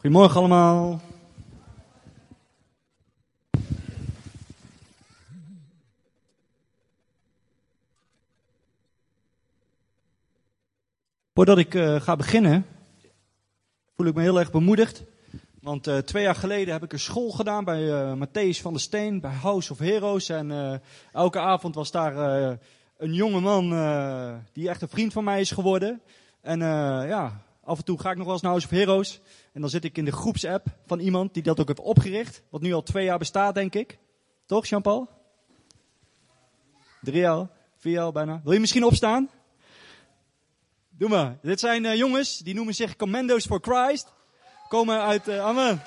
Goedemorgen 0.00 0.38
allemaal. 0.38 1.00
Voordat 11.34 11.58
ik 11.58 11.74
uh, 11.74 12.00
ga 12.00 12.16
beginnen, 12.16 12.66
voel 13.96 14.06
ik 14.06 14.14
me 14.14 14.20
heel 14.20 14.38
erg 14.38 14.50
bemoedigd. 14.50 15.04
Want 15.60 15.88
uh, 15.88 15.96
twee 15.98 16.22
jaar 16.22 16.34
geleden 16.34 16.72
heb 16.72 16.82
ik 16.82 16.92
een 16.92 16.98
school 16.98 17.30
gedaan 17.30 17.64
bij 17.64 17.82
uh, 17.82 18.12
Matthäus 18.12 18.60
van 18.60 18.72
der 18.72 18.82
Steen, 18.82 19.20
bij 19.20 19.34
House 19.34 19.72
of 19.72 19.78
Heroes. 19.78 20.28
En 20.28 20.80
elke 21.12 21.38
avond 21.38 21.74
was 21.74 21.90
daar 21.90 22.16
een 22.96 23.14
jonge 23.14 23.40
man 23.40 23.70
die 24.52 24.68
echt 24.68 24.82
een 24.82 24.88
vriend 24.88 25.12
van 25.12 25.24
mij 25.24 25.40
is 25.40 25.50
geworden. 25.50 26.00
En 26.40 26.58
ja, 27.08 27.46
af 27.68 27.78
en 27.78 27.84
toe 27.84 28.00
ga 28.00 28.10
ik 28.10 28.16
nog 28.16 28.24
wel 28.24 28.34
eens 28.34 28.42
naar 28.42 28.50
House 28.50 28.66
of 28.66 28.72
Heroes. 28.72 29.20
En 29.52 29.60
dan 29.60 29.70
zit 29.70 29.84
ik 29.84 29.96
in 29.96 30.04
de 30.04 30.12
groepsapp 30.12 30.66
van 30.86 30.98
iemand 30.98 31.34
die 31.34 31.42
dat 31.42 31.60
ook 31.60 31.68
heeft 31.68 31.80
opgericht. 31.80 32.42
Wat 32.50 32.60
nu 32.60 32.72
al 32.72 32.82
twee 32.82 33.04
jaar 33.04 33.18
bestaat, 33.18 33.54
denk 33.54 33.74
ik. 33.74 33.98
Toch, 34.46 34.66
Jean-Paul? 34.66 35.08
Drie 37.00 37.20
jaar, 37.20 37.48
vier 37.76 37.92
jaar 37.92 38.12
bijna. 38.12 38.40
Wil 38.44 38.52
je 38.52 38.60
misschien 38.60 38.84
opstaan? 38.84 39.30
Doe 40.88 41.08
maar. 41.08 41.38
Dit 41.42 41.60
zijn 41.60 41.84
uh, 41.84 41.96
jongens, 41.96 42.38
die 42.38 42.54
noemen 42.54 42.74
zich 42.74 42.96
Commandos 42.96 43.46
for 43.46 43.60
Christ. 43.62 44.12
Komen 44.68 45.00
uit, 45.00 45.28
uh, 45.28 45.40
amen. 45.40 45.82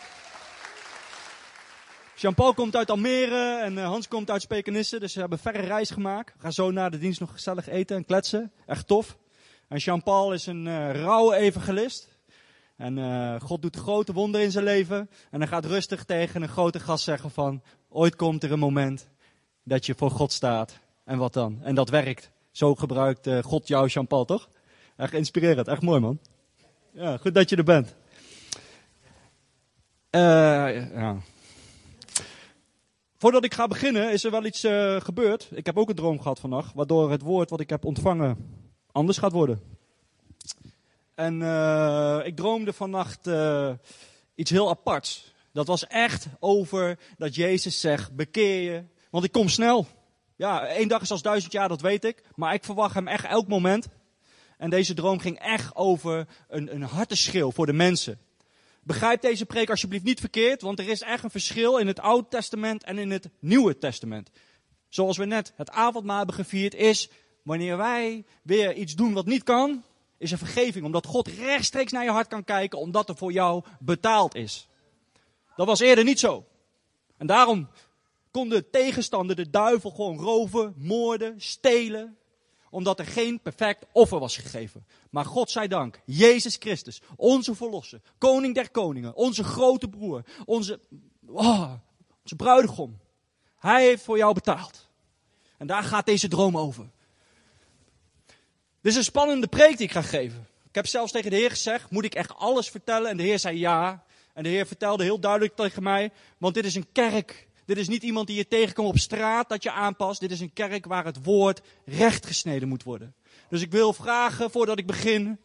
Jean-Paul 2.16 2.54
komt 2.54 2.76
uit 2.76 2.90
Almere 2.90 3.60
en 3.62 3.74
uh, 3.74 3.86
Hans 3.86 4.08
komt 4.08 4.30
uit 4.30 4.42
Spekenisse. 4.42 5.00
Dus 5.00 5.14
ze 5.14 5.20
hebben 5.20 5.40
verre 5.40 5.62
reis 5.62 5.90
gemaakt. 5.90 6.34
Gaan 6.38 6.54
zo 6.54 6.72
na 6.72 6.90
de 6.90 6.98
dienst 6.98 7.20
nog 7.20 7.32
gezellig 7.32 7.68
eten 7.68 7.98
en 7.98 8.06
kletsen. 8.06 8.52
Echt 8.66 8.88
tof. 8.88 9.18
En 9.72 9.78
Jean-Paul 9.78 10.34
is 10.34 10.46
een 10.46 10.66
uh, 10.66 10.92
rauwe 10.92 11.36
evangelist. 11.36 12.08
En 12.76 12.98
uh, 12.98 13.36
God 13.42 13.62
doet 13.62 13.76
grote 13.76 14.14
wonderen 14.14 14.46
in 14.46 14.52
zijn 14.52 14.64
leven. 14.64 15.10
En 15.30 15.40
hij 15.40 15.48
gaat 15.48 15.66
rustig 15.66 16.04
tegen 16.04 16.42
een 16.42 16.50
grote 16.50 16.80
gast 16.80 17.04
zeggen 17.04 17.32
van... 17.32 17.62
Ooit 17.90 18.16
komt 18.16 18.44
er 18.44 18.52
een 18.52 18.60
moment 18.60 19.08
dat 19.64 19.86
je 19.86 19.96
voor 19.96 20.12
God 20.12 20.32
staat. 20.32 20.80
En 21.04 21.18
wat 21.18 21.34
dan? 21.34 21.60
En 21.64 21.76
dat 21.76 21.90
werkt. 21.90 22.32
Zo 22.52 22.76
gebruikt 22.76 23.28
uh, 23.28 23.44
God 23.44 23.68
jou, 23.68 23.88
Jean-Paul, 23.88 24.26
toch? 24.26 24.50
Echt 24.96 25.14
inspirerend. 25.14 25.68
Echt 25.68 25.82
mooi, 25.82 26.00
man. 26.00 26.20
Ja, 26.94 27.18
goed 27.18 27.34
dat 27.34 27.50
je 27.50 27.56
er 27.56 27.64
bent. 27.64 27.96
ja. 30.12 31.18
Voordat 33.18 33.44
ik 33.44 33.54
ga 33.54 33.68
beginnen, 33.68 34.12
is 34.12 34.24
er 34.24 34.32
wel 34.32 34.46
iets 34.46 34.60
gebeurd. 34.98 35.50
Ik 35.52 35.66
heb 35.66 35.78
ook 35.78 35.90
een 35.90 35.96
droom 35.96 36.22
gehad 36.22 36.40
vannacht. 36.40 36.74
Waardoor 36.74 37.12
het 37.12 37.22
woord 37.22 37.50
wat 37.50 37.60
ik 37.60 37.70
heb 37.70 37.86
ontvangen 37.86 38.60
anders 38.92 39.18
gaat 39.18 39.32
worden. 39.32 39.71
En 41.22 41.42
uh, 41.42 42.20
ik 42.24 42.36
droomde 42.36 42.74
vannacht 42.74 43.28
uh, 43.28 43.72
iets 44.36 44.52
heel 44.52 44.70
aparts. 44.70 45.34
Dat 45.54 45.68
was 45.68 45.88
echt 45.88 46.28
over 46.40 47.00
dat 47.18 47.36
Jezus 47.36 47.80
zegt, 47.80 48.16
bekeer 48.16 48.72
je, 48.72 48.84
want 49.10 49.24
ik 49.24 49.32
kom 49.32 49.50
snel. 49.50 49.88
Ja, 50.36 50.68
één 50.68 50.88
dag 50.88 51.02
is 51.02 51.12
als 51.12 51.22
duizend 51.22 51.52
jaar, 51.52 51.68
dat 51.68 51.82
weet 51.82 52.04
ik. 52.04 52.24
Maar 52.36 52.54
ik 52.54 52.64
verwacht 52.64 52.94
hem 52.94 53.08
echt 53.08 53.26
elk 53.26 53.48
moment. 53.48 53.88
En 54.58 54.70
deze 54.70 54.94
droom 54.94 55.20
ging 55.20 55.40
echt 55.40 55.76
over 55.76 56.28
een, 56.48 56.74
een 56.74 56.82
harteschil 56.82 57.52
voor 57.52 57.66
de 57.66 57.74
mensen. 57.74 58.20
Begrijp 58.84 59.22
deze 59.22 59.46
preek 59.46 59.70
alsjeblieft 59.70 60.04
niet 60.04 60.20
verkeerd, 60.20 60.62
want 60.62 60.80
er 60.80 60.90
is 60.90 61.02
echt 61.02 61.24
een 61.24 61.32
verschil 61.32 61.78
in 61.78 61.88
het 61.88 62.00
Oude 62.00 62.28
Testament 62.28 62.84
en 62.84 62.98
in 62.98 63.12
het 63.12 63.30
Nieuwe 63.40 63.78
Testament. 63.78 64.30
Zoals 64.90 65.18
we 65.18 65.26
net 65.26 65.54
het 65.56 65.70
avondmaal 65.70 66.18
hebben 66.18 66.36
gevierd, 66.36 66.76
is 66.76 67.10
Wanneer 67.44 67.78
wij 67.78 68.26
weer 68.44 68.74
iets 68.74 68.96
doen 68.96 69.14
wat 69.14 69.26
niet 69.26 69.44
kan, 69.44 69.84
is 70.22 70.32
er 70.32 70.38
vergeving. 70.38 70.86
Omdat 70.86 71.06
God 71.06 71.28
rechtstreeks 71.28 71.92
naar 71.92 72.04
je 72.04 72.10
hart 72.10 72.28
kan 72.28 72.44
kijken, 72.44 72.80
omdat 72.80 73.10
er 73.10 73.18
voor 73.18 73.32
jou 73.32 73.64
betaald 73.80 74.36
is. 74.36 74.68
Dat 75.56 75.68
was 75.68 75.80
eerder 75.80 76.04
niet 76.04 76.20
zo. 76.20 76.46
En 77.18 77.28
daarom 77.28 77.70
kon 78.32 78.50
de 78.50 78.70
tegenstander, 78.70 79.36
de 79.36 79.50
duivel, 79.50 79.92
gewoon 79.92 80.18
roven, 80.18 80.74
moorden, 80.78 81.42
stelen. 81.42 82.18
Omdat 82.70 83.00
er 83.00 83.06
geen 83.06 83.40
perfect 83.42 83.86
offer 83.92 84.20
was 84.20 84.38
gegeven. 84.38 84.86
Maar 85.10 85.26
God 85.26 85.52
zij 85.52 85.68
dank, 85.68 86.02
Jezus 86.06 86.56
Christus, 86.56 87.02
onze 87.16 87.56
verlosser, 87.56 88.02
koning 88.18 88.56
der 88.56 88.72
koningen, 88.72 89.16
onze 89.16 89.44
grote 89.44 89.88
broer, 89.88 90.24
onze, 90.46 90.80
oh, 91.26 91.74
onze 92.22 92.36
bruidegom. 92.36 93.00
Hij 93.58 93.86
heeft 93.86 94.04
voor 94.04 94.18
jou 94.18 94.34
betaald. 94.34 94.88
En 95.58 95.68
daar 95.68 95.84
gaat 95.84 96.06
deze 96.06 96.28
droom 96.28 96.58
over. 96.58 96.90
Dit 98.82 98.92
is 98.92 98.98
een 98.98 99.04
spannende 99.04 99.48
preek 99.48 99.78
die 99.78 99.86
ik 99.86 99.92
ga 99.92 100.02
geven. 100.02 100.48
Ik 100.68 100.76
heb 100.76 100.88
zelfs 100.88 101.12
tegen 101.12 101.30
de 101.30 101.36
Heer 101.36 101.50
gezegd, 101.50 101.92
moet 101.92 102.04
ik 102.06 102.16
echt 102.16 102.36
alles 102.36 102.70
vertellen? 102.70 103.10
En 103.10 103.18
de 103.18 103.24
Heer 103.24 103.40
zei 103.40 103.58
ja. 103.58 104.04
En 104.34 104.44
de 104.44 104.50
Heer 104.50 104.68
vertelde 104.68 105.04
heel 105.04 105.20
duidelijk 105.20 105.56
tegen 105.56 105.84
mij, 105.84 106.12
want 106.38 106.54
dit 106.54 106.66
is 106.66 106.76
een 106.76 106.92
kerk. 106.92 107.48
Dit 107.66 107.78
is 107.78 107.88
niet 107.88 108.04
iemand 108.04 108.28
die 108.28 108.36
je 108.36 108.48
tegenkomt 108.48 108.88
op 108.88 108.98
straat 108.98 109.50
dat 109.50 109.64
je 109.64 109.72
aanpast. 109.72 110.20
Dit 110.20 110.32
is 110.32 110.40
een 110.40 110.54
kerk 110.54 110.86
waar 110.86 111.06
het 111.06 111.24
woord 111.24 111.62
recht 111.86 112.26
gesneden 112.26 112.68
moet 112.68 112.84
worden. 112.84 113.14
Dus 113.50 113.62
ik 113.62 113.72
wil 113.72 113.94
vragen 113.94 114.52
voordat 114.52 114.80
ik 114.80 114.86
begin, 114.86 115.40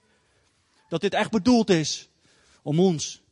dat 0.88 1.00
dit 1.00 1.14
echt 1.14 1.30
bedoeld 1.30 1.70
is 1.70 2.08
om 2.62 2.80
ons 2.80 3.22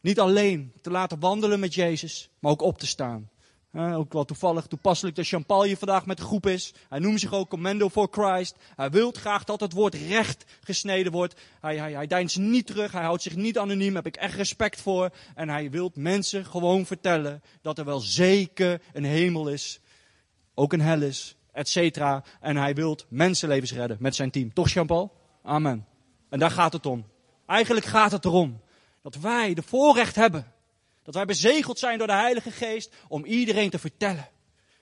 niet 0.00 0.20
alleen 0.20 0.72
te 0.80 0.90
laten 0.90 1.20
wandelen 1.20 1.60
met 1.60 1.74
Jezus, 1.74 2.30
maar 2.38 2.50
ook 2.52 2.62
op 2.62 2.78
te 2.78 2.86
staan. 2.86 3.30
Ook 3.74 4.12
wel 4.12 4.24
toevallig, 4.24 4.66
toepasselijk 4.66 5.16
dat 5.16 5.26
hier 5.64 5.76
vandaag 5.76 6.06
met 6.06 6.16
de 6.16 6.22
groep 6.22 6.46
is. 6.46 6.74
Hij 6.88 6.98
noemt 6.98 7.20
zich 7.20 7.32
ook 7.32 7.48
Commando 7.48 7.88
for 7.88 8.08
Christ. 8.10 8.56
Hij 8.76 8.90
wil 8.90 9.12
graag 9.12 9.44
dat 9.44 9.60
het 9.60 9.72
woord 9.72 9.94
recht 9.94 10.44
gesneden 10.60 11.12
wordt. 11.12 11.40
Hij, 11.60 11.76
hij, 11.76 11.92
hij 11.92 12.28
niet 12.34 12.66
terug, 12.66 12.92
hij 12.92 13.02
houdt 13.02 13.22
zich 13.22 13.36
niet 13.36 13.58
anoniem, 13.58 13.94
daar 13.94 14.02
heb 14.02 14.14
ik 14.14 14.20
echt 14.20 14.34
respect 14.34 14.80
voor. 14.80 15.10
En 15.34 15.48
hij 15.48 15.70
wil 15.70 15.90
mensen 15.94 16.44
gewoon 16.44 16.86
vertellen 16.86 17.42
dat 17.62 17.78
er 17.78 17.84
wel 17.84 18.00
zeker 18.00 18.80
een 18.92 19.04
hemel 19.04 19.48
is, 19.48 19.80
ook 20.54 20.72
een 20.72 20.80
hel 20.80 21.02
is, 21.02 21.36
et 21.52 21.68
cetera. 21.68 22.24
En 22.40 22.56
hij 22.56 22.74
wil 22.74 22.98
mensenlevens 23.08 23.72
redden 23.72 23.96
met 24.00 24.14
zijn 24.14 24.30
team. 24.30 24.52
Toch 24.52 24.68
Jean-Paul? 24.68 25.12
Amen. 25.42 25.86
En 26.28 26.38
daar 26.38 26.50
gaat 26.50 26.72
het 26.72 26.86
om. 26.86 27.06
Eigenlijk 27.46 27.86
gaat 27.86 28.12
het 28.12 28.24
erom 28.24 28.60
dat 29.02 29.14
wij 29.14 29.54
de 29.54 29.62
voorrecht 29.62 30.14
hebben 30.14 30.52
dat 31.02 31.14
wij 31.14 31.24
bezegeld 31.24 31.78
zijn 31.78 31.98
door 31.98 32.06
de 32.06 32.12
Heilige 32.12 32.50
Geest 32.50 32.94
om 33.08 33.24
iedereen 33.24 33.70
te 33.70 33.78
vertellen 33.78 34.28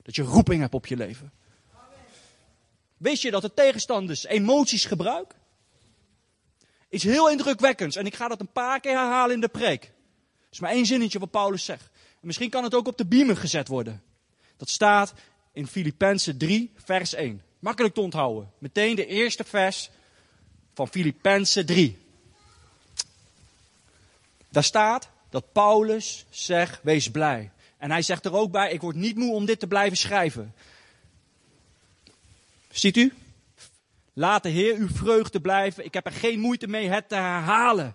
dat 0.02 0.14
je 0.14 0.22
roeping 0.22 0.60
hebt 0.60 0.74
op 0.74 0.86
je 0.86 0.96
leven. 0.96 1.32
Wist 2.96 3.22
je 3.22 3.30
dat 3.30 3.42
de 3.42 3.54
tegenstanders 3.54 4.24
emoties 4.24 4.84
gebruiken? 4.84 5.38
Iets 6.90 7.04
heel 7.04 7.30
indrukwekkends. 7.30 7.96
En 7.96 8.06
ik 8.06 8.14
ga 8.14 8.28
dat 8.28 8.40
een 8.40 8.52
paar 8.52 8.80
keer 8.80 8.98
herhalen 8.98 9.34
in 9.34 9.40
de 9.40 9.48
preek. 9.48 9.80
Dat 9.80 10.52
is 10.52 10.60
maar 10.60 10.70
één 10.70 10.86
zinnetje 10.86 11.18
wat 11.18 11.30
Paulus 11.30 11.64
zegt. 11.64 11.90
En 11.92 12.26
misschien 12.26 12.50
kan 12.50 12.64
het 12.64 12.74
ook 12.74 12.86
op 12.86 12.96
de 12.98 13.06
beamer 13.06 13.36
gezet 13.36 13.68
worden. 13.68 14.02
Dat 14.56 14.68
staat 14.68 15.14
in 15.52 15.66
Filippenzen 15.66 16.38
3, 16.38 16.72
vers 16.76 17.14
1. 17.14 17.42
Makkelijk 17.58 17.94
te 17.94 18.00
onthouden. 18.00 18.52
Meteen 18.58 18.96
de 18.96 19.06
eerste 19.06 19.44
vers 19.44 19.90
van 20.74 20.88
Filippenzen 20.88 21.66
3. 21.66 21.98
Daar 24.48 24.64
staat, 24.64 25.08
dat 25.30 25.52
Paulus 25.52 26.24
zegt, 26.30 26.82
wees 26.82 27.10
blij. 27.10 27.50
En 27.78 27.90
hij 27.90 28.02
zegt 28.02 28.24
er 28.24 28.34
ook 28.34 28.50
bij, 28.50 28.72
ik 28.72 28.80
word 28.80 28.96
niet 28.96 29.16
moe 29.16 29.34
om 29.34 29.44
dit 29.44 29.60
te 29.60 29.66
blijven 29.66 29.96
schrijven. 29.96 30.54
Ziet 32.70 32.96
u? 32.96 33.14
Laat 34.12 34.42
de 34.42 34.48
Heer 34.48 34.76
uw 34.76 34.88
vreugde 34.88 35.40
blijven. 35.40 35.84
Ik 35.84 35.94
heb 35.94 36.06
er 36.06 36.12
geen 36.12 36.40
moeite 36.40 36.66
mee 36.66 36.88
het 36.88 37.08
te 37.08 37.14
herhalen. 37.14 37.94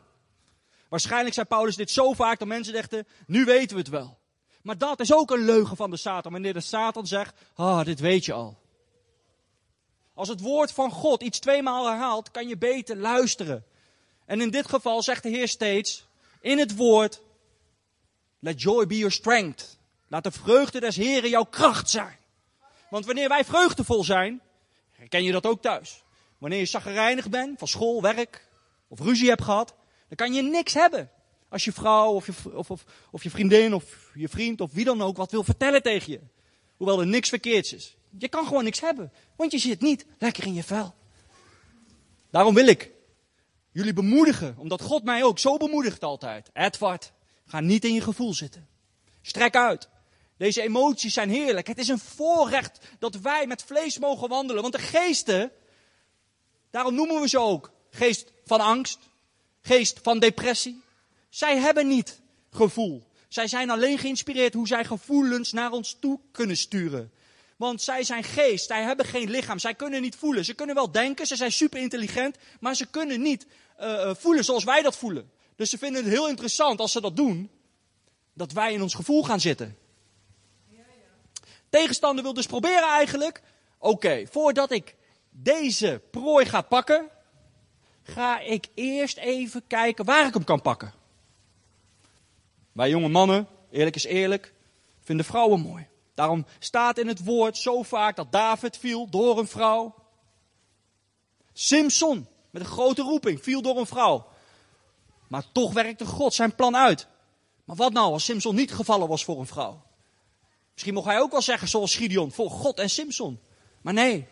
Waarschijnlijk 0.89 1.33
zei 1.33 1.45
Paulus 1.45 1.75
dit 1.75 1.91
zo 1.91 2.13
vaak 2.13 2.39
dat 2.39 2.47
mensen 2.47 2.73
dachten, 2.73 3.07
nu 3.27 3.45
weten 3.45 3.75
we 3.75 3.81
het 3.81 3.91
wel. 3.91 4.17
Maar 4.61 4.77
dat 4.77 4.99
is 4.99 5.13
ook 5.13 5.31
een 5.31 5.45
leugen 5.45 5.77
van 5.77 5.89
de 5.89 5.97
Satan. 5.97 6.31
Wanneer 6.31 6.53
de 6.53 6.59
Satan 6.59 7.07
zegt, 7.07 7.35
ah, 7.55 7.85
dit 7.85 7.99
weet 7.99 8.25
je 8.25 8.33
al. 8.33 8.57
Als 10.13 10.27
het 10.27 10.41
woord 10.41 10.71
van 10.71 10.91
God 10.91 11.23
iets 11.23 11.39
tweemaal 11.39 11.87
herhaalt, 11.87 12.31
kan 12.31 12.47
je 12.47 12.57
beter 12.57 12.97
luisteren. 12.97 13.65
En 14.25 14.41
in 14.41 14.49
dit 14.49 14.67
geval 14.67 15.03
zegt 15.03 15.23
de 15.23 15.29
Heer 15.29 15.47
steeds, 15.47 16.07
in 16.41 16.59
het 16.59 16.75
woord, 16.75 17.21
Let 18.45 18.61
joy 18.61 18.85
be 18.85 18.97
your 18.97 19.11
strength. 19.11 19.77
Laat 20.07 20.23
de 20.23 20.31
vreugde 20.31 20.79
des 20.79 20.95
Heren 20.95 21.29
jouw 21.29 21.43
kracht 21.43 21.89
zijn. 21.89 22.17
Want 22.89 23.05
wanneer 23.05 23.29
wij 23.29 23.45
vreugdevol 23.45 24.03
zijn, 24.03 24.41
herken 24.91 25.23
je 25.23 25.31
dat 25.31 25.45
ook 25.45 25.61
thuis. 25.61 26.03
Wanneer 26.37 26.59
je 26.59 26.65
zaggerijnig 26.65 27.29
bent 27.29 27.59
van 27.59 27.67
school, 27.67 28.01
werk 28.01 28.47
of 28.87 28.99
ruzie 28.99 29.29
hebt 29.29 29.43
gehad, 29.43 29.75
dan 30.07 30.17
kan 30.17 30.33
je 30.33 30.41
niks 30.41 30.73
hebben. 30.73 31.09
Als 31.49 31.65
je 31.65 31.71
vrouw 31.71 32.13
of 32.13 32.25
je, 32.25 32.33
of, 32.53 32.69
of, 32.69 32.85
of 33.11 33.23
je 33.23 33.29
vriendin 33.29 33.73
of 33.73 34.11
je 34.13 34.29
vriend 34.29 34.61
of 34.61 34.71
wie 34.73 34.85
dan 34.85 35.01
ook 35.01 35.17
wat 35.17 35.31
wil 35.31 35.43
vertellen 35.43 35.81
tegen 35.81 36.11
je. 36.11 36.19
Hoewel 36.77 36.99
er 36.99 37.07
niks 37.07 37.29
verkeerds 37.29 37.73
is. 37.73 37.97
Je 38.17 38.29
kan 38.29 38.47
gewoon 38.47 38.63
niks 38.63 38.81
hebben, 38.81 39.11
want 39.35 39.51
je 39.51 39.57
zit 39.57 39.81
niet 39.81 40.05
lekker 40.19 40.45
in 40.45 40.53
je 40.53 40.63
vel. 40.63 40.95
Daarom 42.29 42.53
wil 42.53 42.67
ik 42.67 42.91
jullie 43.71 43.93
bemoedigen, 43.93 44.55
omdat 44.57 44.81
God 44.81 45.03
mij 45.03 45.23
ook 45.23 45.39
zo 45.39 45.57
bemoedigt 45.57 46.03
altijd. 46.03 46.49
Edward, 46.53 47.13
Ga 47.45 47.59
niet 47.59 47.85
in 47.85 47.93
je 47.93 48.01
gevoel 48.01 48.33
zitten. 48.33 48.67
Strek 49.21 49.55
uit. 49.55 49.89
Deze 50.37 50.61
emoties 50.61 51.13
zijn 51.13 51.29
heerlijk. 51.29 51.67
Het 51.67 51.77
is 51.77 51.87
een 51.87 51.99
voorrecht 51.99 52.79
dat 52.99 53.15
wij 53.15 53.47
met 53.47 53.63
vlees 53.63 53.99
mogen 53.99 54.29
wandelen. 54.29 54.61
Want 54.61 54.73
de 54.73 54.79
geesten, 54.79 55.51
daarom 56.71 56.95
noemen 56.95 57.21
we 57.21 57.27
ze 57.27 57.39
ook 57.39 57.71
geest 57.89 58.31
van 58.45 58.59
angst, 58.59 58.99
geest 59.61 59.99
van 60.03 60.19
depressie, 60.19 60.83
Zij 61.29 61.57
hebben 61.57 61.87
niet 61.87 62.19
gevoel. 62.51 63.07
Zij 63.27 63.47
zijn 63.47 63.69
alleen 63.69 63.97
geïnspireerd 63.97 64.53
hoe 64.53 64.67
zij 64.67 64.85
gevoelens 64.85 65.51
naar 65.51 65.71
ons 65.71 65.97
toe 65.99 66.19
kunnen 66.31 66.57
sturen. 66.57 67.11
Want 67.55 67.81
zij 67.81 68.03
zijn 68.03 68.23
geest, 68.23 68.67
zij 68.67 68.83
hebben 68.83 69.05
geen 69.05 69.29
lichaam, 69.29 69.59
zij 69.59 69.73
kunnen 69.73 70.01
niet 70.01 70.15
voelen. 70.15 70.45
Ze 70.45 70.53
kunnen 70.53 70.75
wel 70.75 70.91
denken, 70.91 71.27
ze 71.27 71.35
zijn 71.35 71.51
super 71.51 71.79
intelligent, 71.79 72.37
maar 72.59 72.75
ze 72.75 72.85
kunnen 72.85 73.21
niet 73.21 73.45
uh, 73.79 74.15
voelen 74.15 74.43
zoals 74.43 74.63
wij 74.63 74.81
dat 74.81 74.97
voelen. 74.97 75.31
Dus 75.55 75.69
ze 75.69 75.77
vinden 75.77 76.03
het 76.03 76.13
heel 76.13 76.29
interessant 76.29 76.79
als 76.79 76.91
ze 76.91 77.01
dat 77.01 77.15
doen, 77.15 77.49
dat 78.33 78.51
wij 78.51 78.73
in 78.73 78.81
ons 78.81 78.93
gevoel 78.93 79.23
gaan 79.23 79.39
zitten. 79.39 79.77
Tegenstander 81.69 82.23
wil 82.23 82.33
dus 82.33 82.45
proberen 82.45 82.89
eigenlijk, 82.89 83.41
oké, 83.77 84.25
voordat 84.31 84.71
ik 84.71 84.95
deze 85.29 86.01
prooi 86.11 86.45
ga 86.45 86.61
pakken, 86.61 87.09
ga 88.03 88.39
ik 88.39 88.67
eerst 88.73 89.17
even 89.17 89.67
kijken 89.67 90.05
waar 90.05 90.27
ik 90.27 90.33
hem 90.33 90.43
kan 90.43 90.61
pakken. 90.61 90.93
Wij 92.71 92.89
jonge 92.89 93.07
mannen, 93.07 93.47
eerlijk 93.71 93.95
is 93.95 94.05
eerlijk, 94.05 94.53
vinden 95.01 95.25
vrouwen 95.25 95.59
mooi. 95.59 95.87
Daarom 96.13 96.45
staat 96.59 96.97
in 96.97 97.07
het 97.07 97.23
woord 97.23 97.57
zo 97.57 97.83
vaak 97.83 98.15
dat 98.15 98.31
David 98.31 98.77
viel 98.77 99.09
door 99.09 99.39
een 99.39 99.47
vrouw. 99.47 99.95
Simpson, 101.53 102.27
met 102.49 102.61
een 102.61 102.67
grote 102.67 103.01
roeping, 103.01 103.43
viel 103.43 103.61
door 103.61 103.77
een 103.77 103.85
vrouw. 103.85 104.27
Maar 105.27 105.43
toch 105.51 105.73
werkte 105.73 106.05
God 106.05 106.33
zijn 106.33 106.55
plan 106.55 106.75
uit. 106.75 107.07
Maar 107.63 107.75
wat 107.75 107.93
nou 107.93 108.11
als 108.11 108.25
Simpson 108.25 108.55
niet 108.55 108.73
gevallen 108.73 109.07
was 109.07 109.23
voor 109.23 109.39
een 109.39 109.47
vrouw? 109.47 109.83
Misschien 110.73 110.93
mocht 110.93 111.07
hij 111.07 111.19
ook 111.19 111.31
wel 111.31 111.41
zeggen 111.41 111.67
zoals 111.67 111.95
Gideon, 111.95 112.31
voor 112.31 112.49
God 112.49 112.79
en 112.79 112.89
Simpson. 112.89 113.39
Maar 113.81 113.93
nee. 113.93 114.27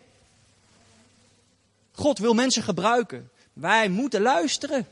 God 1.92 2.18
wil 2.18 2.34
mensen 2.34 2.62
gebruiken. 2.62 3.30
Wij 3.52 3.88
moeten 3.88 4.20
luisteren. 4.20 4.86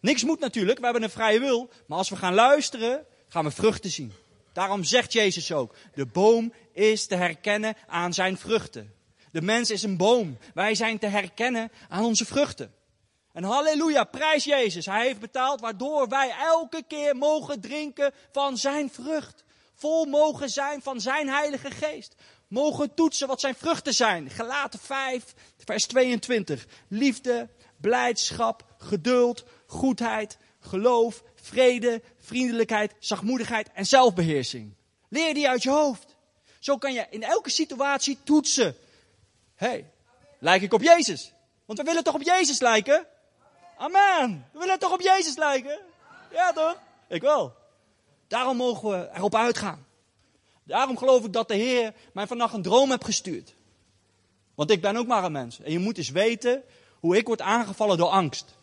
Niks 0.00 0.24
moet 0.24 0.40
natuurlijk, 0.40 0.78
we 0.78 0.84
hebben 0.84 1.02
een 1.02 1.10
vrije 1.10 1.40
wil. 1.40 1.68
Maar 1.86 1.98
als 1.98 2.08
we 2.08 2.16
gaan 2.16 2.34
luisteren, 2.34 3.04
gaan 3.28 3.44
we 3.44 3.50
vruchten 3.50 3.90
zien. 3.90 4.12
Daarom 4.52 4.84
zegt 4.84 5.12
Jezus 5.12 5.52
ook, 5.52 5.74
de 5.94 6.06
boom 6.06 6.52
is 6.72 7.06
te 7.06 7.14
herkennen 7.14 7.76
aan 7.86 8.14
zijn 8.14 8.38
vruchten. 8.38 8.94
De 9.32 9.42
mens 9.42 9.70
is 9.70 9.82
een 9.82 9.96
boom. 9.96 10.38
Wij 10.54 10.74
zijn 10.74 10.98
te 10.98 11.06
herkennen 11.06 11.70
aan 11.88 12.04
onze 12.04 12.24
vruchten. 12.24 12.72
En 13.32 13.44
halleluja, 13.44 14.04
prijs 14.04 14.44
Jezus. 14.44 14.86
Hij 14.86 15.06
heeft 15.06 15.20
betaald 15.20 15.60
waardoor 15.60 16.08
wij 16.08 16.34
elke 16.38 16.82
keer 16.88 17.16
mogen 17.16 17.60
drinken 17.60 18.12
van 18.32 18.56
zijn 18.56 18.90
vrucht. 18.90 19.44
Vol 19.74 20.04
mogen 20.04 20.50
zijn 20.50 20.82
van 20.82 21.00
zijn 21.00 21.28
heilige 21.28 21.70
geest. 21.70 22.14
Mogen 22.48 22.94
toetsen 22.94 23.28
wat 23.28 23.40
zijn 23.40 23.54
vruchten 23.54 23.94
zijn. 23.94 24.30
Gelaten 24.30 24.78
5, 24.78 25.34
vers 25.64 25.86
22. 25.86 26.66
Liefde, 26.88 27.48
blijdschap, 27.76 28.64
geduld, 28.78 29.44
goedheid, 29.66 30.38
geloof, 30.60 31.22
vrede, 31.34 32.02
vriendelijkheid, 32.18 32.94
zachtmoedigheid 32.98 33.70
en 33.72 33.86
zelfbeheersing. 33.86 34.74
Leer 35.08 35.34
die 35.34 35.48
uit 35.48 35.62
je 35.62 35.70
hoofd. 35.70 36.16
Zo 36.58 36.76
kan 36.76 36.92
je 36.92 37.06
in 37.10 37.22
elke 37.22 37.50
situatie 37.50 38.18
toetsen. 38.24 38.76
Hey, 39.54 39.90
lijk 40.38 40.62
ik 40.62 40.72
op 40.72 40.82
Jezus? 40.82 41.32
Want 41.64 41.78
we 41.78 41.84
willen 41.84 42.04
toch 42.04 42.14
op 42.14 42.22
Jezus 42.22 42.60
lijken? 42.60 43.06
Amen. 43.80 44.46
We 44.52 44.58
willen 44.58 44.78
toch 44.78 44.92
op 44.92 45.00
Jezus 45.00 45.36
lijken? 45.36 45.78
Ja 46.30 46.52
toch? 46.52 46.78
Ik 47.08 47.22
wel. 47.22 47.54
Daarom 48.28 48.56
mogen 48.56 48.90
we 48.90 49.10
erop 49.14 49.34
uitgaan. 49.34 49.86
Daarom 50.62 50.96
geloof 50.98 51.24
ik 51.24 51.32
dat 51.32 51.48
de 51.48 51.54
Heer 51.54 51.94
mij 52.12 52.26
vannacht 52.26 52.54
een 52.54 52.62
droom 52.62 52.90
heeft 52.90 53.04
gestuurd. 53.04 53.54
Want 54.54 54.70
ik 54.70 54.80
ben 54.80 54.96
ook 54.96 55.06
maar 55.06 55.24
een 55.24 55.32
mens. 55.32 55.60
En 55.60 55.72
je 55.72 55.78
moet 55.78 55.98
eens 55.98 56.10
weten 56.10 56.62
hoe 56.98 57.16
ik 57.16 57.26
word 57.26 57.40
aangevallen 57.40 57.98
door 57.98 58.08
angst. 58.08 58.54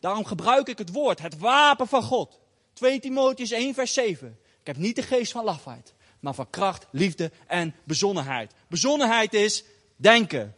Daarom 0.00 0.24
gebruik 0.24 0.68
ik 0.68 0.78
het 0.78 0.92
woord, 0.92 1.20
het 1.20 1.38
wapen 1.38 1.88
van 1.88 2.02
God. 2.02 2.40
2 2.72 3.00
Timotheus 3.00 3.50
1 3.50 3.74
vers 3.74 3.92
7. 3.92 4.38
Ik 4.60 4.66
heb 4.66 4.76
niet 4.76 4.96
de 4.96 5.02
geest 5.02 5.32
van 5.32 5.44
lafheid, 5.44 5.94
maar 6.20 6.34
van 6.34 6.50
kracht, 6.50 6.86
liefde 6.90 7.30
en 7.46 7.74
bezonnenheid. 7.84 8.52
Bezonnenheid 8.68 9.34
is 9.34 9.64
denken. 9.96 10.54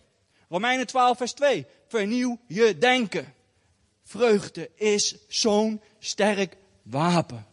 Romeinen 0.49 0.87
12 0.87 1.17
vers 1.17 1.33
2. 1.33 1.67
Vernieuw 1.87 2.39
je 2.47 2.79
denken. 2.79 3.35
Vreugde 4.09 4.71
is 4.75 5.17
zo'n 5.29 5.81
sterk 5.99 6.57
wapen. 6.83 7.47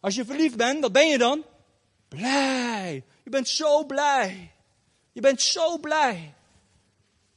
Als 0.00 0.14
je 0.14 0.24
verliefd 0.24 0.56
bent, 0.56 0.80
wat 0.80 0.92
ben 0.92 1.08
je 1.08 1.18
dan? 1.18 1.44
Blij. 2.08 3.04
Je 3.22 3.30
bent 3.30 3.48
zo 3.48 3.84
blij. 3.84 4.52
Je 5.12 5.20
bent 5.20 5.42
zo 5.42 5.78
blij. 5.78 6.34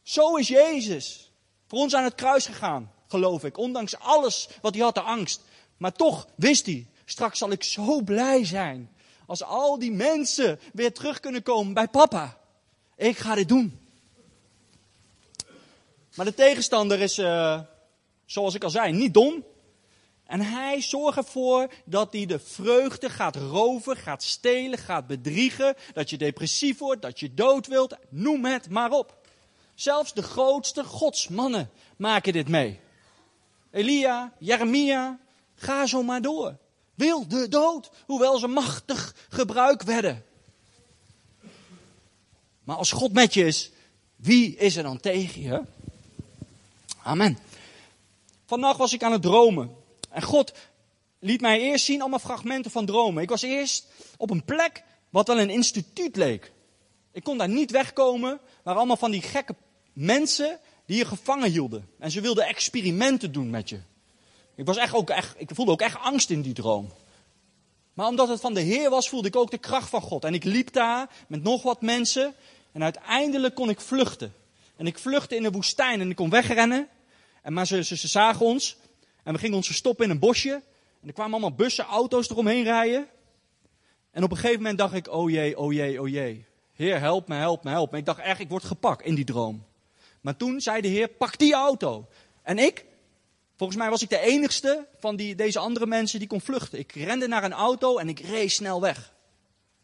Zo 0.03 0.35
is 0.35 0.47
Jezus 0.47 1.31
voor 1.67 1.79
ons 1.79 1.95
aan 1.95 2.03
het 2.03 2.15
kruis 2.15 2.45
gegaan, 2.45 2.91
geloof 3.07 3.43
ik. 3.43 3.57
Ondanks 3.57 3.99
alles 3.99 4.49
wat 4.61 4.73
hij 4.73 4.83
had, 4.83 4.95
de 4.95 5.01
angst. 5.01 5.41
Maar 5.77 5.93
toch 5.93 6.27
wist 6.35 6.65
hij, 6.65 6.87
straks 7.05 7.37
zal 7.37 7.51
ik 7.51 7.63
zo 7.63 8.01
blij 8.01 8.45
zijn. 8.45 8.95
Als 9.25 9.43
al 9.43 9.79
die 9.79 9.91
mensen 9.91 10.59
weer 10.73 10.93
terug 10.93 11.19
kunnen 11.19 11.43
komen 11.43 11.73
bij 11.73 11.87
papa. 11.87 12.37
Ik 12.95 13.17
ga 13.17 13.35
dit 13.35 13.47
doen. 13.47 13.79
Maar 16.15 16.25
de 16.25 16.33
tegenstander 16.33 16.99
is, 16.99 17.17
uh, 17.17 17.59
zoals 18.31 18.53
ik 18.53 18.63
al 18.63 18.69
zei, 18.69 18.91
niet 18.91 19.13
dom. 19.13 19.43
En 20.25 20.41
hij 20.41 20.81
zorgt 20.81 21.17
ervoor 21.17 21.71
dat 21.85 22.13
hij 22.13 22.25
de 22.25 22.39
vreugde 22.39 23.09
gaat 23.09 23.35
roven, 23.35 23.97
gaat 23.97 24.23
stelen, 24.23 24.79
gaat 24.79 25.07
bedriegen. 25.07 25.75
Dat 25.93 26.09
je 26.09 26.17
depressief 26.17 26.77
wordt, 26.77 27.01
dat 27.01 27.19
je 27.19 27.33
dood 27.33 27.67
wilt. 27.67 27.97
Noem 28.09 28.45
het 28.45 28.69
maar 28.69 28.91
op. 28.91 29.17
Zelfs 29.75 30.13
de 30.13 30.23
grootste 30.23 30.83
godsmannen 30.83 31.69
maken 31.97 32.33
dit 32.33 32.47
mee. 32.47 32.79
Elia, 33.71 34.33
Jeremia, 34.39 35.19
ga 35.55 35.85
zo 35.85 36.03
maar 36.03 36.21
door. 36.21 36.57
Wil 36.95 37.27
de 37.27 37.47
dood, 37.47 37.89
hoewel 38.05 38.37
ze 38.37 38.47
machtig 38.47 39.15
gebruikt 39.29 39.83
werden. 39.83 40.25
Maar 42.63 42.75
als 42.75 42.91
God 42.91 43.13
met 43.13 43.33
je 43.33 43.45
is, 43.45 43.71
wie 44.15 44.55
is 44.55 44.75
er 44.75 44.83
dan 44.83 44.99
tegen 44.99 45.41
je? 45.41 45.61
Amen. 47.03 47.48
Vannacht 48.49 48.77
was 48.77 48.93
ik 48.93 49.03
aan 49.03 49.11
het 49.11 49.21
dromen. 49.21 49.75
En 50.09 50.21
God 50.21 50.53
liet 51.19 51.41
mij 51.41 51.59
eerst 51.59 51.85
zien 51.85 52.01
allemaal 52.01 52.19
fragmenten 52.19 52.71
van 52.71 52.85
dromen. 52.85 53.23
Ik 53.23 53.29
was 53.29 53.41
eerst 53.41 53.87
op 54.17 54.29
een 54.29 54.45
plek 54.45 54.83
wat 55.09 55.27
wel 55.27 55.39
een 55.39 55.49
instituut 55.49 56.15
leek. 56.15 56.51
Ik 57.11 57.23
kon 57.23 57.37
daar 57.37 57.49
niet 57.49 57.71
wegkomen, 57.71 58.39
maar 58.63 58.75
allemaal 58.75 58.97
van 58.97 59.11
die 59.11 59.21
gekke 59.21 59.55
mensen 59.93 60.59
die 60.85 60.97
je 60.97 61.05
gevangen 61.05 61.51
hielden. 61.51 61.89
En 61.99 62.11
ze 62.11 62.21
wilden 62.21 62.45
experimenten 62.45 63.31
doen 63.31 63.49
met 63.49 63.69
je. 63.69 63.79
Ik, 64.55 64.65
was 64.65 64.77
echt 64.77 64.93
ook 64.93 65.09
echt, 65.09 65.35
ik 65.37 65.49
voelde 65.53 65.71
ook 65.71 65.81
echt 65.81 65.99
angst 65.99 66.29
in 66.29 66.41
die 66.41 66.53
droom. 66.53 66.91
Maar 67.93 68.07
omdat 68.07 68.27
het 68.27 68.39
van 68.39 68.53
de 68.53 68.61
Heer 68.61 68.89
was, 68.89 69.09
voelde 69.09 69.27
ik 69.27 69.35
ook 69.35 69.51
de 69.51 69.57
kracht 69.57 69.89
van 69.89 70.01
God. 70.01 70.23
En 70.23 70.33
ik 70.33 70.43
liep 70.43 70.73
daar 70.73 71.09
met 71.27 71.43
nog 71.43 71.63
wat 71.63 71.81
mensen. 71.81 72.33
En 72.71 72.83
uiteindelijk 72.83 73.55
kon 73.55 73.69
ik 73.69 73.81
vluchten. 73.81 74.33
En 74.75 74.87
ik 74.87 74.99
vluchtte 74.99 75.35
in 75.35 75.43
de 75.43 75.51
woestijn 75.51 76.01
en 76.01 76.09
ik 76.09 76.15
kon 76.15 76.29
wegrennen. 76.29 76.87
En 77.41 77.53
maar 77.53 77.67
ze, 77.67 77.83
ze, 77.83 77.97
ze 77.97 78.07
zagen 78.07 78.45
ons. 78.45 78.77
En 79.23 79.33
we 79.33 79.39
gingen 79.39 79.55
ons 79.55 79.67
verstoppen 79.67 80.05
in 80.05 80.11
een 80.11 80.19
bosje. 80.19 80.63
En 81.01 81.07
er 81.07 81.13
kwamen 81.13 81.31
allemaal 81.31 81.55
bussen, 81.55 81.85
auto's 81.85 82.29
eromheen 82.29 82.63
rijden. 82.63 83.07
En 84.11 84.23
op 84.23 84.31
een 84.31 84.37
gegeven 84.37 84.61
moment 84.61 84.77
dacht 84.77 84.93
ik, 84.93 85.07
oh 85.07 85.29
jee, 85.29 85.57
oh 85.57 85.73
jee, 85.73 86.01
oh 86.01 86.07
jee. 86.07 86.45
Heer, 86.73 86.99
help 86.99 87.27
me, 87.27 87.35
help 87.35 87.63
me, 87.63 87.69
help 87.69 87.91
me. 87.91 87.97
Ik 87.97 88.05
dacht 88.05 88.19
echt, 88.19 88.39
ik 88.39 88.49
word 88.49 88.63
gepakt 88.63 89.05
in 89.05 89.15
die 89.15 89.25
droom. 89.25 89.65
Maar 90.21 90.35
toen 90.35 90.61
zei 90.61 90.81
de 90.81 90.87
Heer, 90.87 91.07
pak 91.07 91.37
die 91.37 91.53
auto. 91.53 92.07
En 92.41 92.57
ik, 92.57 92.85
volgens 93.57 93.79
mij 93.79 93.89
was 93.89 94.01
ik 94.01 94.09
de 94.09 94.19
enigste 94.19 94.87
van 94.99 95.15
die, 95.15 95.35
deze 95.35 95.59
andere 95.59 95.85
mensen 95.85 96.19
die 96.19 96.27
kon 96.27 96.41
vluchten. 96.41 96.79
Ik 96.79 96.91
rende 96.91 97.27
naar 97.27 97.43
een 97.43 97.53
auto 97.53 97.97
en 97.97 98.09
ik 98.09 98.19
reed 98.19 98.51
snel 98.51 98.81
weg. 98.81 98.97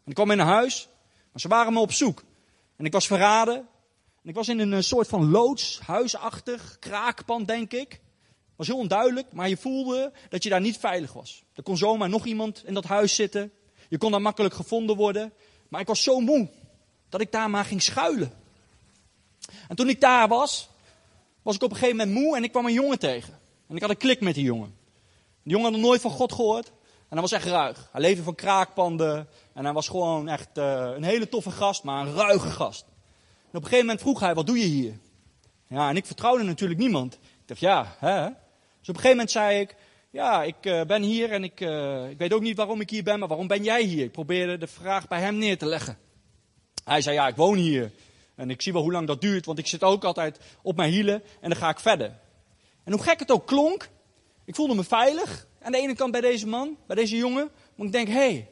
En 0.03 0.09
ik 0.09 0.13
kwam 0.13 0.31
in 0.31 0.39
een 0.39 0.45
huis, 0.45 0.87
maar 1.31 1.41
ze 1.41 1.47
waren 1.47 1.73
me 1.73 1.79
op 1.79 1.91
zoek. 1.91 2.23
En 2.75 2.85
ik 2.85 2.91
was 2.91 3.07
verraden. 3.07 3.67
Ik 4.25 4.35
was 4.35 4.47
in 4.47 4.59
een 4.59 4.83
soort 4.83 5.07
van 5.07 5.31
loods, 5.31 5.79
huisachtig, 5.79 6.77
kraakpand 6.79 7.47
denk 7.47 7.71
ik 7.71 8.01
was 8.55 8.67
heel 8.67 8.77
onduidelijk, 8.77 9.31
maar 9.31 9.49
je 9.49 9.57
voelde 9.57 10.11
dat 10.29 10.43
je 10.43 10.49
daar 10.49 10.61
niet 10.61 10.77
veilig 10.77 11.13
was. 11.13 11.43
Er 11.53 11.63
kon 11.63 11.77
zomaar 11.77 12.09
nog 12.09 12.25
iemand 12.25 12.63
in 12.65 12.73
dat 12.73 12.83
huis 12.83 13.15
zitten. 13.15 13.51
Je 13.89 13.97
kon 13.97 14.11
daar 14.11 14.21
makkelijk 14.21 14.53
gevonden 14.53 14.95
worden. 14.95 15.33
Maar 15.67 15.81
ik 15.81 15.87
was 15.87 16.03
zo 16.03 16.19
moe 16.19 16.49
dat 17.09 17.21
ik 17.21 17.31
daar 17.31 17.49
maar 17.49 17.65
ging 17.65 17.81
schuilen. 17.81 18.33
En 19.67 19.75
toen 19.75 19.89
ik 19.89 20.01
daar 20.01 20.27
was, 20.27 20.69
was 21.41 21.55
ik 21.55 21.63
op 21.63 21.71
een 21.71 21.77
gegeven 21.77 21.97
moment 21.97 22.17
moe 22.17 22.35
en 22.35 22.43
ik 22.43 22.51
kwam 22.51 22.65
een 22.65 22.73
jongen 22.73 22.99
tegen. 22.99 23.39
En 23.67 23.75
ik 23.75 23.81
had 23.81 23.89
een 23.89 23.97
klik 23.97 24.21
met 24.21 24.35
die 24.35 24.43
jongen. 24.43 24.75
Die 25.43 25.51
jongen 25.51 25.71
had 25.71 25.79
nog 25.79 25.89
nooit 25.89 26.01
van 26.01 26.11
God 26.11 26.33
gehoord. 26.33 26.67
En 27.09 27.21
hij 27.21 27.21
was 27.21 27.31
echt 27.31 27.45
ruig. 27.45 27.89
Hij 27.91 28.01
leefde 28.01 28.23
van 28.23 28.35
kraakpanden. 28.35 29.27
En 29.53 29.63
hij 29.63 29.73
was 29.73 29.87
gewoon 29.87 30.27
echt 30.27 30.57
uh, 30.57 30.91
een 30.95 31.03
hele 31.03 31.29
toffe 31.29 31.51
gast, 31.51 31.83
maar 31.83 32.07
een 32.07 32.13
ruige 32.13 32.49
gast. 32.49 32.85
Op 33.55 33.61
een 33.61 33.67
gegeven 33.67 33.85
moment 33.85 34.01
vroeg 34.01 34.19
hij, 34.19 34.33
wat 34.33 34.47
doe 34.47 34.59
je 34.59 34.65
hier? 34.65 34.99
Ja, 35.67 35.89
en 35.89 35.95
ik 35.95 36.05
vertrouwde 36.05 36.43
natuurlijk 36.43 36.79
niemand. 36.79 37.13
Ik 37.13 37.19
dacht, 37.45 37.59
ja, 37.59 37.95
hè? 37.99 38.23
Dus 38.79 38.89
op 38.89 38.95
een 38.95 38.95
gegeven 38.95 39.09
moment 39.09 39.31
zei 39.31 39.59
ik, 39.59 39.75
ja, 40.09 40.43
ik 40.43 40.55
uh, 40.61 40.81
ben 40.81 41.01
hier 41.01 41.31
en 41.31 41.43
ik, 41.43 41.59
uh, 41.59 42.09
ik 42.09 42.17
weet 42.17 42.33
ook 42.33 42.41
niet 42.41 42.57
waarom 42.57 42.81
ik 42.81 42.89
hier 42.89 43.03
ben, 43.03 43.19
maar 43.19 43.27
waarom 43.27 43.47
ben 43.47 43.63
jij 43.63 43.83
hier? 43.83 44.03
Ik 44.03 44.11
probeerde 44.11 44.57
de 44.57 44.67
vraag 44.67 45.07
bij 45.07 45.19
hem 45.19 45.37
neer 45.37 45.57
te 45.57 45.65
leggen. 45.65 45.97
Hij 46.83 47.01
zei, 47.01 47.15
ja, 47.15 47.27
ik 47.27 47.35
woon 47.35 47.57
hier. 47.57 47.91
En 48.35 48.49
ik 48.49 48.61
zie 48.61 48.73
wel 48.73 48.81
hoe 48.81 48.91
lang 48.91 49.07
dat 49.07 49.21
duurt, 49.21 49.45
want 49.45 49.59
ik 49.59 49.67
zit 49.67 49.83
ook 49.83 50.03
altijd 50.03 50.39
op 50.61 50.75
mijn 50.75 50.91
hielen 50.91 51.23
en 51.41 51.49
dan 51.49 51.59
ga 51.59 51.69
ik 51.69 51.79
verder. 51.79 52.13
En 52.83 52.91
hoe 52.91 53.03
gek 53.03 53.19
het 53.19 53.31
ook 53.31 53.47
klonk, 53.47 53.89
Ik 54.45 54.55
voelde 54.55 54.75
me 54.75 54.83
veilig. 54.83 55.47
Aan 55.61 55.71
de 55.71 55.77
ene 55.77 55.95
kant 55.95 56.11
bij 56.11 56.21
deze 56.21 56.47
man, 56.47 56.77
bij 56.87 56.95
deze 56.95 57.17
jongen. 57.17 57.49
Maar 57.75 57.85
ik 57.85 57.91
denk, 57.91 58.07
hé, 58.07 58.13
hey, 58.13 58.49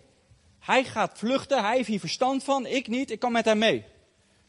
hij 0.59 0.83
gaat 0.83 1.17
vluchten, 1.17 1.63
hij 1.63 1.75
heeft 1.75 1.87
hier 1.87 1.99
verstand 1.99 2.43
van, 2.43 2.65
ik 2.65 2.87
niet, 2.87 3.11
ik 3.11 3.19
kan 3.19 3.31
met 3.31 3.45
hem 3.45 3.57
mee. 3.57 3.85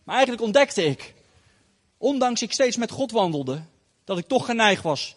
Maar 0.05 0.15
eigenlijk 0.15 0.45
ontdekte 0.45 0.85
ik, 0.85 1.15
ondanks 1.97 2.43
ik 2.43 2.53
steeds 2.53 2.77
met 2.77 2.91
God 2.91 3.11
wandelde, 3.11 3.63
dat 4.05 4.19
ik 4.19 4.27
toch 4.27 4.45
geneigd 4.45 4.83
was 4.83 5.17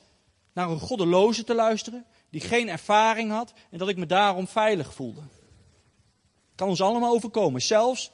naar 0.53 0.69
een 0.69 0.79
goddeloze 0.79 1.43
te 1.43 1.53
luisteren, 1.53 2.05
die 2.29 2.41
geen 2.41 2.69
ervaring 2.69 3.31
had 3.31 3.53
en 3.71 3.77
dat 3.77 3.89
ik 3.89 3.97
me 3.97 4.05
daarom 4.05 4.47
veilig 4.47 4.93
voelde. 4.93 5.21
Kan 6.55 6.67
ons 6.67 6.81
allemaal 6.81 7.13
overkomen, 7.13 7.61
zelfs 7.61 8.11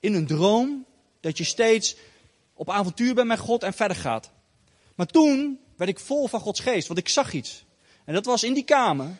in 0.00 0.14
een 0.14 0.26
droom, 0.26 0.86
dat 1.20 1.38
je 1.38 1.44
steeds 1.44 1.96
op 2.54 2.70
avontuur 2.70 3.14
bent 3.14 3.28
met 3.28 3.38
God 3.38 3.62
en 3.62 3.72
verder 3.72 3.96
gaat. 3.96 4.30
Maar 4.94 5.06
toen 5.06 5.60
werd 5.76 5.90
ik 5.90 5.98
vol 5.98 6.28
van 6.28 6.40
Gods 6.40 6.60
geest, 6.60 6.86
want 6.86 6.98
ik 6.98 7.08
zag 7.08 7.32
iets. 7.32 7.64
En 8.04 8.14
dat 8.14 8.24
was 8.24 8.42
in 8.42 8.54
die 8.54 8.64
kamer, 8.64 9.16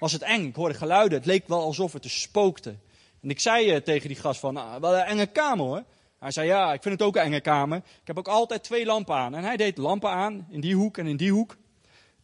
was 0.00 0.12
het 0.12 0.22
eng. 0.22 0.46
Ik 0.46 0.54
hoorde 0.54 0.74
geluiden, 0.74 1.18
het 1.18 1.26
leek 1.26 1.48
wel 1.48 1.62
alsof 1.62 1.92
het 1.92 2.04
er 2.04 2.10
spookte. 2.10 2.76
En 3.20 3.30
ik 3.30 3.40
zei 3.40 3.74
uh, 3.74 3.80
tegen 3.80 4.08
die 4.08 4.16
gast 4.16 4.40
van, 4.40 4.54
nou, 4.54 4.80
wel 4.80 4.94
een 4.94 5.04
enge 5.04 5.26
kamer 5.26 5.66
hoor. 5.66 5.84
Hij 6.18 6.30
zei, 6.30 6.46
ja, 6.46 6.72
ik 6.72 6.82
vind 6.82 6.98
het 6.98 7.08
ook 7.08 7.16
een 7.16 7.22
enge 7.22 7.40
kamer. 7.40 7.76
Ik 7.76 8.06
heb 8.06 8.18
ook 8.18 8.28
altijd 8.28 8.62
twee 8.62 8.86
lampen 8.86 9.14
aan. 9.14 9.34
En 9.34 9.44
hij 9.44 9.56
deed 9.56 9.78
lampen 9.78 10.10
aan, 10.10 10.46
in 10.50 10.60
die 10.60 10.74
hoek 10.74 10.98
en 10.98 11.06
in 11.06 11.16
die 11.16 11.32
hoek. 11.32 11.56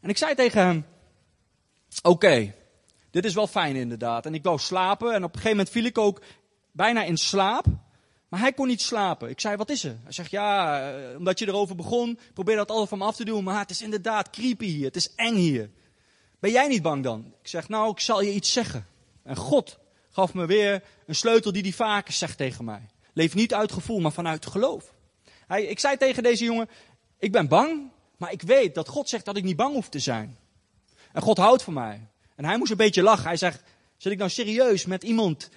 En 0.01 0.09
ik 0.09 0.17
zei 0.17 0.35
tegen 0.35 0.61
hem, 0.61 0.87
oké, 2.03 2.55
dit 3.11 3.25
is 3.25 3.35
wel 3.35 3.47
fijn 3.47 3.77
inderdaad. 3.77 4.27
En 4.27 4.35
ik 4.35 4.43
wou 4.43 4.59
slapen 4.59 5.09
en 5.09 5.25
op 5.25 5.35
een 5.35 5.41
gegeven 5.41 5.51
moment 5.51 5.71
viel 5.71 5.85
ik 5.85 5.99
ook 5.99 6.23
bijna 6.73 7.03
in 7.03 7.17
slaap. 7.17 7.67
Maar 8.29 8.41
hij 8.41 8.53
kon 8.53 8.67
niet 8.67 8.83
slapen. 8.83 9.29
Ik 9.29 9.41
zei, 9.41 9.57
wat 9.57 9.71
is 9.71 9.85
er? 9.85 9.97
Hij 10.03 10.13
zegt, 10.13 10.31
ja, 10.31 10.81
eh, 10.93 11.17
omdat 11.17 11.39
je 11.39 11.49
erover 11.49 11.77
begon, 11.77 12.19
probeer 12.33 12.57
dat 12.57 12.71
altijd 12.71 12.89
van 12.89 12.99
me 12.99 13.05
af 13.05 13.17
te 13.17 13.25
doen. 13.25 13.45
Maar 13.45 13.59
het 13.59 13.71
is 13.71 13.83
inderdaad 13.83 14.31
creepy 14.31 14.67
hier, 14.67 14.85
het 14.85 14.97
is 14.97 15.15
eng 15.15 15.35
hier. 15.35 15.71
Ben 16.39 16.51
jij 16.51 16.69
niet 16.69 16.83
bang 16.83 17.03
dan? 17.03 17.33
Ik 17.43 17.49
zeg, 17.49 17.69
nou, 17.69 17.91
ik 17.91 18.01
zal 18.01 18.23
je 18.23 18.33
iets 18.33 18.53
zeggen. 18.53 18.87
En 19.23 19.37
God 19.37 19.79
gaf 20.11 20.35
me 20.35 20.47
weer 20.47 20.83
een 21.07 21.15
sleutel 21.15 21.53
die 21.53 21.63
hij 21.63 21.73
vaker 21.73 22.13
zegt 22.13 22.37
tegen 22.37 22.65
mij. 22.65 22.89
Leef 23.15 23.35
niet 23.35 23.55
uit 23.55 23.73
gevoel, 23.73 24.01
maar 24.01 24.13
vanuit 24.13 24.47
geloof. 24.47 24.95
Hij, 25.47 25.65
ik 25.65 25.79
zei 25.79 25.97
tegen 25.97 26.23
deze 26.23 26.45
jongen, 26.45 26.69
ik 27.19 27.33
ben 27.33 27.49
bang, 27.49 27.91
maar 28.17 28.33
ik 28.33 28.43
weet 28.43 28.75
dat 28.75 28.89
God 28.89 29.09
zegt 29.09 29.25
dat 29.25 29.37
ik 29.37 29.45
niet 29.45 29.57
bang 29.57 29.75
hoef 29.75 29.89
te 29.89 29.99
zijn. 29.99 30.39
En 31.13 31.23
God 31.23 31.39
houdt 31.39 31.63
van 31.63 31.73
mij. 31.73 32.09
En 32.37 32.45
hij 32.45 32.59
moest 32.59 32.71
een 32.71 32.77
beetje 32.77 33.03
lachen. 33.03 33.27
Hij 33.27 33.37
zegt, 33.37 33.63
zit 33.97 34.13
ik 34.13 34.19
nou 34.19 34.31
serieus 34.31 34.87
met 34.87 35.03
iemand 35.03 35.51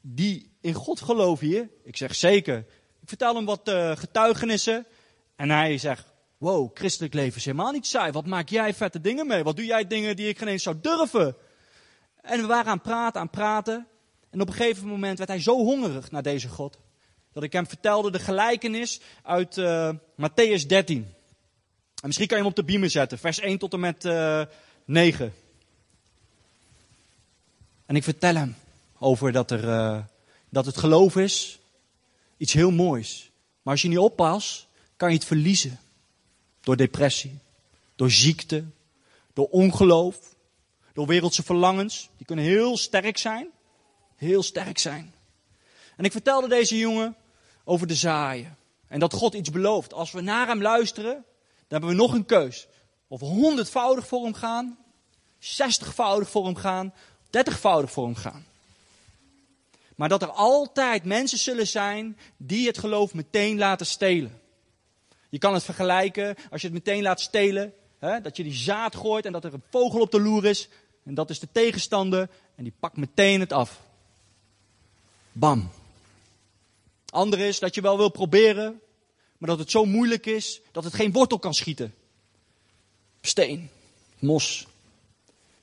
die 0.00 0.50
in 0.60 0.74
God 0.74 1.00
gelooft 1.00 1.40
hier? 1.40 1.68
Ik 1.84 1.96
zeg, 1.96 2.14
zeker. 2.14 2.58
Ik 3.00 3.08
vertel 3.08 3.34
hem 3.34 3.44
wat 3.44 3.68
uh, 3.68 3.96
getuigenissen. 3.96 4.86
En 5.36 5.50
hij 5.50 5.78
zegt, 5.78 6.12
wow, 6.38 6.70
christelijk 6.74 7.14
leven 7.14 7.36
is 7.36 7.44
helemaal 7.44 7.72
niet 7.72 7.86
saai. 7.86 8.12
Wat 8.12 8.26
maak 8.26 8.48
jij 8.48 8.74
vette 8.74 9.00
dingen 9.00 9.26
mee? 9.26 9.42
Wat 9.42 9.56
doe 9.56 9.64
jij 9.64 9.86
dingen 9.86 10.16
die 10.16 10.28
ik 10.28 10.38
geen 10.38 10.48
eens 10.48 10.62
zou 10.62 10.76
durven? 10.80 11.36
En 12.20 12.40
we 12.40 12.46
waren 12.46 12.66
aan 12.66 12.72
het 12.72 12.82
praten, 12.82 13.20
aan 13.20 13.26
het 13.26 13.36
praten. 13.36 13.86
En 14.30 14.40
op 14.40 14.48
een 14.48 14.54
gegeven 14.54 14.86
moment 14.86 15.18
werd 15.18 15.30
hij 15.30 15.40
zo 15.40 15.56
hongerig 15.56 16.10
naar 16.10 16.22
deze 16.22 16.48
God. 16.48 16.78
Dat 17.32 17.42
ik 17.42 17.52
hem 17.52 17.66
vertelde 17.66 18.10
de 18.10 18.18
gelijkenis 18.18 19.00
uit 19.22 19.56
uh, 19.56 19.90
Matthäus 20.20 20.66
13. 20.66 20.96
En 20.96 22.06
misschien 22.06 22.26
kan 22.26 22.36
je 22.36 22.42
hem 22.42 22.52
op 22.52 22.56
de 22.56 22.64
beamer 22.64 22.90
zetten, 22.90 23.18
vers 23.18 23.38
1 23.38 23.58
tot 23.58 23.72
en 23.72 23.80
met 23.80 24.04
uh, 24.04 24.42
9. 24.84 25.32
En 27.86 27.96
ik 27.96 28.02
vertel 28.02 28.34
hem 28.34 28.56
over 28.98 29.32
dat, 29.32 29.50
er, 29.50 29.64
uh, 29.64 29.98
dat 30.48 30.66
het 30.66 30.76
geloof 30.76 31.16
is 31.16 31.58
iets 32.36 32.52
heel 32.52 32.70
moois. 32.70 33.30
Maar 33.62 33.72
als 33.72 33.82
je 33.82 33.88
niet 33.88 33.98
oppast, 33.98 34.66
kan 34.96 35.08
je 35.08 35.14
het 35.14 35.24
verliezen. 35.24 35.78
Door 36.60 36.76
depressie, 36.76 37.38
door 37.96 38.10
ziekte, 38.10 38.64
door 39.32 39.46
ongeloof, 39.46 40.34
door 40.92 41.06
wereldse 41.06 41.42
verlangens. 41.42 42.08
Die 42.16 42.26
kunnen 42.26 42.44
heel 42.44 42.76
sterk 42.76 43.18
zijn. 43.18 43.48
Heel 44.20 44.42
sterk 44.42 44.78
zijn. 44.78 45.14
En 45.96 46.04
ik 46.04 46.12
vertelde 46.12 46.48
deze 46.48 46.78
jongen 46.78 47.16
over 47.64 47.86
de 47.86 47.94
zaaien. 47.94 48.56
En 48.88 49.00
dat 49.00 49.12
God 49.12 49.34
iets 49.34 49.50
belooft. 49.50 49.92
Als 49.92 50.10
we 50.12 50.20
naar 50.20 50.46
hem 50.46 50.62
luisteren, 50.62 51.12
dan 51.12 51.24
hebben 51.68 51.88
we 51.88 51.94
nog 51.94 52.12
een 52.12 52.26
keus. 52.26 52.66
Of 53.08 53.20
honderdvoudig 53.20 54.06
voor 54.06 54.24
hem 54.24 54.34
gaan, 54.34 54.78
zestigvoudig 55.38 56.30
voor 56.30 56.44
hem 56.44 56.56
gaan, 56.56 56.94
dertigvoudig 57.30 57.90
voor 57.90 58.04
hem 58.04 58.14
gaan. 58.14 58.46
Maar 59.96 60.08
dat 60.08 60.22
er 60.22 60.30
altijd 60.30 61.04
mensen 61.04 61.38
zullen 61.38 61.66
zijn 61.66 62.18
die 62.36 62.66
het 62.66 62.78
geloof 62.78 63.14
meteen 63.14 63.58
laten 63.58 63.86
stelen. 63.86 64.40
Je 65.28 65.38
kan 65.38 65.54
het 65.54 65.64
vergelijken 65.64 66.36
als 66.50 66.60
je 66.60 66.66
het 66.66 66.76
meteen 66.76 67.02
laat 67.02 67.20
stelen. 67.20 67.72
Hè, 67.98 68.20
dat 68.20 68.36
je 68.36 68.42
die 68.42 68.54
zaad 68.54 68.96
gooit 68.96 69.26
en 69.26 69.32
dat 69.32 69.44
er 69.44 69.54
een 69.54 69.62
vogel 69.70 70.00
op 70.00 70.10
de 70.10 70.20
loer 70.20 70.44
is. 70.44 70.68
En 71.04 71.14
dat 71.14 71.30
is 71.30 71.38
de 71.38 71.48
tegenstander. 71.52 72.28
En 72.54 72.64
die 72.64 72.74
pakt 72.80 72.96
meteen 72.96 73.40
het 73.40 73.52
af. 73.52 73.88
Bam. 75.32 75.70
Ander 77.10 77.38
is 77.38 77.58
dat 77.58 77.74
je 77.74 77.80
wel 77.80 77.96
wil 77.96 78.10
proberen. 78.10 78.80
Maar 79.38 79.48
dat 79.48 79.58
het 79.58 79.70
zo 79.70 79.84
moeilijk 79.84 80.26
is 80.26 80.60
dat 80.72 80.84
het 80.84 80.94
geen 80.94 81.12
wortel 81.12 81.38
kan 81.38 81.54
schieten. 81.54 81.94
Steen. 83.20 83.70
Mos. 84.18 84.66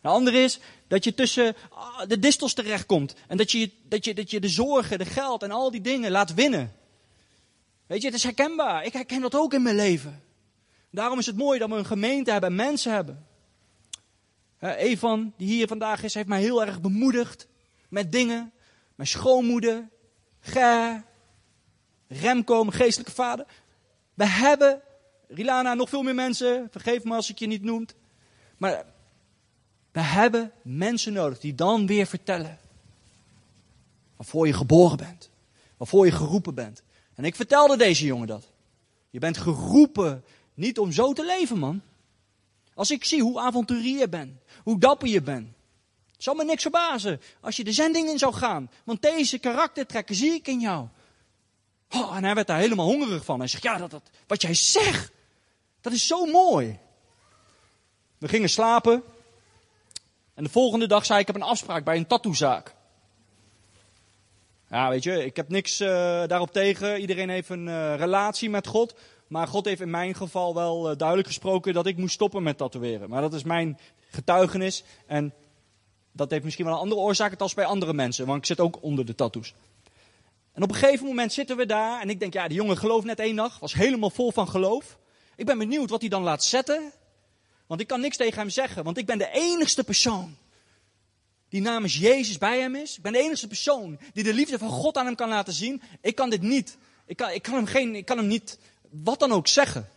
De 0.01 0.07
andere 0.07 0.37
is 0.37 0.59
dat 0.87 1.03
je 1.03 1.13
tussen 1.13 1.55
ah, 1.69 2.07
de 2.07 2.19
distels 2.19 2.53
terechtkomt. 2.53 3.15
En 3.27 3.37
dat 3.37 3.51
je, 3.51 3.71
dat, 3.83 4.05
je, 4.05 4.13
dat 4.13 4.31
je 4.31 4.39
de 4.39 4.49
zorgen, 4.49 4.97
de 4.97 5.05
geld 5.05 5.43
en 5.43 5.51
al 5.51 5.71
die 5.71 5.81
dingen 5.81 6.11
laat 6.11 6.33
winnen. 6.33 6.73
Weet 7.85 8.01
je, 8.01 8.07
het 8.07 8.15
is 8.15 8.23
herkenbaar. 8.23 8.85
Ik 8.85 8.93
herken 8.93 9.21
dat 9.21 9.35
ook 9.35 9.53
in 9.53 9.61
mijn 9.61 9.75
leven. 9.75 10.23
Daarom 10.91 11.19
is 11.19 11.25
het 11.25 11.37
mooi 11.37 11.59
dat 11.59 11.69
we 11.69 11.75
een 11.75 11.85
gemeente 11.85 12.31
hebben 12.31 12.49
en 12.49 12.55
mensen 12.55 12.91
hebben. 12.91 13.25
Evan, 14.59 15.33
die 15.37 15.47
hier 15.47 15.67
vandaag 15.67 16.03
is, 16.03 16.13
heeft 16.13 16.27
mij 16.27 16.41
heel 16.41 16.65
erg 16.65 16.81
bemoedigd 16.81 17.47
met 17.89 18.11
dingen. 18.11 18.51
Mijn 18.97 19.09
schoonmoeder, 19.09 19.89
Ger, 20.39 21.03
Remco, 22.07 22.63
mijn 22.63 22.77
geestelijke 22.77 23.13
vader. 23.13 23.45
We 24.13 24.25
hebben, 24.25 24.81
Rilana, 25.27 25.73
nog 25.73 25.89
veel 25.89 26.03
meer 26.03 26.15
mensen. 26.15 26.67
Vergeef 26.71 27.03
me 27.03 27.15
als 27.15 27.29
ik 27.29 27.39
je 27.39 27.47
niet 27.47 27.63
noem. 27.63 27.85
Maar 28.57 28.85
we 29.91 29.99
hebben 29.99 30.51
mensen 30.61 31.13
nodig 31.13 31.39
die 31.39 31.55
dan 31.55 31.87
weer 31.87 32.05
vertellen. 32.05 32.59
Waarvoor 34.15 34.47
je 34.47 34.53
geboren 34.53 34.97
bent. 34.97 35.29
Waarvoor 35.77 36.05
je 36.05 36.11
geroepen 36.11 36.55
bent. 36.55 36.83
En 37.15 37.23
ik 37.23 37.35
vertelde 37.35 37.77
deze 37.77 38.05
jongen 38.05 38.27
dat. 38.27 38.49
Je 39.09 39.19
bent 39.19 39.37
geroepen 39.37 40.23
niet 40.53 40.79
om 40.79 40.91
zo 40.91 41.13
te 41.13 41.25
leven, 41.25 41.57
man. 41.57 41.81
Als 42.73 42.91
ik 42.91 43.05
zie 43.05 43.21
hoe 43.21 43.39
avonturier 43.39 43.99
je 43.99 44.09
bent, 44.09 44.31
hoe 44.63 44.79
dapper 44.79 45.07
je 45.07 45.21
bent. 45.21 45.47
Het 46.17 46.25
zal 46.25 46.35
me 46.35 46.43
niks 46.43 46.61
verbazen 46.61 47.21
als 47.41 47.55
je 47.55 47.63
de 47.63 47.71
zending 47.71 48.09
in 48.09 48.17
zou 48.17 48.33
gaan. 48.33 48.71
Want 48.83 49.01
deze 49.01 49.37
karaktertrekken 49.37 50.15
zie 50.15 50.33
ik 50.33 50.47
in 50.47 50.59
jou. 50.59 50.87
Oh, 51.89 52.15
en 52.15 52.23
hij 52.23 52.35
werd 52.35 52.47
daar 52.47 52.59
helemaal 52.59 52.85
hongerig 52.85 53.25
van. 53.25 53.39
Hij 53.39 53.47
zegt, 53.47 53.63
ja, 53.63 53.77
dat, 53.77 53.91
dat, 53.91 54.09
wat 54.27 54.41
jij 54.41 54.53
zegt, 54.53 55.11
dat 55.81 55.93
is 55.93 56.07
zo 56.07 56.25
mooi. 56.25 56.79
We 58.17 58.27
gingen 58.27 58.49
slapen. 58.49 59.03
En 60.33 60.43
de 60.43 60.49
volgende 60.49 60.87
dag 60.87 61.05
zei 61.05 61.19
ik, 61.19 61.27
ik 61.27 61.33
heb 61.33 61.43
een 61.43 61.49
afspraak 61.49 61.83
bij 61.83 61.97
een 61.97 62.07
tattoozaak. 62.07 62.75
Ja, 64.69 64.89
weet 64.89 65.03
je, 65.03 65.25
ik 65.25 65.35
heb 65.35 65.49
niks 65.49 65.81
uh, 65.81 65.87
daarop 66.27 66.51
tegen. 66.51 66.99
Iedereen 66.99 67.29
heeft 67.29 67.49
een 67.49 67.67
uh, 67.67 67.95
relatie 67.95 68.49
met 68.49 68.67
God. 68.67 68.95
Maar 69.27 69.47
God 69.47 69.65
heeft 69.65 69.81
in 69.81 69.89
mijn 69.89 70.15
geval 70.15 70.53
wel 70.53 70.91
uh, 70.91 70.97
duidelijk 70.97 71.27
gesproken 71.27 71.73
dat 71.73 71.85
ik 71.85 71.97
moest 71.97 72.13
stoppen 72.13 72.43
met 72.43 72.57
tatoeëren. 72.57 73.09
Maar 73.09 73.21
dat 73.21 73.33
is 73.33 73.43
mijn 73.43 73.79
getuigenis. 74.09 74.83
En 75.05 75.33
dat 76.17 76.31
heeft 76.31 76.43
misschien 76.43 76.65
wel 76.65 76.73
een 76.73 76.79
andere 76.79 77.01
oorzaak 77.01 77.41
als 77.41 77.53
bij 77.53 77.65
andere 77.65 77.93
mensen. 77.93 78.25
Want 78.25 78.37
ik 78.37 78.45
zit 78.45 78.59
ook 78.59 78.77
onder 78.81 79.05
de 79.05 79.15
tattoos. 79.15 79.53
En 80.53 80.63
op 80.63 80.69
een 80.69 80.75
gegeven 80.75 81.05
moment 81.05 81.33
zitten 81.33 81.57
we 81.57 81.65
daar. 81.65 82.01
En 82.01 82.09
ik 82.09 82.19
denk, 82.19 82.33
ja, 82.33 82.47
die 82.47 82.57
jongen 82.57 82.77
gelooft 82.77 83.05
net 83.05 83.19
één 83.19 83.35
dag. 83.35 83.59
Was 83.59 83.73
helemaal 83.73 84.09
vol 84.09 84.31
van 84.31 84.49
geloof. 84.49 84.97
Ik 85.35 85.45
ben 85.45 85.57
benieuwd 85.57 85.89
wat 85.89 86.01
hij 86.01 86.09
dan 86.09 86.23
laat 86.23 86.43
zetten. 86.43 86.91
Want 87.67 87.81
ik 87.81 87.87
kan 87.87 88.01
niks 88.01 88.17
tegen 88.17 88.39
hem 88.39 88.49
zeggen. 88.49 88.83
Want 88.83 88.97
ik 88.97 89.05
ben 89.05 89.17
de 89.17 89.29
enigste 89.31 89.83
persoon 89.83 90.37
die 91.49 91.61
namens 91.61 91.97
Jezus 91.97 92.37
bij 92.37 92.59
hem 92.59 92.75
is. 92.75 92.97
Ik 92.97 93.01
ben 93.01 93.11
de 93.11 93.19
enige 93.19 93.47
persoon 93.47 93.99
die 94.13 94.23
de 94.23 94.33
liefde 94.33 94.57
van 94.57 94.69
God 94.69 94.97
aan 94.97 95.05
hem 95.05 95.15
kan 95.15 95.29
laten 95.29 95.53
zien. 95.53 95.81
Ik 96.01 96.15
kan 96.15 96.29
dit 96.29 96.41
niet. 96.41 96.77
Ik 97.05 97.17
kan, 97.17 97.31
ik 97.31 97.41
kan, 97.41 97.53
hem, 97.53 97.65
geen, 97.65 97.95
ik 97.95 98.05
kan 98.05 98.17
hem 98.17 98.27
niet 98.27 98.57
wat 98.89 99.19
dan 99.19 99.31
ook 99.31 99.47
zeggen. 99.47 99.89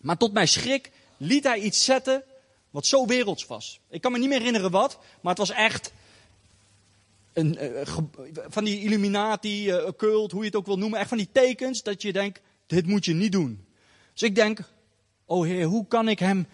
Maar 0.00 0.16
tot 0.16 0.32
mijn 0.32 0.48
schrik 0.48 0.90
liet 1.16 1.44
hij 1.44 1.58
iets 1.60 1.84
zetten 1.84 2.24
wat 2.72 2.86
zo 2.86 3.06
werelds 3.06 3.46
was. 3.46 3.80
Ik 3.88 4.00
kan 4.00 4.12
me 4.12 4.18
niet 4.18 4.28
meer 4.28 4.38
herinneren 4.38 4.70
wat, 4.70 4.98
maar 5.20 5.34
het 5.34 5.46
was 5.46 5.50
echt 5.50 5.92
een, 7.32 7.64
uh, 7.64 7.82
van 8.48 8.64
die 8.64 8.80
illuminati, 8.80 9.70
uh, 9.70 9.88
cult, 9.96 10.32
hoe 10.32 10.40
je 10.40 10.46
het 10.46 10.56
ook 10.56 10.66
wil 10.66 10.78
noemen. 10.78 10.98
Echt 10.98 11.08
van 11.08 11.18
die 11.18 11.28
tekens 11.32 11.82
dat 11.82 12.02
je 12.02 12.12
denkt, 12.12 12.40
dit 12.66 12.86
moet 12.86 13.04
je 13.04 13.14
niet 13.14 13.32
doen. 13.32 13.66
Dus 14.12 14.22
ik 14.22 14.34
denk, 14.34 14.60
oh 15.24 15.44
heer, 15.44 15.64
hoe 15.64 15.86
kan 15.86 16.08
ik 16.08 16.18
hem 16.18 16.46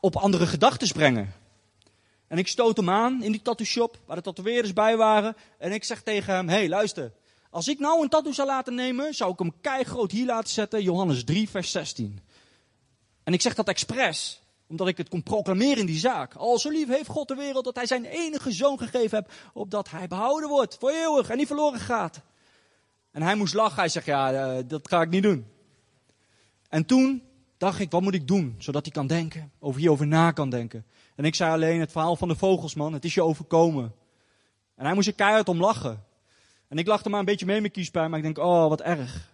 op 0.00 0.16
andere 0.16 0.46
gedachten 0.46 0.92
brengen? 0.92 1.34
En 2.26 2.38
ik 2.38 2.48
stoot 2.48 2.76
hem 2.76 2.90
aan 2.90 3.22
in 3.22 3.32
die 3.32 3.42
tattoo 3.42 3.66
shop, 3.66 3.98
waar 4.06 4.16
de 4.16 4.22
tatoeëerders 4.22 4.72
bij 4.72 4.96
waren. 4.96 5.36
En 5.58 5.72
ik 5.72 5.84
zeg 5.84 6.02
tegen 6.02 6.34
hem, 6.34 6.48
hey, 6.48 6.68
luister, 6.68 7.12
als 7.50 7.68
ik 7.68 7.78
nou 7.78 8.02
een 8.02 8.08
tattoo 8.08 8.32
zou 8.32 8.48
laten 8.48 8.74
nemen, 8.74 9.14
zou 9.14 9.32
ik 9.32 9.38
hem 9.38 9.60
keigroot 9.60 10.10
hier 10.10 10.26
laten 10.26 10.52
zetten, 10.52 10.82
Johannes 10.82 11.24
3 11.24 11.48
vers 11.48 11.70
16. 11.70 12.20
En 13.24 13.32
ik 13.32 13.40
zeg 13.40 13.54
dat 13.54 13.68
expres. 13.68 14.42
Omdat 14.68 14.88
ik 14.88 14.96
het 14.96 15.08
kon 15.08 15.22
proclameren 15.22 15.78
in 15.78 15.86
die 15.86 15.98
zaak. 15.98 16.34
Al 16.34 16.58
zo 16.58 16.70
lief 16.70 16.88
heeft 16.88 17.08
God 17.08 17.28
de 17.28 17.34
wereld 17.34 17.64
dat 17.64 17.76
hij 17.76 17.86
zijn 17.86 18.04
enige 18.04 18.52
zoon 18.52 18.78
gegeven 18.78 19.18
heeft. 19.18 19.40
Opdat 19.52 19.90
hij 19.90 20.08
behouden 20.08 20.48
wordt 20.48 20.76
voor 20.80 20.90
eeuwig 20.90 21.28
en 21.28 21.36
niet 21.36 21.46
verloren 21.46 21.80
gaat. 21.80 22.20
En 23.10 23.22
hij 23.22 23.34
moest 23.34 23.54
lachen. 23.54 23.78
Hij 23.78 23.88
zegt, 23.88 24.06
ja, 24.06 24.32
eh, 24.32 24.64
dat 24.66 24.88
ga 24.88 25.02
ik 25.02 25.10
niet 25.10 25.22
doen. 25.22 25.46
En 26.68 26.84
toen 26.84 27.22
dacht 27.58 27.80
ik, 27.80 27.90
wat 27.90 28.02
moet 28.02 28.14
ik 28.14 28.28
doen? 28.28 28.54
Zodat 28.58 28.84
hij 28.84 28.92
kan 28.92 29.06
denken, 29.06 29.52
over 29.58 29.80
hierover 29.80 30.06
na 30.06 30.30
kan 30.30 30.50
denken. 30.50 30.86
En 31.14 31.24
ik 31.24 31.34
zei 31.34 31.52
alleen 31.52 31.80
het 31.80 31.92
verhaal 31.92 32.16
van 32.16 32.28
de 32.28 32.36
vogelsman, 32.36 32.92
het 32.92 33.04
is 33.04 33.14
je 33.14 33.22
overkomen. 33.22 33.94
En 34.74 34.84
hij 34.84 34.94
moest 34.94 35.08
er 35.08 35.14
keihard 35.14 35.48
om 35.48 35.60
lachen. 35.60 36.04
En 36.68 36.78
ik 36.78 36.86
lachte 36.86 37.08
maar 37.08 37.18
een 37.18 37.24
beetje 37.24 37.46
mee 37.46 37.60
met 37.60 37.72
kiespijn, 37.72 38.10
maar 38.10 38.18
ik 38.18 38.24
denk, 38.24 38.38
oh, 38.38 38.68
wat 38.68 38.80
erg. 38.80 39.32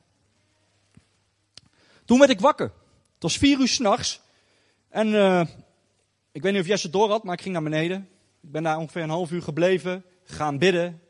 Toen 2.05 2.19
werd 2.19 2.31
ik 2.31 2.41
wakker. 2.41 2.73
Het 3.14 3.23
was 3.23 3.37
vier 3.37 3.61
uur 3.61 3.69
s'nachts. 3.69 4.21
En 4.95 5.09
uh, 5.09 5.41
ik 6.33 6.43
weet 6.43 6.53
niet 6.53 6.61
of 6.61 6.67
Jesse 6.67 6.91
door 6.91 7.09
had, 7.09 7.25
maar 7.25 7.35
ik 7.35 7.41
ging 7.41 7.55
naar 7.55 7.63
beneden. 7.63 8.09
Ik 8.41 8.51
ben 8.53 8.63
daar 8.63 8.79
ongeveer 8.79 9.03
een 9.03 9.09
half 9.09 9.31
uur 9.31 9.43
gebleven, 9.43 10.05
gaan 10.25 10.59
bidden. 10.59 11.01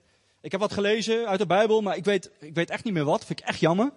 Ik 0.41 0.51
heb 0.51 0.61
wat 0.61 0.73
gelezen 0.73 1.29
uit 1.29 1.39
de 1.39 1.47
Bijbel, 1.47 1.81
maar 1.81 1.97
ik 1.97 2.05
weet, 2.05 2.31
ik 2.41 2.55
weet 2.55 2.71
echt 2.71 2.85
niet 2.85 2.95
meer 2.95 3.05
wat. 3.05 3.25
Vind 3.25 3.41
ik 3.41 3.47
echt 3.47 3.61
jammer. 3.61 3.93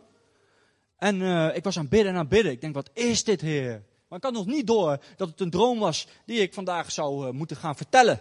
En 0.98 1.22
uh, 1.22 1.56
ik 1.56 1.63
was 1.63 1.77
aan 1.77 1.88
bidden 1.88 2.12
en 2.12 2.17
aan 2.17 2.27
bidden. 2.27 2.51
Ik 2.51 2.62
denk, 2.62 2.74
wat 2.74 2.89
is 2.94 3.24
dit, 3.24 3.41
Heer? 3.41 3.84
Maar 4.08 4.17
ik 4.17 4.24
had 4.24 4.34
nog 4.34 4.46
niet 4.46 4.67
door 4.67 4.98
dat 5.15 5.29
het 5.29 5.39
een 5.39 5.50
droom 5.50 5.79
was 5.79 6.08
die 6.25 6.39
ik 6.39 6.53
vandaag 6.53 6.91
zou 6.91 7.27
uh, 7.27 7.34
moeten 7.34 7.58
gaan 7.58 7.75
vertellen. 7.75 8.20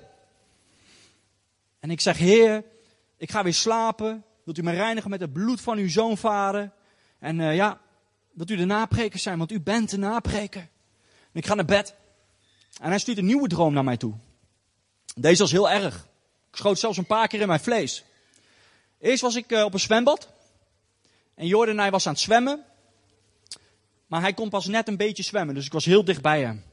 En 1.81 1.91
ik 1.91 2.01
zeg, 2.01 2.19
Heer, 2.19 2.65
ik 3.17 3.31
ga 3.31 3.43
weer 3.43 3.55
slapen. 3.55 4.25
Wilt 4.45 4.59
u 4.59 4.63
me 4.63 4.73
reinigen 4.73 5.11
met 5.11 5.21
het 5.21 5.33
bloed 5.33 5.61
van 5.61 5.79
uw 5.79 5.89
zoon, 5.89 6.17
vader? 6.17 6.73
En 7.19 7.37
ja, 7.55 7.81
wilt 8.33 8.51
u 8.51 8.57
de 8.57 8.65
napreker 8.65 9.19
zijn, 9.19 9.39
want 9.39 9.53
u 9.53 9.61
bent 9.61 9.91
de 9.91 9.99
napreker. 9.99 10.69
Ik 11.37 11.47
ga 11.47 11.55
naar 11.55 11.65
bed. 11.65 11.95
En 12.81 12.89
hij 12.89 12.99
stuurt 12.99 13.19
een 13.19 13.27
nieuwe 13.27 13.49
droom 13.49 13.73
naar 13.73 13.85
mij 13.85 13.97
toe. 13.97 14.15
Deze 15.15 15.43
was 15.43 15.53
heel 15.53 15.71
erg. 15.71 16.09
Ik 16.51 16.57
schoot 16.57 16.79
zelfs 16.79 16.99
een 16.99 17.07
paar 17.07 17.29
keer 17.29 17.41
in 17.41 17.47
mijn 17.47 17.61
vlees. 17.61 18.05
Eerst 19.01 19.23
was 19.23 19.35
ik 19.37 19.53
uh, 19.53 19.65
op 19.65 19.73
een 19.73 19.81
zwembad. 19.81 20.29
En 21.35 21.47
Jordan 21.47 21.79
hij 21.79 21.91
was 21.91 22.07
aan 22.07 22.13
het 22.13 22.23
zwemmen. 22.23 22.65
Maar 24.07 24.21
hij 24.21 24.35
kon 24.35 24.49
pas 24.49 24.67
net 24.67 24.89
een 24.89 24.97
beetje 24.97 25.23
zwemmen, 25.23 25.55
dus 25.55 25.67
ik 25.67 25.73
was 25.73 25.85
heel 25.85 26.05
dicht 26.05 26.23
bij 26.23 26.41
hem. 26.41 26.65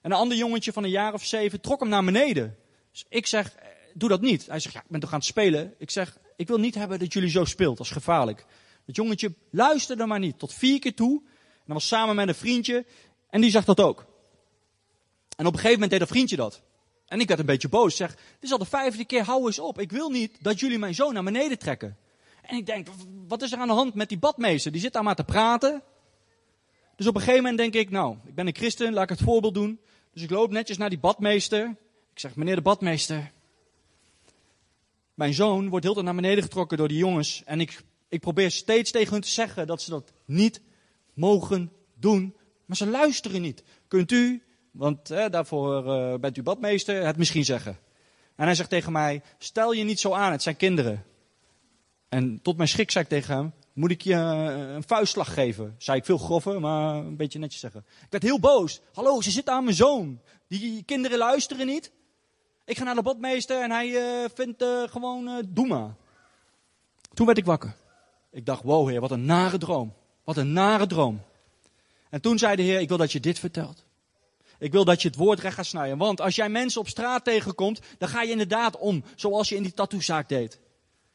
En 0.00 0.10
een 0.10 0.18
ander 0.18 0.36
jongetje 0.36 0.72
van 0.72 0.84
een 0.84 0.90
jaar 0.90 1.12
of 1.12 1.24
zeven 1.24 1.60
trok 1.60 1.80
hem 1.80 1.88
naar 1.88 2.04
beneden. 2.04 2.56
Dus 2.90 3.04
ik 3.08 3.26
zeg, 3.26 3.54
eh, 3.54 3.66
doe 3.94 4.08
dat 4.08 4.20
niet. 4.20 4.46
Hij 4.46 4.60
zegt, 4.60 4.74
ja, 4.74 4.80
ik 4.80 4.88
ben 4.88 5.00
toch 5.00 5.12
aan 5.12 5.18
het 5.18 5.26
spelen. 5.26 5.74
Ik 5.78 5.90
zeg, 5.90 6.18
ik 6.36 6.48
wil 6.48 6.58
niet 6.58 6.74
hebben 6.74 6.98
dat 6.98 7.12
jullie 7.12 7.30
zo 7.30 7.44
speelt, 7.44 7.76
dat 7.76 7.86
is 7.86 7.92
gevaarlijk. 7.92 8.44
Het 8.86 8.96
jongetje 8.96 9.34
luisterde 9.50 10.06
maar 10.06 10.18
niet, 10.18 10.38
tot 10.38 10.54
vier 10.54 10.78
keer 10.78 10.94
toe. 10.94 11.20
En 11.22 11.64
dan 11.74 11.74
was 11.74 11.86
samen 11.86 12.16
met 12.16 12.28
een 12.28 12.34
vriendje, 12.34 12.84
en 13.30 13.40
die 13.40 13.50
zag 13.50 13.64
dat 13.64 13.80
ook. 13.80 14.06
En 15.36 15.46
op 15.46 15.52
een 15.52 15.58
gegeven 15.58 15.72
moment 15.72 15.90
deed 15.90 16.00
dat 16.00 16.08
vriendje 16.08 16.36
dat. 16.36 16.62
En 17.06 17.20
ik 17.20 17.28
werd 17.28 17.40
een 17.40 17.46
beetje 17.46 17.68
boos. 17.68 17.96
Zeg, 17.96 18.14
dit 18.14 18.24
is 18.40 18.52
al 18.52 18.58
de 18.58 18.64
vijfde 18.64 19.04
keer, 19.04 19.22
hou 19.22 19.46
eens 19.46 19.58
op. 19.58 19.80
Ik 19.80 19.90
wil 19.90 20.10
niet 20.10 20.36
dat 20.40 20.60
jullie 20.60 20.78
mijn 20.78 20.94
zoon 20.94 21.14
naar 21.14 21.24
beneden 21.24 21.58
trekken. 21.58 21.96
En 22.42 22.56
ik 22.56 22.66
denk, 22.66 22.88
wat 23.26 23.42
is 23.42 23.52
er 23.52 23.58
aan 23.58 23.68
de 23.68 23.74
hand 23.74 23.94
met 23.94 24.08
die 24.08 24.18
badmeester? 24.18 24.72
Die 24.72 24.80
zit 24.80 24.92
daar 24.92 25.02
maar 25.02 25.14
te 25.14 25.24
praten. 25.24 25.82
Dus 26.96 27.06
op 27.06 27.14
een 27.14 27.20
gegeven 27.20 27.42
moment 27.42 27.58
denk 27.58 27.74
ik, 27.74 27.90
nou, 27.90 28.16
ik 28.26 28.34
ben 28.34 28.46
een 28.46 28.56
christen, 28.56 28.92
laat 28.92 29.02
ik 29.02 29.18
het 29.18 29.26
voorbeeld 29.26 29.54
doen. 29.54 29.80
Dus 30.12 30.22
ik 30.22 30.30
loop 30.30 30.50
netjes 30.50 30.76
naar 30.76 30.88
die 30.88 30.98
badmeester. 30.98 31.76
Ik 32.12 32.18
zeg, 32.18 32.36
meneer 32.36 32.54
de 32.54 32.62
badmeester. 32.62 33.32
Mijn 35.14 35.34
zoon 35.34 35.68
wordt 35.68 35.84
heel 35.84 35.94
tijd 35.94 36.04
naar 36.04 36.14
beneden 36.14 36.42
getrokken 36.42 36.76
door 36.76 36.88
die 36.88 36.98
jongens. 36.98 37.42
En 37.44 37.60
ik, 37.60 37.82
ik 38.08 38.20
probeer 38.20 38.50
steeds 38.50 38.90
tegen 38.90 39.12
hun 39.12 39.20
te 39.20 39.28
zeggen 39.28 39.66
dat 39.66 39.82
ze 39.82 39.90
dat 39.90 40.12
niet 40.24 40.60
mogen 41.14 41.72
doen. 41.94 42.34
Maar 42.68 42.76
ze 42.76 42.86
luisteren 42.86 43.42
niet. 43.42 43.62
Kunt 43.88 44.12
u, 44.12 44.42
want 44.70 45.08
hè, 45.08 45.30
daarvoor 45.30 45.86
uh, 45.86 46.14
bent 46.14 46.36
u 46.36 46.42
badmeester, 46.42 47.06
het 47.06 47.16
misschien 47.16 47.44
zeggen. 47.44 47.78
En 48.36 48.44
hij 48.44 48.54
zegt 48.54 48.70
tegen 48.70 48.92
mij, 48.92 49.22
stel 49.38 49.72
je 49.72 49.84
niet 49.84 50.00
zo 50.00 50.12
aan, 50.12 50.32
het 50.32 50.42
zijn 50.42 50.56
kinderen. 50.56 51.04
En 52.08 52.42
tot 52.42 52.56
mijn 52.56 52.68
schrik 52.68 52.90
zei 52.90 53.04
ik 53.04 53.10
tegen 53.10 53.34
hem, 53.34 53.52
moet 53.72 53.90
ik 53.90 54.02
je 54.02 54.12
eh, 54.12 54.74
een 54.74 54.82
vuistslag 54.82 55.34
geven? 55.34 55.74
Zei 55.78 55.98
ik 55.98 56.04
veel 56.04 56.18
grover, 56.18 56.60
maar 56.60 56.94
een 56.94 57.16
beetje 57.16 57.38
netjes 57.38 57.60
zeggen. 57.60 57.84
Ik 58.00 58.10
werd 58.10 58.22
heel 58.22 58.40
boos. 58.40 58.80
Hallo, 58.92 59.20
ze 59.20 59.30
zitten 59.30 59.54
aan 59.54 59.64
mijn 59.64 59.76
zoon. 59.76 60.20
Die 60.48 60.82
kinderen 60.82 61.18
luisteren 61.18 61.66
niet. 61.66 61.92
Ik 62.64 62.78
ga 62.78 62.84
naar 62.84 62.94
de 62.94 63.02
badmeester 63.02 63.62
en 63.62 63.70
hij 63.70 63.88
uh, 63.88 64.28
vindt 64.34 64.64
gewoon, 64.86 65.42
doe 65.48 65.66
maar. 65.66 65.94
Toen 67.14 67.26
werd 67.26 67.38
ik 67.38 67.44
wakker. 67.44 67.76
Ik 68.30 68.46
dacht, 68.46 68.62
wow 68.62 68.88
heer, 68.88 69.00
wat 69.00 69.10
een 69.10 69.24
nare 69.24 69.58
droom. 69.58 69.94
Wat 70.24 70.36
een 70.36 70.52
nare 70.52 70.86
droom. 70.86 71.22
En 72.10 72.20
toen 72.20 72.38
zei 72.38 72.56
de 72.56 72.62
heer, 72.62 72.80
ik 72.80 72.88
wil 72.88 72.96
dat 72.96 73.12
je 73.12 73.20
dit 73.20 73.38
vertelt. 73.38 73.84
Ik 74.58 74.72
wil 74.72 74.84
dat 74.84 75.02
je 75.02 75.08
het 75.08 75.16
woord 75.16 75.40
recht 75.40 75.54
gaat 75.54 75.66
snijden. 75.66 75.98
Want 75.98 76.20
als 76.20 76.34
jij 76.36 76.48
mensen 76.48 76.80
op 76.80 76.88
straat 76.88 77.24
tegenkomt, 77.24 77.80
dan 77.98 78.08
ga 78.08 78.22
je 78.22 78.30
inderdaad 78.30 78.78
om. 78.78 79.04
Zoals 79.16 79.48
je 79.48 79.56
in 79.56 79.62
die 79.62 79.74
tattoozaak 79.74 80.28
deed. 80.28 80.60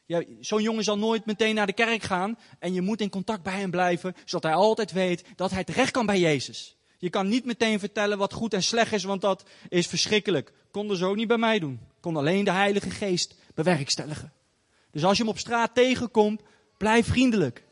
Ja, 0.06 0.22
Zo'n 0.40 0.62
jongen 0.62 0.84
zal 0.84 0.98
nooit 0.98 1.26
meteen 1.26 1.54
naar 1.54 1.66
de 1.66 1.72
kerk 1.72 2.02
gaan. 2.02 2.38
En 2.58 2.74
je 2.74 2.80
moet 2.80 3.00
in 3.00 3.10
contact 3.10 3.42
bij 3.42 3.58
hem 3.58 3.70
blijven, 3.70 4.14
zodat 4.24 4.42
hij 4.42 4.54
altijd 4.54 4.92
weet 4.92 5.24
dat 5.36 5.50
hij 5.50 5.64
terecht 5.64 5.90
kan 5.90 6.06
bij 6.06 6.18
Jezus. 6.18 6.76
Je 6.98 7.10
kan 7.10 7.28
niet 7.28 7.44
meteen 7.44 7.78
vertellen 7.78 8.18
wat 8.18 8.32
goed 8.32 8.54
en 8.54 8.62
slecht 8.62 8.92
is, 8.92 9.04
want 9.04 9.20
dat 9.20 9.44
is 9.68 9.86
verschrikkelijk. 9.86 10.52
Konden 10.70 10.96
ze 10.96 11.04
ook 11.04 11.16
niet 11.16 11.28
bij 11.28 11.38
mij 11.38 11.58
doen. 11.58 11.80
Kon 12.00 12.16
alleen 12.16 12.44
de 12.44 12.50
Heilige 12.50 12.90
Geest 12.90 13.34
bewerkstelligen. 13.54 14.32
Dus 14.90 15.04
als 15.04 15.16
je 15.16 15.22
hem 15.22 15.32
op 15.32 15.38
straat 15.38 15.74
tegenkomt, 15.74 16.42
blijf 16.76 17.06
vriendelijk. 17.06 17.63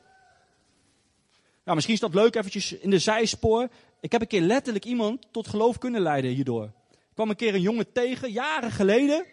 Nou, 1.65 1.75
misschien 1.75 1.95
is 1.95 2.01
dat 2.01 2.15
leuk 2.15 2.35
eventjes 2.35 2.73
in 2.73 2.91
de 2.91 2.99
zijspoor. 2.99 3.69
Ik 4.01 4.13
heb 4.13 4.21
een 4.21 4.27
keer 4.27 4.41
letterlijk 4.41 4.85
iemand 4.85 5.27
tot 5.31 5.49
geloof 5.49 5.79
kunnen 5.79 6.01
leiden 6.01 6.31
hierdoor. 6.31 6.65
Ik 6.91 7.15
kwam 7.15 7.31
een 7.31 7.37
keer 7.37 7.55
een 7.55 7.61
jongen 7.61 7.93
tegen, 7.93 8.33
jaren 8.33 8.71
geleden. 8.71 9.27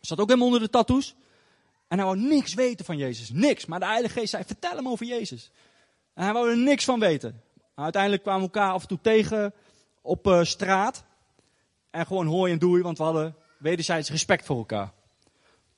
Zat 0.00 0.18
ook 0.18 0.26
helemaal 0.26 0.46
onder 0.46 0.62
de 0.62 0.70
tattoos. 0.70 1.14
En 1.88 1.98
hij 1.98 2.06
wou 2.06 2.18
niks 2.18 2.54
weten 2.54 2.84
van 2.84 2.96
Jezus. 2.96 3.30
Niks. 3.30 3.66
Maar 3.66 3.80
de 3.80 3.86
Heilige 3.86 4.18
Geest 4.18 4.30
zei, 4.30 4.44
vertel 4.44 4.76
hem 4.76 4.88
over 4.88 5.06
Jezus. 5.06 5.50
En 6.14 6.24
hij 6.24 6.32
wou 6.32 6.50
er 6.50 6.56
niks 6.56 6.84
van 6.84 7.00
weten. 7.00 7.42
uiteindelijk 7.74 8.22
kwamen 8.22 8.40
we 8.40 8.52
elkaar 8.52 8.72
af 8.72 8.82
en 8.82 8.88
toe 8.88 9.00
tegen 9.00 9.54
op 10.02 10.26
uh, 10.26 10.42
straat. 10.42 11.04
En 11.90 12.06
gewoon 12.06 12.26
hooi 12.26 12.52
en 12.52 12.58
doei, 12.58 12.82
want 12.82 12.98
we 12.98 13.04
hadden 13.04 13.36
wederzijds 13.58 14.10
respect 14.10 14.46
voor 14.46 14.56
elkaar. 14.56 14.92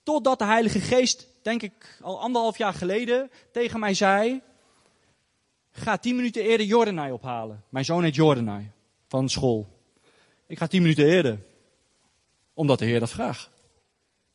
Totdat 0.02 0.38
de 0.38 0.44
Heilige 0.44 0.80
Geest, 0.80 1.26
denk 1.42 1.62
ik 1.62 1.98
al 2.02 2.20
anderhalf 2.20 2.58
jaar 2.58 2.74
geleden, 2.74 3.30
tegen 3.52 3.80
mij 3.80 3.94
zei... 3.94 4.40
Ga 5.80 5.98
tien 5.98 6.16
minuten 6.16 6.42
eerder 6.42 6.66
Jordanai 6.66 7.12
ophalen. 7.12 7.64
Mijn 7.68 7.84
zoon 7.84 8.02
heet 8.02 8.14
Jordanai, 8.14 8.70
van 9.08 9.28
school. 9.28 9.68
Ik 10.46 10.58
ga 10.58 10.66
tien 10.66 10.82
minuten 10.82 11.06
eerder. 11.06 11.38
Omdat 12.54 12.78
de 12.78 12.84
Heer 12.84 13.00
dat 13.00 13.10
vraagt. 13.10 13.50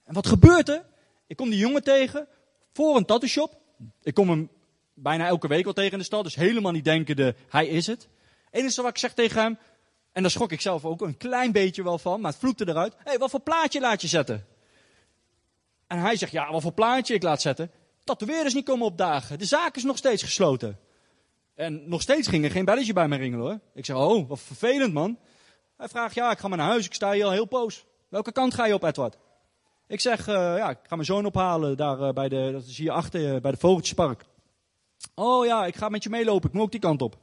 En 0.04 0.14
wat 0.14 0.28
gebeurt 0.28 0.70
er? 0.70 0.86
Ik 1.28 1.36
kom 1.36 1.50
die 1.50 1.60
jongen 1.60 1.84
tegen 1.84 2.28
voor 2.74 2.96
een 2.96 3.06
tattoo 3.06 3.30
shop. 3.30 3.58
Ik 4.02 4.14
kom 4.14 4.30
hem 4.30 4.50
bijna 4.94 5.28
elke 5.28 5.48
week 5.48 5.64
wel 5.64 5.74
tegen 5.74 5.92
in 5.92 5.98
de 5.98 6.04
stad. 6.04 6.24
Dus 6.24 6.36
helemaal 6.36 6.72
niet 6.72 6.84
denkende, 6.84 7.36
hij 7.50 7.68
is 7.68 7.88
het. 7.88 8.02
Het 8.46 8.62
enige 8.62 8.82
wat 8.82 8.92
ik 8.92 8.98
zeg 8.98 9.14
tegen 9.14 9.42
hem, 9.42 9.58
en 10.12 10.22
daar 10.22 10.32
schrok 10.32 10.52
ik 10.52 10.62
zelf 10.62 10.86
ook 10.86 11.02
een 11.02 11.18
klein 11.18 11.52
beetje 11.52 11.84
wel 11.84 11.98
van, 11.98 12.22
maar 12.22 12.32
het 12.32 12.40
vloekte 12.40 12.68
eruit. 12.68 12.94
Hé, 12.94 13.00
hey, 13.04 13.18
wat 13.18 13.30
voor 13.30 13.40
plaatje 13.40 13.80
laat 13.80 14.02
je 14.02 14.08
zetten? 14.08 14.46
En 15.88 16.00
hij 16.00 16.16
zegt, 16.16 16.32
ja, 16.32 16.52
wat 16.52 16.62
voor 16.62 16.74
plaatje 16.74 17.14
ik 17.14 17.24
laat 17.24 17.42
zetten? 17.42 17.72
Tatoeëerders 18.04 18.54
niet 18.54 18.66
komen 18.66 18.86
opdagen. 18.86 19.40
De 19.40 19.46
zaak 19.46 19.76
is 19.76 19.84
nog 19.84 19.98
steeds 19.98 20.24
gesloten. 20.24 20.80
En 21.56 21.90
nog 21.90 22.02
steeds 22.02 22.28
ging 22.28 22.44
er 22.44 22.52
geen 22.52 22.66
belletje 22.66 22.94
bij 22.94 23.08
me 23.08 23.18
ringelen 23.18 23.46
hoor. 23.46 23.60
Ik 23.74 23.86
zeg, 23.86 23.96
oh, 23.96 24.30
wat 24.30 24.40
vervelend 24.40 24.94
man. 24.94 25.20
Hij 25.78 25.88
vraagt, 25.88 26.16
ja, 26.16 26.32
ik 26.32 26.38
ga 26.38 26.48
maar 26.48 26.58
naar 26.58 26.68
huis, 26.68 26.86
ik 26.86 26.94
sta 26.94 27.12
hier 27.12 27.26
al 27.26 27.32
heel 27.32 27.46
poos. 27.46 27.86
Welke 28.10 28.32
kant 28.32 28.54
ga 28.54 28.66
je 28.66 28.74
op, 28.74 28.84
Edward? 28.84 29.18
Ik 29.88 30.00
zeg, 30.00 30.28
uh, 30.28 30.34
ja, 30.36 30.70
ik 30.70 30.78
ga 30.84 30.96
mijn 30.96 31.06
zoon 31.06 31.26
ophalen 31.26 31.78
daar 31.78 32.00
uh, 32.00 32.10
bij 32.10 32.30
de, 32.30 32.50
dat 32.52 32.66
is 32.66 32.78
hier 32.78 32.92
achter, 32.92 33.36
uh, 33.36 33.42
bij 33.42 33.52
de 33.52 33.58
Vogeltjespark. 33.58 34.26
Oh 35.16 35.46
ja, 35.46 35.66
ik 35.66 35.76
ga 35.76 35.90
met 35.90 36.04
je 36.04 36.10
meelopen, 36.10 36.50
ik 36.50 36.56
moet 36.56 36.64
ook 36.64 36.72
die 36.72 36.80
kant 36.80 37.02
op. 37.02 37.18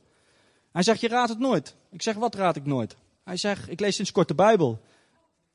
Hij 0.73 0.83
zegt, 0.83 1.01
je 1.01 1.09
raadt 1.09 1.31
het 1.31 1.39
nooit. 1.39 1.77
Ik 1.91 2.03
zeg, 2.03 2.15
wat 2.15 2.35
raad 2.35 2.57
ik 2.57 2.67
nooit? 2.67 2.97
Hij 3.25 3.37
zegt, 3.37 3.71
ik 3.71 3.81
lees 3.81 3.97
sinds 3.97 4.13
kort 4.13 4.29
de 4.29 4.35
Bijbel. 4.35 4.81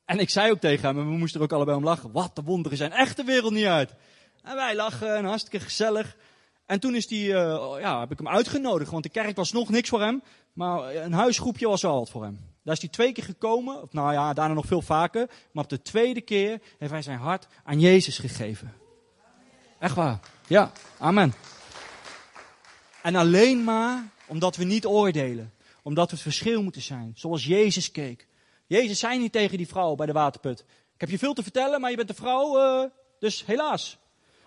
En 0.04 0.18
ik 0.18 0.30
zei 0.30 0.50
ook 0.50 0.60
tegen 0.60 0.86
hem, 0.86 0.98
en 0.98 1.10
we 1.10 1.16
moesten 1.16 1.40
er 1.40 1.46
ook 1.46 1.52
allebei 1.52 1.76
om 1.76 1.84
lachen. 1.84 2.12
Wat, 2.12 2.36
de 2.36 2.42
wonderen 2.42 2.78
zijn 2.78 2.92
echt 2.92 3.16
de 3.16 3.24
wereld 3.24 3.52
niet 3.52 3.66
uit. 3.66 3.94
En 4.42 4.54
wij 4.54 4.76
lachen, 4.76 5.16
en 5.16 5.24
hartstikke 5.24 5.60
gezellig. 5.60 6.16
En 6.68 6.80
toen 6.80 6.94
is 6.94 7.06
die, 7.06 7.26
ja, 7.26 8.00
heb 8.00 8.10
ik 8.10 8.18
hem 8.18 8.28
uitgenodigd, 8.28 8.90
want 8.90 9.02
de 9.02 9.08
kerk 9.08 9.36
was 9.36 9.52
nog 9.52 9.68
niks 9.68 9.88
voor 9.88 10.00
hem. 10.00 10.22
Maar 10.52 10.94
een 10.94 11.12
huisgroepje 11.12 11.68
was 11.68 11.84
al 11.84 11.98
wat 11.98 12.10
voor 12.10 12.22
hem. 12.22 12.38
Daar 12.62 12.74
is 12.74 12.80
hij 12.80 12.90
twee 12.90 13.12
keer 13.12 13.24
gekomen, 13.24 13.82
of 13.82 13.92
nou 13.92 14.12
ja, 14.12 14.32
daarna 14.32 14.54
nog 14.54 14.66
veel 14.66 14.82
vaker. 14.82 15.30
Maar 15.52 15.64
op 15.64 15.70
de 15.70 15.82
tweede 15.82 16.20
keer 16.20 16.60
heeft 16.78 16.92
hij 16.92 17.02
zijn 17.02 17.18
hart 17.18 17.46
aan 17.64 17.80
Jezus 17.80 18.18
gegeven. 18.18 18.74
Echt 19.78 19.94
waar. 19.94 20.20
Ja, 20.46 20.72
amen. 20.98 21.34
En 23.02 23.14
alleen 23.14 23.64
maar 23.64 24.08
omdat 24.26 24.56
we 24.56 24.64
niet 24.64 24.86
oordelen. 24.86 25.52
Omdat 25.82 26.06
we 26.06 26.12
het 26.12 26.22
verschil 26.22 26.62
moeten 26.62 26.82
zijn. 26.82 27.12
Zoals 27.14 27.44
Jezus 27.44 27.90
keek. 27.90 28.26
Jezus 28.66 28.98
zei 28.98 29.18
niet 29.18 29.32
tegen 29.32 29.56
die 29.56 29.68
vrouw 29.68 29.94
bij 29.94 30.06
de 30.06 30.12
waterput. 30.12 30.60
Ik 30.94 31.00
heb 31.00 31.10
je 31.10 31.18
veel 31.18 31.34
te 31.34 31.42
vertellen, 31.42 31.80
maar 31.80 31.90
je 31.90 31.96
bent 31.96 32.08
de 32.08 32.14
vrouw, 32.14 32.58
uh, 32.58 32.90
dus 33.18 33.44
helaas. 33.46 33.98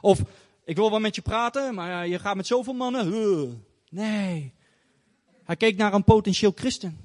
Of, 0.01 0.19
ik 0.63 0.75
wil 0.75 0.89
wel 0.89 0.99
met 0.99 1.15
je 1.15 1.21
praten, 1.21 1.73
maar 1.75 2.07
je 2.07 2.19
gaat 2.19 2.35
met 2.35 2.47
zoveel 2.47 2.73
mannen. 2.73 3.65
Nee. 3.89 4.53
Hij 5.43 5.55
keek 5.55 5.77
naar 5.77 5.93
een 5.93 6.03
potentieel 6.03 6.51
christen. 6.55 6.99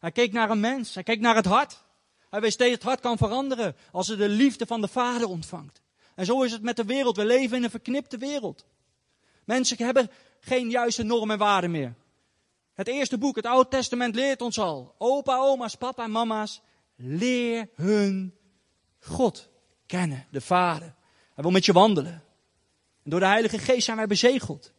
Hij 0.00 0.12
keek 0.12 0.32
naar 0.32 0.50
een 0.50 0.60
mens. 0.60 0.94
Hij 0.94 1.02
keek 1.02 1.20
naar 1.20 1.36
het 1.36 1.44
hart. 1.44 1.82
Hij 2.30 2.40
wist 2.40 2.54
steeds 2.54 2.74
het 2.74 2.82
hart 2.82 3.00
kan 3.00 3.16
veranderen 3.16 3.76
als 3.92 4.06
ze 4.06 4.16
de 4.16 4.28
liefde 4.28 4.66
van 4.66 4.80
de 4.80 4.88
Vader 4.88 5.28
ontvangt. 5.28 5.82
En 6.14 6.26
zo 6.26 6.42
is 6.42 6.52
het 6.52 6.62
met 6.62 6.76
de 6.76 6.84
wereld. 6.84 7.16
We 7.16 7.24
leven 7.24 7.56
in 7.56 7.64
een 7.64 7.70
verknipte 7.70 8.18
wereld. 8.18 8.64
Mensen 9.44 9.76
hebben 9.76 10.10
geen 10.40 10.70
juiste 10.70 11.02
normen 11.02 11.30
en 11.30 11.38
waarden 11.38 11.70
meer. 11.70 11.94
Het 12.74 12.88
eerste 12.88 13.18
boek, 13.18 13.36
het 13.36 13.46
Oude 13.46 13.68
Testament, 13.68 14.14
leert 14.14 14.40
ons 14.40 14.58
al. 14.58 14.94
Opa, 14.98 15.38
oma's, 15.38 15.74
papa 15.74 16.04
en 16.04 16.10
mama's, 16.10 16.60
leer 16.96 17.68
hun 17.74 18.34
God 18.98 19.48
kennen, 19.86 20.26
de 20.30 20.40
Vader. 20.40 20.94
Hij 21.34 21.44
wil 21.44 21.50
met 21.50 21.64
je 21.64 21.72
wandelen. 21.72 22.22
En 23.04 23.10
door 23.10 23.20
de 23.20 23.26
Heilige 23.26 23.58
Geest 23.58 23.84
zijn 23.84 23.96
wij 23.96 24.06
bezegeld. 24.06 24.72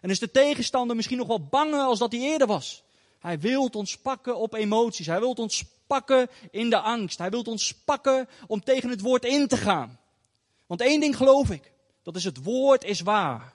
En 0.00 0.10
is 0.10 0.18
de 0.18 0.30
tegenstander 0.30 0.96
misschien 0.96 1.18
nog 1.18 1.26
wel 1.26 1.46
banger 1.46 1.80
als 1.80 1.98
dat 1.98 2.12
hij 2.12 2.20
eerder 2.20 2.46
was. 2.46 2.82
Hij 3.18 3.40
wil 3.40 3.66
ons 3.72 3.98
pakken 3.98 4.36
op 4.36 4.54
emoties. 4.54 5.06
Hij 5.06 5.20
wil 5.20 5.32
ons 5.32 5.64
pakken 5.86 6.28
in 6.50 6.70
de 6.70 6.78
angst. 6.78 7.18
Hij 7.18 7.30
wil 7.30 7.42
ons 7.42 7.74
pakken 7.74 8.28
om 8.46 8.64
tegen 8.64 8.90
het 8.90 9.00
woord 9.00 9.24
in 9.24 9.48
te 9.48 9.56
gaan. 9.56 9.98
Want 10.66 10.80
één 10.80 11.00
ding 11.00 11.16
geloof 11.16 11.50
ik. 11.50 11.72
Dat 12.02 12.16
is 12.16 12.24
het 12.24 12.42
woord 12.42 12.84
is 12.84 13.00
waar. 13.00 13.54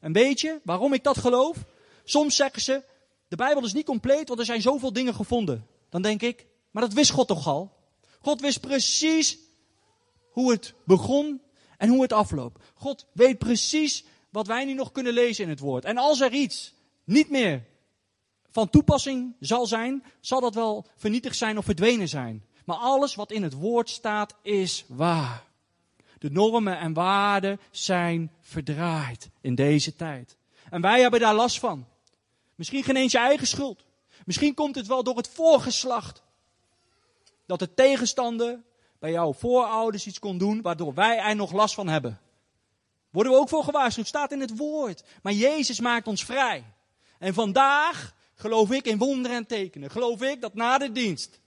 En 0.00 0.12
weet 0.12 0.40
je 0.40 0.60
waarom 0.64 0.92
ik 0.92 1.04
dat 1.04 1.18
geloof? 1.18 1.56
Soms 2.04 2.36
zeggen 2.36 2.62
ze, 2.62 2.82
de 3.28 3.36
Bijbel 3.36 3.64
is 3.64 3.72
niet 3.72 3.86
compleet, 3.86 4.28
want 4.28 4.40
er 4.40 4.46
zijn 4.46 4.62
zoveel 4.62 4.92
dingen 4.92 5.14
gevonden. 5.14 5.66
Dan 5.90 6.02
denk 6.02 6.22
ik, 6.22 6.46
maar 6.70 6.82
dat 6.82 6.92
wist 6.92 7.10
God 7.10 7.28
toch 7.28 7.46
al? 7.46 7.76
God 8.20 8.40
wist 8.40 8.60
precies 8.60 9.38
hoe 10.30 10.50
het 10.50 10.74
begon 10.84 11.40
en 11.84 11.90
hoe 11.90 12.02
het 12.02 12.12
afloopt. 12.12 12.64
God 12.74 13.06
weet 13.12 13.38
precies 13.38 14.04
wat 14.30 14.46
wij 14.46 14.64
nu 14.64 14.74
nog 14.74 14.92
kunnen 14.92 15.12
lezen 15.12 15.44
in 15.44 15.50
het 15.50 15.58
woord. 15.58 15.84
En 15.84 15.96
als 15.96 16.20
er 16.20 16.32
iets 16.32 16.74
niet 17.04 17.30
meer 17.30 17.64
van 18.50 18.70
toepassing 18.70 19.36
zal 19.40 19.66
zijn, 19.66 20.04
zal 20.20 20.40
dat 20.40 20.54
wel 20.54 20.86
vernietigd 20.96 21.36
zijn 21.36 21.58
of 21.58 21.64
verdwenen 21.64 22.08
zijn. 22.08 22.44
Maar 22.64 22.76
alles 22.76 23.14
wat 23.14 23.30
in 23.30 23.42
het 23.42 23.52
woord 23.52 23.90
staat 23.90 24.34
is 24.42 24.84
waar. 24.88 25.44
De 26.18 26.30
normen 26.30 26.78
en 26.78 26.92
waarden 26.92 27.60
zijn 27.70 28.32
verdraaid 28.40 29.30
in 29.40 29.54
deze 29.54 29.96
tijd. 29.96 30.36
En 30.70 30.80
wij 30.80 31.00
hebben 31.00 31.20
daar 31.20 31.34
last 31.34 31.58
van. 31.58 31.86
Misschien 32.54 32.84
geen 32.84 32.96
eens 32.96 33.12
je 33.12 33.18
eigen 33.18 33.46
schuld. 33.46 33.84
Misschien 34.24 34.54
komt 34.54 34.74
het 34.74 34.86
wel 34.86 35.02
door 35.02 35.16
het 35.16 35.28
voorgeslacht. 35.28 36.22
Dat 37.46 37.58
de 37.58 37.74
tegenstander 37.74 38.62
bij 39.04 39.12
jouw 39.12 39.32
voorouders 39.32 40.06
iets 40.06 40.18
kon 40.18 40.38
doen 40.38 40.62
waardoor 40.62 40.94
wij 40.94 41.18
er 41.18 41.36
nog 41.36 41.52
last 41.52 41.74
van 41.74 41.88
hebben. 41.88 42.20
Worden 43.10 43.32
we 43.32 43.38
ook 43.38 43.48
voor 43.48 43.64
gewaarschuwd, 43.64 44.06
staat 44.06 44.32
in 44.32 44.40
het 44.40 44.56
woord. 44.56 45.04
Maar 45.22 45.32
Jezus 45.32 45.80
maakt 45.80 46.06
ons 46.06 46.24
vrij. 46.24 46.64
En 47.18 47.34
vandaag 47.34 48.14
geloof 48.34 48.70
ik 48.70 48.86
in 48.86 48.98
wonderen 48.98 49.36
en 49.36 49.46
tekenen. 49.46 49.90
Geloof 49.90 50.22
ik 50.22 50.40
dat 50.40 50.54
na 50.54 50.78
de 50.78 50.92
dienst 50.92 51.40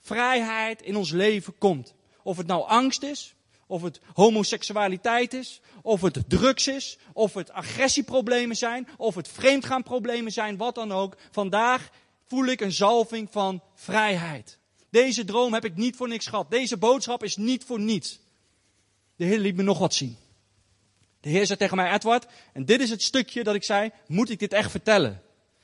vrijheid 0.00 0.82
in 0.82 0.96
ons 0.96 1.10
leven 1.10 1.58
komt. 1.58 1.94
Of 2.22 2.36
het 2.36 2.46
nou 2.46 2.66
angst 2.66 3.02
is, 3.02 3.34
of 3.66 3.82
het 3.82 4.00
homoseksualiteit 4.12 5.34
is, 5.34 5.60
of 5.82 6.00
het 6.00 6.24
drugs 6.28 6.66
is, 6.66 6.98
of 7.12 7.34
het 7.34 7.50
agressieproblemen 7.50 8.56
zijn, 8.56 8.88
of 8.96 9.14
het 9.14 9.28
vreemdgaanproblemen 9.28 10.32
zijn, 10.32 10.56
wat 10.56 10.74
dan 10.74 10.92
ook. 10.92 11.16
Vandaag 11.30 11.90
voel 12.26 12.46
ik 12.46 12.60
een 12.60 12.72
zalving 12.72 13.28
van 13.30 13.62
vrijheid. 13.74 14.58
Deze 14.90 15.24
droom 15.24 15.52
heb 15.52 15.64
ik 15.64 15.76
niet 15.76 15.96
voor 15.96 16.08
niks 16.08 16.26
gehad. 16.26 16.50
Deze 16.50 16.76
boodschap 16.76 17.22
is 17.22 17.36
niet 17.36 17.64
voor 17.64 17.80
niets. 17.80 18.20
De 19.16 19.24
Heer 19.24 19.38
liet 19.38 19.56
me 19.56 19.62
nog 19.62 19.78
wat 19.78 19.94
zien. 19.94 20.16
De 21.20 21.28
Heer 21.28 21.46
zei 21.46 21.58
tegen 21.58 21.76
mij, 21.76 21.92
Edward, 21.92 22.26
en 22.52 22.64
dit 22.64 22.80
is 22.80 22.90
het 22.90 23.02
stukje 23.02 23.44
dat 23.44 23.54
ik 23.54 23.64
zei, 23.64 23.90
moet 24.06 24.30
ik 24.30 24.38
dit 24.38 24.52
echt 24.52 24.70
vertellen? 24.70 25.22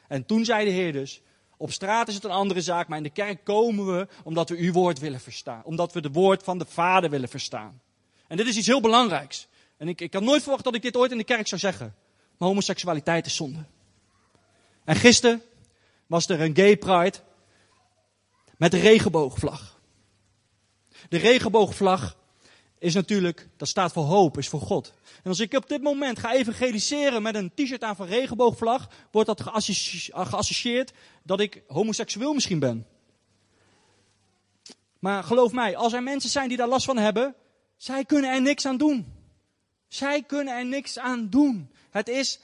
En 0.09 0.27
toen 0.27 0.45
zei 0.45 0.65
de 0.65 0.71
Heer 0.71 0.93
dus, 0.93 1.21
op 1.57 1.73
straat 1.73 2.09
is 2.09 2.15
het 2.15 2.25
een 2.25 2.31
andere 2.31 2.61
zaak, 2.61 2.89
maar 2.89 2.97
in 2.97 3.05
de 3.05 3.11
kerk 3.11 3.45
komen 3.45 3.87
we 3.87 4.09
omdat 4.25 4.49
we 4.49 4.57
uw 4.57 4.73
woord 4.73 4.99
willen 4.99 5.21
verstaan. 5.21 5.63
Omdat 5.65 5.93
we 5.93 6.01
de 6.01 6.11
woord 6.11 6.43
van 6.43 6.59
de 6.59 6.65
Vader 6.69 7.11
willen 7.11 7.29
verstaan. 7.29 7.81
En 8.27 8.37
dit 8.37 8.47
is 8.47 8.57
iets 8.57 8.67
heel 8.67 8.81
belangrijks. 8.81 9.47
En 9.77 9.89
ik, 9.89 10.01
ik 10.01 10.13
had 10.13 10.23
nooit 10.23 10.43
verwacht 10.43 10.65
dat 10.65 10.75
ik 10.75 10.83
dit 10.83 10.97
ooit 10.97 11.11
in 11.11 11.19
de 11.19 11.25
kerk 11.25 11.49
zou 11.49 11.61
zeggen. 11.61 11.95
Maar 12.39 12.49
homoseksualiteit 12.49 13.27
is 13.27 13.37
zonde. 13.37 13.65
En 14.85 14.97
gisteren 14.97 15.43
was 16.07 16.29
er 16.29 16.41
een 16.41 16.57
gay 16.57 16.77
pride 16.77 17.19
met 18.57 18.71
de 18.71 18.79
regenboogvlag. 18.79 19.81
De 21.09 21.19
regenboogvlag 21.19 22.17
is 22.79 22.95
natuurlijk, 22.95 23.49
dat 23.57 23.69
staat 23.69 23.93
voor 23.93 24.05
hoop, 24.05 24.39
is 24.39 24.49
voor 24.49 24.61
God. 24.61 24.93
En 25.23 25.31
als 25.31 25.41
ik 25.41 25.53
op 25.53 25.69
dit 25.69 25.83
moment 25.83 26.19
ga 26.19 26.33
evangeliseren 26.33 27.23
met 27.23 27.35
een 27.35 27.53
t-shirt 27.55 27.83
aan 27.83 27.97
van 27.97 28.07
regenboogvlag, 28.07 28.89
wordt 29.11 29.29
dat 29.29 29.41
geassocieerd 30.09 30.93
dat 31.23 31.41
ik 31.41 31.63
homoseksueel 31.67 32.35
misschien 32.35 32.59
ben. 32.59 32.87
Maar 34.99 35.25
geloof 35.25 35.53
mij, 35.53 35.77
als 35.77 35.93
er 35.93 36.03
mensen 36.03 36.31
zijn 36.31 36.49
die 36.49 36.57
daar 36.57 36.69
last 36.69 36.85
van 36.85 36.97
hebben, 36.97 37.35
zij 37.77 38.05
kunnen 38.05 38.31
er 38.31 38.43
niks 38.43 38.67
aan 38.67 38.77
doen. 38.77 39.13
Zij 39.89 40.23
kunnen 40.23 40.57
er 40.57 40.67
niks 40.67 40.99
aan 40.99 41.29
doen. 41.31 41.71
Het 41.91 42.09
is 42.09 42.41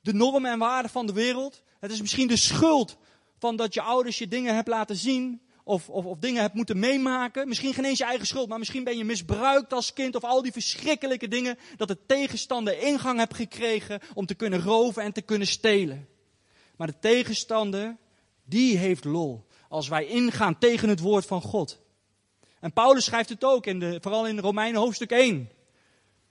de 0.00 0.14
normen 0.14 0.50
en 0.50 0.58
waarden 0.58 0.90
van 0.90 1.06
de 1.06 1.12
wereld. 1.12 1.62
Het 1.80 1.90
is 1.90 2.00
misschien 2.00 2.28
de 2.28 2.36
schuld 2.36 2.96
van 3.38 3.56
dat 3.56 3.74
je 3.74 3.82
ouders 3.82 4.18
je 4.18 4.28
dingen 4.28 4.54
hebt 4.54 4.68
laten 4.68 4.96
zien. 4.96 5.40
Of, 5.64 5.88
of, 5.88 6.04
of 6.04 6.18
dingen 6.18 6.40
hebt 6.42 6.54
moeten 6.54 6.78
meemaken. 6.78 7.48
Misschien 7.48 7.74
geen 7.74 7.84
eens 7.84 7.98
je 7.98 8.04
eigen 8.04 8.26
schuld, 8.26 8.48
maar 8.48 8.58
misschien 8.58 8.84
ben 8.84 8.96
je 8.96 9.04
misbruikt 9.04 9.72
als 9.72 9.92
kind. 9.92 10.14
Of 10.14 10.24
al 10.24 10.42
die 10.42 10.52
verschrikkelijke 10.52 11.28
dingen. 11.28 11.58
Dat 11.76 11.88
de 11.88 11.98
tegenstander 12.06 12.82
ingang 12.82 13.18
hebt 13.18 13.34
gekregen 13.34 14.00
om 14.14 14.26
te 14.26 14.34
kunnen 14.34 14.62
roven 14.62 15.02
en 15.02 15.12
te 15.12 15.22
kunnen 15.22 15.46
stelen. 15.46 16.08
Maar 16.76 16.86
de 16.86 16.98
tegenstander, 16.98 17.96
die 18.44 18.76
heeft 18.76 19.04
lol. 19.04 19.46
Als 19.68 19.88
wij 19.88 20.06
ingaan 20.06 20.58
tegen 20.58 20.88
het 20.88 21.00
woord 21.00 21.26
van 21.26 21.42
God. 21.42 21.80
En 22.60 22.72
Paulus 22.72 23.04
schrijft 23.04 23.28
het 23.28 23.44
ook, 23.44 23.66
in 23.66 23.78
de, 23.78 23.98
vooral 24.00 24.26
in 24.26 24.38
Romeinen 24.38 24.80
hoofdstuk 24.80 25.10
1. 25.10 25.50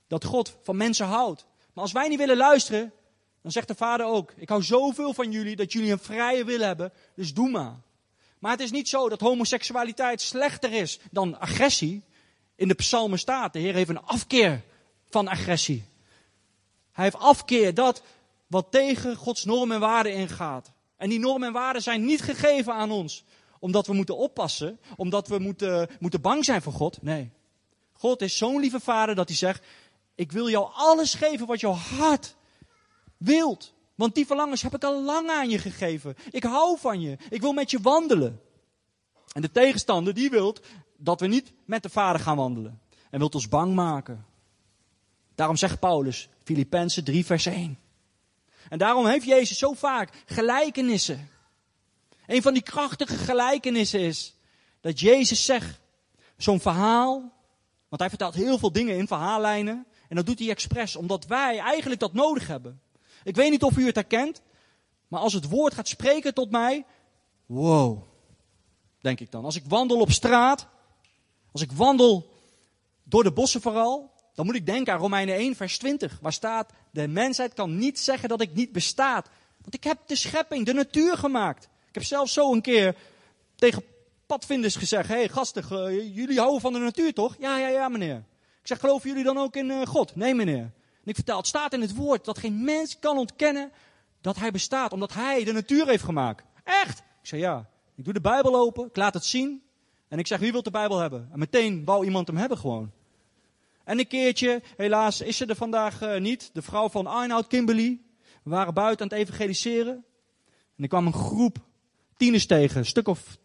Dat 0.08 0.26
God 0.26 0.58
van 0.64 0.78
mensen 0.78 1.06
houdt. 1.06 1.46
Maar 1.74 1.84
als 1.84 1.94
wij 1.94 2.08
niet 2.08 2.18
willen 2.18 2.38
luisteren, 2.38 2.94
dan 3.42 3.52
zegt 3.52 3.68
de 3.68 3.76
vader 3.76 4.06
ook, 4.06 4.34
ik 4.36 4.50
hou 4.50 4.64
zoveel 4.64 5.14
van 5.14 5.32
jullie 5.32 5.56
dat 5.56 5.72
jullie 5.72 5.92
een 5.92 6.00
vrije 6.00 6.44
wil 6.44 6.60
hebben, 6.60 6.92
dus 7.16 7.34
doe 7.34 7.50
maar. 7.50 7.82
Maar 8.42 8.52
het 8.52 8.62
is 8.62 8.72
niet 8.72 8.90
zo 8.90 9.10
dat 9.10 9.20
homoseksualiteit 9.20 10.22
slechter 10.22 10.74
is 10.74 11.00
dan 11.12 11.40
agressie. 11.40 12.04
In 12.56 12.68
de 12.68 12.74
psalmen 12.74 13.20
staat, 13.20 13.54
de 13.54 13.60
Heer 13.60 13.74
heeft 13.74 13.90
een 13.90 14.06
afkeer 14.06 14.62
van 15.10 15.28
agressie. 15.28 15.84
Hij 16.92 17.04
heeft 17.04 17.18
afkeer 17.18 17.74
dat 17.74 18.04
wat 18.48 18.72
tegen 18.72 19.16
Gods 19.16 19.46
normen 19.46 19.76
en 19.76 19.82
waarden 19.82 20.14
ingaat. 20.14 20.72
En 20.98 21.10
die 21.10 21.20
normen 21.20 21.48
en 21.48 21.54
waarden 21.54 21.82
zijn 21.82 22.06
niet 22.06 22.22
gegeven 22.22 22.74
aan 22.74 22.92
ons 22.92 23.24
omdat 23.62 23.88
we 23.88 23.94
moeten 23.94 24.18
oppassen, 24.18 24.80
omdat 24.96 25.28
we 25.28 25.40
moeten, 25.40 25.90
moeten 26.00 26.22
bang 26.22 26.46
zijn 26.46 26.62
voor 26.62 26.74
God. 26.74 27.02
Nee. 27.02 27.32
God 27.94 28.22
is 28.22 28.38
zo'n 28.38 28.60
lieve 28.60 28.80
vader 28.80 29.16
dat 29.16 29.28
hij 29.28 29.38
zegt, 29.38 29.66
ik 30.16 30.32
wil 30.32 30.50
jou 30.50 30.70
alles 30.74 31.14
geven 31.14 31.48
wat 31.48 31.60
jouw 31.60 31.74
hart 31.74 32.36
wilt. 33.18 33.74
Want 33.96 34.16
die 34.16 34.26
verlangens 34.26 34.62
heb 34.62 34.76
ik 34.76 34.84
al 34.84 35.04
lang 35.04 35.30
aan 35.30 35.50
je 35.50 35.58
gegeven. 35.58 36.16
Ik 36.32 36.44
hou 36.44 36.78
van 36.80 37.02
je. 37.02 37.18
Ik 37.30 37.42
wil 37.42 37.54
met 37.54 37.72
je 37.72 37.80
wandelen. 37.82 38.42
En 39.34 39.42
de 39.42 39.52
tegenstander 39.52 40.14
die 40.14 40.30
wil 40.30 40.56
dat 40.98 41.20
we 41.20 41.28
niet 41.28 41.54
met 41.66 41.84
de 41.84 41.90
vader 41.90 42.22
gaan 42.22 42.38
wandelen. 42.38 42.82
En 43.10 43.20
wil 43.20 43.28
ons 43.28 43.48
bang 43.48 43.74
maken. 43.74 44.26
Daarom 45.36 45.56
zegt 45.56 45.80
Paulus, 45.80 46.30
Filippenzen 46.44 47.04
3 47.04 47.26
vers 47.26 47.46
1. 47.46 47.80
En 48.70 48.78
daarom 48.78 49.06
heeft 49.06 49.26
Jezus 49.26 49.58
zo 49.58 49.74
vaak 49.74 50.24
gelijkenissen. 50.26 51.30
Een 52.28 52.42
van 52.42 52.54
die 52.54 52.64
krachtige 52.64 53.18
gelijkenissen 53.18 54.00
is 54.00 54.36
dat 54.82 55.00
Jezus 55.00 55.46
zegt, 55.46 55.80
zo'n 56.38 56.60
verhaal, 56.60 57.32
want 57.90 58.02
hij 58.02 58.10
vertelt 58.10 58.34
heel 58.34 58.58
veel 58.58 58.72
dingen 58.72 58.98
in 58.98 59.08
verhaallijnen. 59.08 59.86
En 60.08 60.16
dat 60.16 60.26
doet 60.26 60.40
hij 60.40 60.50
expres, 60.50 60.96
omdat 60.96 61.26
wij 61.26 61.60
eigenlijk 61.60 62.00
dat 62.00 62.14
nodig 62.14 62.48
hebben. 62.48 62.82
Ik 63.24 63.36
weet 63.36 63.52
niet 63.52 63.64
of 63.64 63.78
u 63.78 63.86
het 63.86 63.96
herkent, 63.96 64.42
maar 65.08 65.20
als 65.20 65.34
het 65.34 65.50
woord 65.50 65.74
gaat 65.74 65.88
spreken 65.88 66.34
tot 66.34 66.52
mij, 66.52 66.86
wow, 67.46 68.04
denk 69.02 69.20
ik 69.20 69.32
dan. 69.32 69.46
Als 69.46 69.56
ik 69.56 69.64
wandel 69.68 70.00
op 70.00 70.12
straat, 70.12 70.68
als 71.52 71.62
ik 71.62 71.72
wandel 71.72 72.30
door 73.04 73.24
de 73.24 73.32
bossen 73.32 73.62
vooral, 73.62 74.12
dan 74.34 74.46
moet 74.46 74.56
ik 74.56 74.66
denken 74.66 74.94
aan 74.94 75.00
Romeinen 75.00 75.36
1, 75.36 75.56
vers 75.56 75.78
20, 75.78 76.18
waar 76.22 76.34
staat, 76.34 76.72
de 76.92 77.08
mensheid 77.08 77.54
kan 77.54 77.78
niet 77.78 78.00
zeggen 78.00 78.30
dat 78.30 78.42
ik 78.42 78.54
niet 78.54 78.72
bestaat. 78.72 79.30
Want 79.62 79.74
ik 79.74 79.84
heb 79.84 79.98
de 80.06 80.16
schepping, 80.16 80.66
de 80.66 80.74
natuur 80.74 81.18
gemaakt. 81.18 81.70
Ik 81.88 81.94
heb 81.94 82.04
zelfs 82.04 82.34
zo 82.34 82.54
een 82.54 82.62
keer 82.62 82.96
tegen 83.56 83.84
padvinders 84.26 84.76
gezegd, 84.76 85.08
hé 85.08 85.16
hey, 85.16 85.30
gasten, 85.30 85.64
jullie 86.14 86.40
houden 86.40 86.62
van 86.62 86.74
de 86.74 86.80
natuur 86.80 87.14
toch? 87.14 87.36
Ja, 87.40 87.58
ja, 87.58 87.68
ja 87.68 87.90
meneer. 87.90 88.24
Ik 88.62 88.68
zeg, 88.68 88.80
geloven 88.80 89.10
jullie 89.10 89.24
dan 89.24 89.38
ook 89.38 89.56
in 89.56 89.70
uh, 89.70 89.86
God? 89.86 90.16
Nee 90.16 90.36
meneer. 90.36 90.72
En 91.04 91.10
ik 91.10 91.16
vertel, 91.16 91.38
het 91.38 91.48
staat 91.48 91.74
in 91.74 91.82
het 91.82 91.96
woord 91.96 92.26
dat 92.26 92.38
geen 92.38 92.64
mens 92.64 93.00
kan 93.00 93.18
ontkennen 93.18 93.72
dat 94.22 94.38
hij 94.38 94.52
bestaat, 94.52 94.94
omdat 94.94 95.14
hij 95.14 95.44
de 95.44 95.52
natuur 95.52 95.88
heeft 95.88 96.04
gemaakt. 96.04 96.46
Echt? 96.64 97.00
Ik 97.00 97.28
zeg, 97.28 97.40
ja. 97.40 97.70
Ik 97.96 98.04
doe 98.04 98.14
de 98.14 98.22
Bijbel 98.22 98.56
open, 98.56 98.86
ik 98.86 98.96
laat 98.96 99.14
het 99.14 99.26
zien. 99.26 99.62
En 100.08 100.20
ik 100.20 100.28
zeg, 100.28 100.40
wie 100.40 100.52
wil 100.52 100.64
de 100.64 100.72
Bijbel 100.72 101.00
hebben? 101.00 101.30
En 101.32 101.40
meteen 101.40 101.86
wou 101.86 102.06
iemand 102.06 102.28
hem 102.28 102.38
hebben 102.38 102.58
gewoon. 102.58 102.92
En 103.84 104.00
een 104.00 104.08
keertje, 104.08 104.62
helaas 104.78 105.22
is 105.22 105.38
ze 105.38 105.46
er 105.46 105.56
vandaag 105.56 106.02
uh, 106.02 106.20
niet, 106.20 106.50
de 106.54 106.62
vrouw 106.62 106.90
van 106.90 107.08
Arnoud 107.08 107.48
Kimberly. 107.48 108.02
We 108.44 108.50
waren 108.50 108.74
buiten 108.74 109.12
aan 109.12 109.18
het 109.18 109.28
evangeliseren. 109.28 110.06
En 110.78 110.84
er 110.84 110.88
kwam 110.88 111.06
een 111.06 111.14
groep 111.14 111.58
tieners 112.18 112.46
tegen, 112.46 112.78
een 112.78 112.86
stuk 112.86 113.08
of 113.08 113.38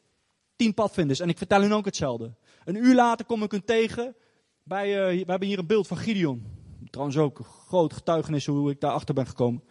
tien 0.57 0.75
padvinders. 0.75 1.21
En 1.21 1.29
ik 1.29 1.39
vertel 1.39 1.61
hun 1.61 1.73
ook 1.73 1.85
hetzelfde. 1.85 2.35
Een 2.65 2.77
uur 2.77 2.95
later 2.95 3.27
kom 3.27 3.43
ik 3.43 3.51
hun 3.51 3.65
tegen. 3.65 4.17
Bij, 4.63 4.89
uh, 4.89 5.25
we 5.25 5.31
hebben 5.31 5.49
hier 5.49 5.59
een 5.59 5.67
beeld 5.67 5.87
van 5.87 5.97
Gideon. 5.97 6.56
Trouwens 6.91 7.19
ook 7.19 7.41
groot 7.67 7.93
getuigenis 7.93 8.47
hoe 8.47 8.71
ik 8.71 8.81
daarachter 8.81 9.15
ben 9.15 9.27
gekomen. 9.27 9.63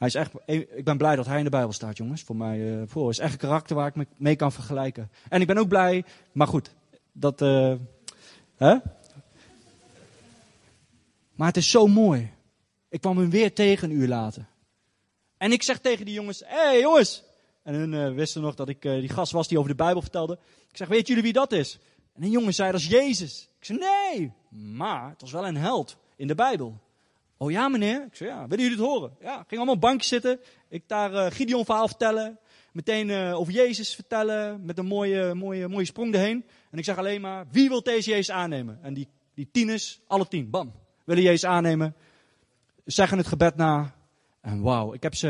Hij 0.00 0.08
is 0.08 0.14
echt, 0.14 0.32
ik 0.46 0.84
ben 0.84 0.98
blij 0.98 1.16
dat 1.16 1.26
hij 1.26 1.38
in 1.38 1.44
de 1.44 1.50
Bijbel 1.50 1.72
staat, 1.72 1.96
jongens. 1.96 2.22
Voor 2.22 2.36
mij 2.36 2.58
uh, 2.58 2.82
voor. 2.86 3.10
is 3.10 3.18
echt 3.18 3.32
een 3.32 3.38
karakter 3.38 3.76
waar 3.76 3.86
ik 3.86 3.94
me 3.94 4.06
mee 4.16 4.36
kan 4.36 4.52
vergelijken. 4.52 5.10
En 5.28 5.40
ik 5.40 5.46
ben 5.46 5.58
ook 5.58 5.68
blij, 5.68 6.04
maar 6.32 6.46
goed, 6.46 6.74
dat. 7.12 7.42
Uh, 7.42 7.74
hè? 8.56 8.76
Maar 11.34 11.46
het 11.46 11.56
is 11.56 11.70
zo 11.70 11.86
mooi. 11.86 12.32
Ik 12.88 13.00
kwam 13.00 13.18
hem 13.18 13.30
weer 13.30 13.54
tegen 13.54 13.90
een 13.90 13.96
uur 13.96 14.08
later. 14.08 14.46
En 15.36 15.52
ik 15.52 15.62
zeg 15.62 15.78
tegen 15.78 16.04
die 16.04 16.14
jongens: 16.14 16.42
Hé 16.46 16.56
hey, 16.56 16.80
jongens. 16.80 17.22
En 17.62 17.74
hun 17.74 17.92
uh, 17.92 18.14
wisten 18.14 18.42
nog 18.42 18.54
dat 18.54 18.68
ik 18.68 18.82
die 18.82 19.08
gast 19.08 19.32
was 19.32 19.48
die 19.48 19.58
over 19.58 19.70
de 19.70 19.76
Bijbel 19.76 20.02
vertelde. 20.02 20.38
Ik 20.70 20.76
zeg: 20.76 20.88
Weet 20.88 21.06
jullie 21.06 21.22
wie 21.22 21.32
dat 21.32 21.52
is? 21.52 21.78
En 22.14 22.22
een 22.22 22.30
jongen 22.30 22.54
zei: 22.54 22.70
Dat 22.70 22.80
is 22.80 22.86
Jezus. 22.86 23.48
Ik 23.58 23.64
zei: 23.64 23.78
Nee, 23.78 24.32
maar 24.74 25.08
het 25.10 25.20
was 25.20 25.32
wel 25.32 25.46
een 25.46 25.56
held 25.56 25.96
in 26.20 26.26
de 26.26 26.34
Bijbel. 26.34 26.80
Oh 27.36 27.50
ja, 27.50 27.68
meneer? 27.68 28.04
Ik 28.04 28.14
zei, 28.14 28.30
ja, 28.30 28.46
willen 28.48 28.64
jullie 28.64 28.78
het 28.78 28.86
horen? 28.86 29.16
Ja, 29.20 29.34
ging 29.34 29.56
allemaal 29.56 29.74
op 29.74 29.80
bankje 29.80 30.06
zitten. 30.06 30.40
Ik 30.68 30.82
daar 30.86 31.12
uh, 31.12 31.26
Gideon 31.30 31.64
verhaal 31.64 31.88
vertellen. 31.88 32.38
Meteen 32.72 33.08
uh, 33.08 33.38
over 33.38 33.52
Jezus 33.52 33.94
vertellen. 33.94 34.64
Met 34.64 34.78
een 34.78 34.86
mooie, 34.86 35.34
mooie, 35.34 35.68
mooie 35.68 35.84
sprong 35.84 36.14
erheen. 36.14 36.44
En 36.70 36.78
ik 36.78 36.84
zeg 36.84 36.98
alleen 36.98 37.20
maar, 37.20 37.46
wie 37.50 37.68
wil 37.68 37.82
deze 37.82 38.10
Jezus 38.10 38.30
aannemen? 38.30 38.78
En 38.82 38.94
die, 38.94 39.08
die 39.34 39.48
tieners, 39.52 40.00
alle 40.06 40.28
tien, 40.28 40.50
bam. 40.50 40.72
Willen 41.04 41.22
Jezus 41.22 41.44
aannemen. 41.44 41.94
Zeggen 42.84 43.18
het 43.18 43.26
gebed 43.26 43.56
na. 43.56 43.94
En 44.40 44.60
wauw, 44.60 44.92
ik 44.92 45.02
heb 45.02 45.14
ze 45.14 45.28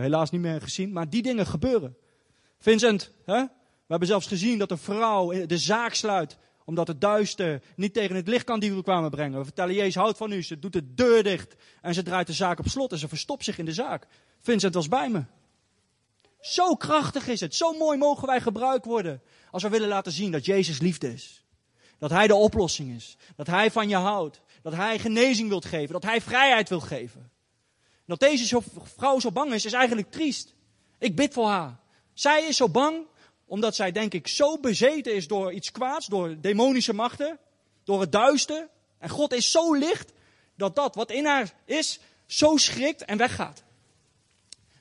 helaas 0.00 0.30
niet 0.30 0.40
meer 0.40 0.60
gezien. 0.60 0.92
Maar 0.92 1.10
die 1.10 1.22
dingen 1.22 1.46
gebeuren. 1.46 1.96
Vincent, 2.58 3.12
hè? 3.24 3.40
we 3.40 3.94
hebben 3.94 4.08
zelfs 4.08 4.26
gezien 4.26 4.58
dat 4.58 4.70
een 4.70 4.78
vrouw 4.78 5.46
de 5.46 5.58
zaak 5.58 5.94
sluit 5.94 6.38
omdat 6.68 6.88
het 6.88 7.00
duister 7.00 7.62
niet 7.76 7.94
tegen 7.94 8.16
het 8.16 8.28
licht 8.28 8.44
kan 8.44 8.60
die 8.60 8.74
we 8.74 8.82
kwamen 8.82 9.10
brengen. 9.10 9.38
We 9.38 9.44
vertellen, 9.44 9.74
Jezus 9.74 9.94
houdt 9.94 10.16
van 10.18 10.32
u. 10.32 10.42
Ze 10.42 10.58
doet 10.58 10.72
de 10.72 10.94
deur 10.94 11.22
dicht 11.22 11.54
en 11.82 11.94
ze 11.94 12.02
draait 12.02 12.26
de 12.26 12.32
zaak 12.32 12.58
op 12.58 12.68
slot 12.68 12.92
en 12.92 12.98
ze 12.98 13.08
verstopt 13.08 13.44
zich 13.44 13.58
in 13.58 13.64
de 13.64 13.72
zaak. 13.72 14.06
Vincent 14.38 14.74
was 14.74 14.88
bij 14.88 15.08
me. 15.08 15.24
Zo 16.40 16.74
krachtig 16.74 17.28
is 17.28 17.40
het. 17.40 17.54
Zo 17.54 17.72
mooi 17.72 17.98
mogen 17.98 18.26
wij 18.26 18.40
gebruikt 18.40 18.84
worden. 18.84 19.22
Als 19.50 19.62
we 19.62 19.68
willen 19.68 19.88
laten 19.88 20.12
zien 20.12 20.32
dat 20.32 20.44
Jezus 20.44 20.78
liefde 20.78 21.12
is. 21.12 21.44
Dat 21.98 22.10
Hij 22.10 22.26
de 22.26 22.34
oplossing 22.34 22.96
is. 22.96 23.16
Dat 23.36 23.46
Hij 23.46 23.70
van 23.70 23.88
je 23.88 23.96
houdt. 23.96 24.40
Dat 24.62 24.74
Hij 24.74 24.98
genezing 24.98 25.48
wilt 25.48 25.64
geven. 25.64 25.92
Dat 25.92 26.04
Hij 26.04 26.20
vrijheid 26.20 26.68
wil 26.68 26.80
geven. 26.80 27.30
Dat 28.06 28.20
deze 28.20 28.60
vrouw 28.96 29.20
zo 29.20 29.32
bang 29.32 29.52
is, 29.52 29.64
is 29.64 29.72
eigenlijk 29.72 30.10
triest. 30.10 30.54
Ik 30.98 31.16
bid 31.16 31.32
voor 31.32 31.46
haar. 31.46 31.80
Zij 32.12 32.44
is 32.44 32.56
zo 32.56 32.68
bang 32.68 33.06
omdat 33.48 33.74
zij, 33.74 33.92
denk 33.92 34.14
ik, 34.14 34.28
zo 34.28 34.58
bezeten 34.58 35.14
is 35.14 35.26
door 35.26 35.52
iets 35.52 35.70
kwaads, 35.70 36.06
door 36.06 36.40
demonische 36.40 36.92
machten, 36.92 37.38
door 37.84 38.00
het 38.00 38.12
duister. 38.12 38.68
En 38.98 39.08
God 39.08 39.32
is 39.32 39.50
zo 39.50 39.74
licht 39.74 40.12
dat 40.56 40.76
dat 40.76 40.94
wat 40.94 41.10
in 41.10 41.26
haar 41.26 41.54
is, 41.64 42.00
zo 42.26 42.56
schrikt 42.56 43.04
en 43.04 43.18
weggaat. 43.18 43.62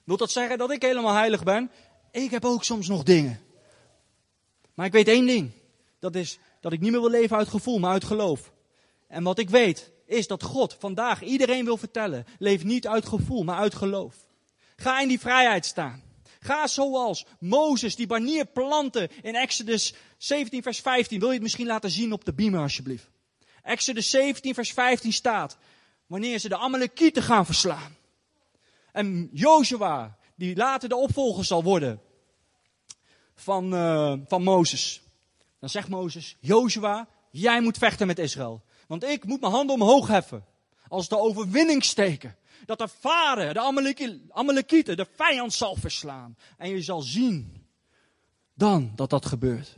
Wilt 0.04 0.20
dat 0.20 0.32
zeggen 0.32 0.58
dat 0.58 0.72
ik 0.72 0.82
helemaal 0.82 1.14
heilig 1.14 1.44
ben? 1.44 1.72
Ik 2.12 2.32
heb 2.32 2.46
ook 2.46 2.64
soms 2.64 2.88
nog 2.88 3.04
dingen. 3.04 3.40
Maar 4.74 4.86
ik 4.86 4.92
weet 4.92 5.08
één 5.08 5.26
ding. 5.26 5.52
Dat 6.00 6.16
is 6.16 6.40
dat 6.62 6.74
ik 6.74 6.80
niet 6.80 6.92
meer 6.92 7.02
wil 7.02 7.10
leven 7.10 7.38
uit 7.38 7.48
gevoel, 7.48 7.80
maar 7.80 7.92
uit 7.92 8.04
geloof. 8.04 8.52
En 9.08 9.24
wat 9.24 9.40
ik 9.40 9.50
weet, 9.50 9.92
is 10.06 10.28
dat 10.28 10.44
God 10.44 10.76
vandaag 10.80 11.22
iedereen 11.22 11.66
wil 11.66 11.78
vertellen. 11.78 12.26
Leef 12.40 12.64
niet 12.64 12.88
uit 12.88 13.06
gevoel, 13.06 13.44
maar 13.44 13.58
uit 13.58 13.76
geloof. 13.76 14.16
Ga 14.76 15.02
in 15.02 15.08
die 15.08 15.20
vrijheid 15.20 15.66
staan. 15.66 16.04
Ga 16.40 16.68
zoals 16.68 17.26
Mozes 17.40 17.96
die 17.96 18.08
banier 18.08 18.46
planten 18.46 19.10
in 19.22 19.36
Exodus 19.36 19.94
17 20.18 20.62
vers 20.62 20.80
15. 20.80 21.20
Wil 21.20 21.28
je 21.28 21.34
het 21.34 21.44
misschien 21.44 21.68
laten 21.68 21.92
zien 21.92 22.14
op 22.14 22.26
de 22.26 22.34
beamer 22.34 22.60
alsjeblieft? 22.60 23.10
Exodus 23.64 24.10
17 24.10 24.54
vers 24.54 24.74
15 24.74 25.14
staat. 25.14 25.58
Wanneer 26.06 26.40
ze 26.40 26.50
de 26.50 26.58
Amalekieten 26.58 27.24
gaan 27.24 27.46
verslaan. 27.46 27.96
En 28.92 29.30
Joshua, 29.32 30.18
die 30.36 30.56
later 30.56 30.90
de 30.90 30.96
opvolger 30.96 31.46
zal 31.46 31.64
worden 31.64 32.02
van, 33.36 33.74
uh, 33.74 34.14
van 34.28 34.44
Mozes. 34.44 35.02
Dan 35.60 35.70
zegt 35.70 35.90
Mozes, 35.90 36.38
Joshua, 36.40 37.08
jij 37.32 37.62
moet 37.62 37.78
vechten 37.78 38.08
met 38.08 38.20
Israël. 38.20 38.64
Want 38.88 39.04
ik 39.04 39.26
moet 39.26 39.42
mijn 39.42 39.54
handen 39.54 39.76
omhoog 39.76 40.08
heffen. 40.08 40.46
Als 40.88 41.10
de 41.10 41.18
overwinning 41.18 41.84
steken 41.84 42.36
dat 42.66 42.78
de 42.78 42.88
vader, 42.88 43.54
de 43.54 43.60
Amalekieten, 44.30 44.98
de 44.98 45.08
vijand 45.16 45.54
zal 45.54 45.76
verslaan. 45.76 46.38
En 46.58 46.70
je 46.70 46.82
zal 46.82 47.02
zien 47.02 47.66
dan 48.54 48.92
dat 48.96 49.10
dat 49.10 49.26
gebeurt. 49.26 49.78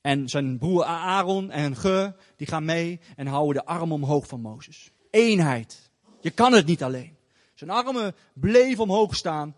En 0.00 0.28
zijn 0.28 0.58
broer 0.58 0.84
Aaron 0.84 1.50
en 1.50 1.76
Ge, 1.76 2.14
die 2.36 2.46
gaan 2.46 2.64
mee 2.64 3.00
en 3.16 3.26
houden 3.26 3.62
de 3.62 3.68
arm 3.68 3.92
omhoog 3.92 4.26
van 4.26 4.40
Mozes. 4.40 4.90
Eenheid. 5.10 5.90
Je 6.20 6.30
kan 6.30 6.52
het 6.52 6.66
niet 6.66 6.82
alleen. 6.82 7.16
Zijn 7.54 7.70
armen 7.70 8.14
bleven 8.34 8.82
omhoog 8.82 9.14
staan. 9.16 9.56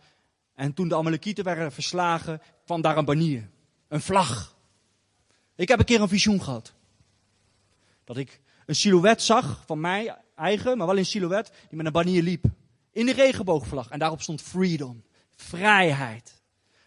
En 0.55 0.75
toen 0.75 0.89
de 0.89 0.97
Amalekieten 0.97 1.45
werden 1.45 1.73
verslagen, 1.73 2.41
kwam 2.65 2.81
daar 2.81 2.97
een 2.97 3.05
banier. 3.05 3.51
Een 3.89 4.01
vlag. 4.01 4.57
Ik 5.57 5.69
heb 5.69 5.79
een 5.79 5.85
keer 5.85 6.01
een 6.01 6.09
visioen 6.09 6.43
gehad. 6.43 6.73
Dat 8.05 8.17
ik 8.17 8.41
een 8.67 8.75
silhouet 8.75 9.23
zag 9.23 9.63
van 9.67 9.81
mij 9.81 10.17
eigen, 10.41 10.79
maar 10.79 10.87
wel 10.87 10.97
in 10.97 11.07
silhouet, 11.07 11.51
die 11.69 11.77
met 11.77 11.87
een 11.87 11.93
banier 11.93 12.23
liep. 12.23 12.45
In 12.93 13.07
de 13.07 13.13
regenboogvlag. 13.13 13.91
En 13.91 13.99
daarop 13.99 14.23
stond 14.23 14.43
freedom. 14.43 15.05
Vrijheid. 15.35 16.43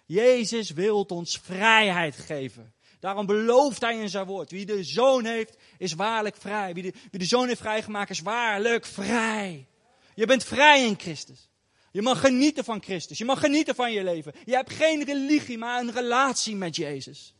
Jezus 0.05 0.71
wil 0.71 1.03
ons 1.03 1.39
vrijheid 1.43 2.15
geven. 2.15 2.73
Daarom 2.99 3.25
belooft 3.25 3.81
hij 3.81 3.97
in 3.97 4.09
zijn 4.09 4.25
woord. 4.25 4.51
Wie 4.51 4.65
de 4.65 4.83
zoon 4.83 5.25
heeft, 5.25 5.57
is 5.77 5.93
waarlijk 5.93 6.35
vrij. 6.35 6.73
Wie 6.73 6.83
de, 6.83 6.93
wie 7.11 7.19
de 7.19 7.25
zoon 7.25 7.47
heeft 7.47 7.59
vrijgemaakt, 7.59 8.09
is 8.09 8.21
waarlijk 8.21 8.85
vrij. 8.85 9.67
Je 10.15 10.25
bent 10.25 10.43
vrij 10.43 10.85
in 10.85 10.99
Christus. 10.99 11.49
Je 11.91 12.01
mag 12.01 12.19
genieten 12.19 12.63
van 12.63 12.81
Christus. 12.81 13.17
Je 13.17 13.25
mag 13.25 13.39
genieten 13.39 13.75
van 13.75 13.91
je 13.91 14.03
leven. 14.03 14.33
Je 14.45 14.55
hebt 14.55 14.73
geen 14.73 15.03
religie, 15.03 15.57
maar 15.57 15.79
een 15.79 15.91
relatie 15.91 16.55
met 16.55 16.75
Jezus. 16.75 17.35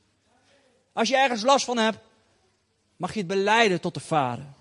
Als 0.94 1.10
je 1.10 1.18
ergens 1.18 1.42
last 1.42 1.66
van 1.66 1.78
hebt, 1.78 1.98
mag 2.96 3.14
je 3.14 3.20
het 3.20 3.28
beleiden 3.28 3.82
tot 3.82 3.94
de 3.94 4.00
Vader. 4.00 4.54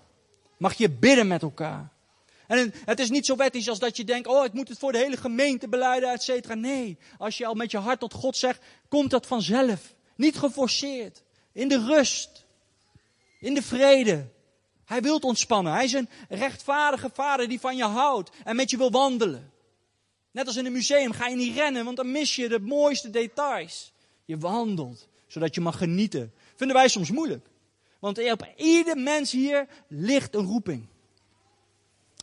Mag 0.63 0.73
je 0.73 0.89
bidden 0.89 1.27
met 1.27 1.41
elkaar. 1.41 1.89
En 2.47 2.73
het 2.85 2.99
is 2.99 3.09
niet 3.09 3.25
zo 3.25 3.35
wettisch 3.35 3.69
als 3.69 3.79
dat 3.79 3.97
je 3.97 4.03
denkt, 4.03 4.27
oh, 4.27 4.45
ik 4.45 4.53
moet 4.53 4.69
het 4.69 4.77
voor 4.77 4.91
de 4.91 4.97
hele 4.97 5.17
gemeente 5.17 5.67
beleiden, 5.67 6.11
et 6.11 6.23
cetera. 6.23 6.53
Nee, 6.53 6.97
als 7.17 7.37
je 7.37 7.45
al 7.45 7.53
met 7.53 7.71
je 7.71 7.77
hart 7.77 7.99
tot 7.99 8.13
God 8.13 8.37
zegt, 8.37 8.61
komt 8.87 9.09
dat 9.09 9.27
vanzelf. 9.27 9.93
Niet 10.15 10.37
geforceerd. 10.37 11.23
In 11.51 11.67
de 11.67 11.85
rust. 11.85 12.45
In 13.39 13.53
de 13.53 13.61
vrede. 13.61 14.27
Hij 14.85 15.01
wil 15.01 15.17
ontspannen. 15.17 15.73
Hij 15.73 15.83
is 15.83 15.93
een 15.93 16.09
rechtvaardige 16.29 17.09
vader 17.13 17.47
die 17.47 17.59
van 17.59 17.75
je 17.75 17.85
houdt 17.85 18.29
en 18.43 18.55
met 18.55 18.69
je 18.69 18.77
wil 18.77 18.91
wandelen. 18.91 19.51
Net 20.31 20.47
als 20.47 20.55
in 20.55 20.65
een 20.65 20.71
museum 20.71 21.11
ga 21.11 21.27
je 21.27 21.35
niet 21.35 21.55
rennen, 21.55 21.85
want 21.85 21.97
dan 21.97 22.11
mis 22.11 22.35
je 22.35 22.49
de 22.49 22.59
mooiste 22.59 23.09
details. 23.09 23.93
Je 24.25 24.37
wandelt, 24.37 25.07
zodat 25.27 25.55
je 25.55 25.61
mag 25.61 25.77
genieten. 25.77 26.33
Vinden 26.55 26.75
wij 26.75 26.87
soms 26.87 27.11
moeilijk. 27.11 27.51
Want 28.03 28.31
op 28.31 28.47
ieder 28.55 28.97
mens 28.97 29.31
hier 29.31 29.67
ligt 29.87 30.35
een 30.35 30.45
roeping. 30.45 30.87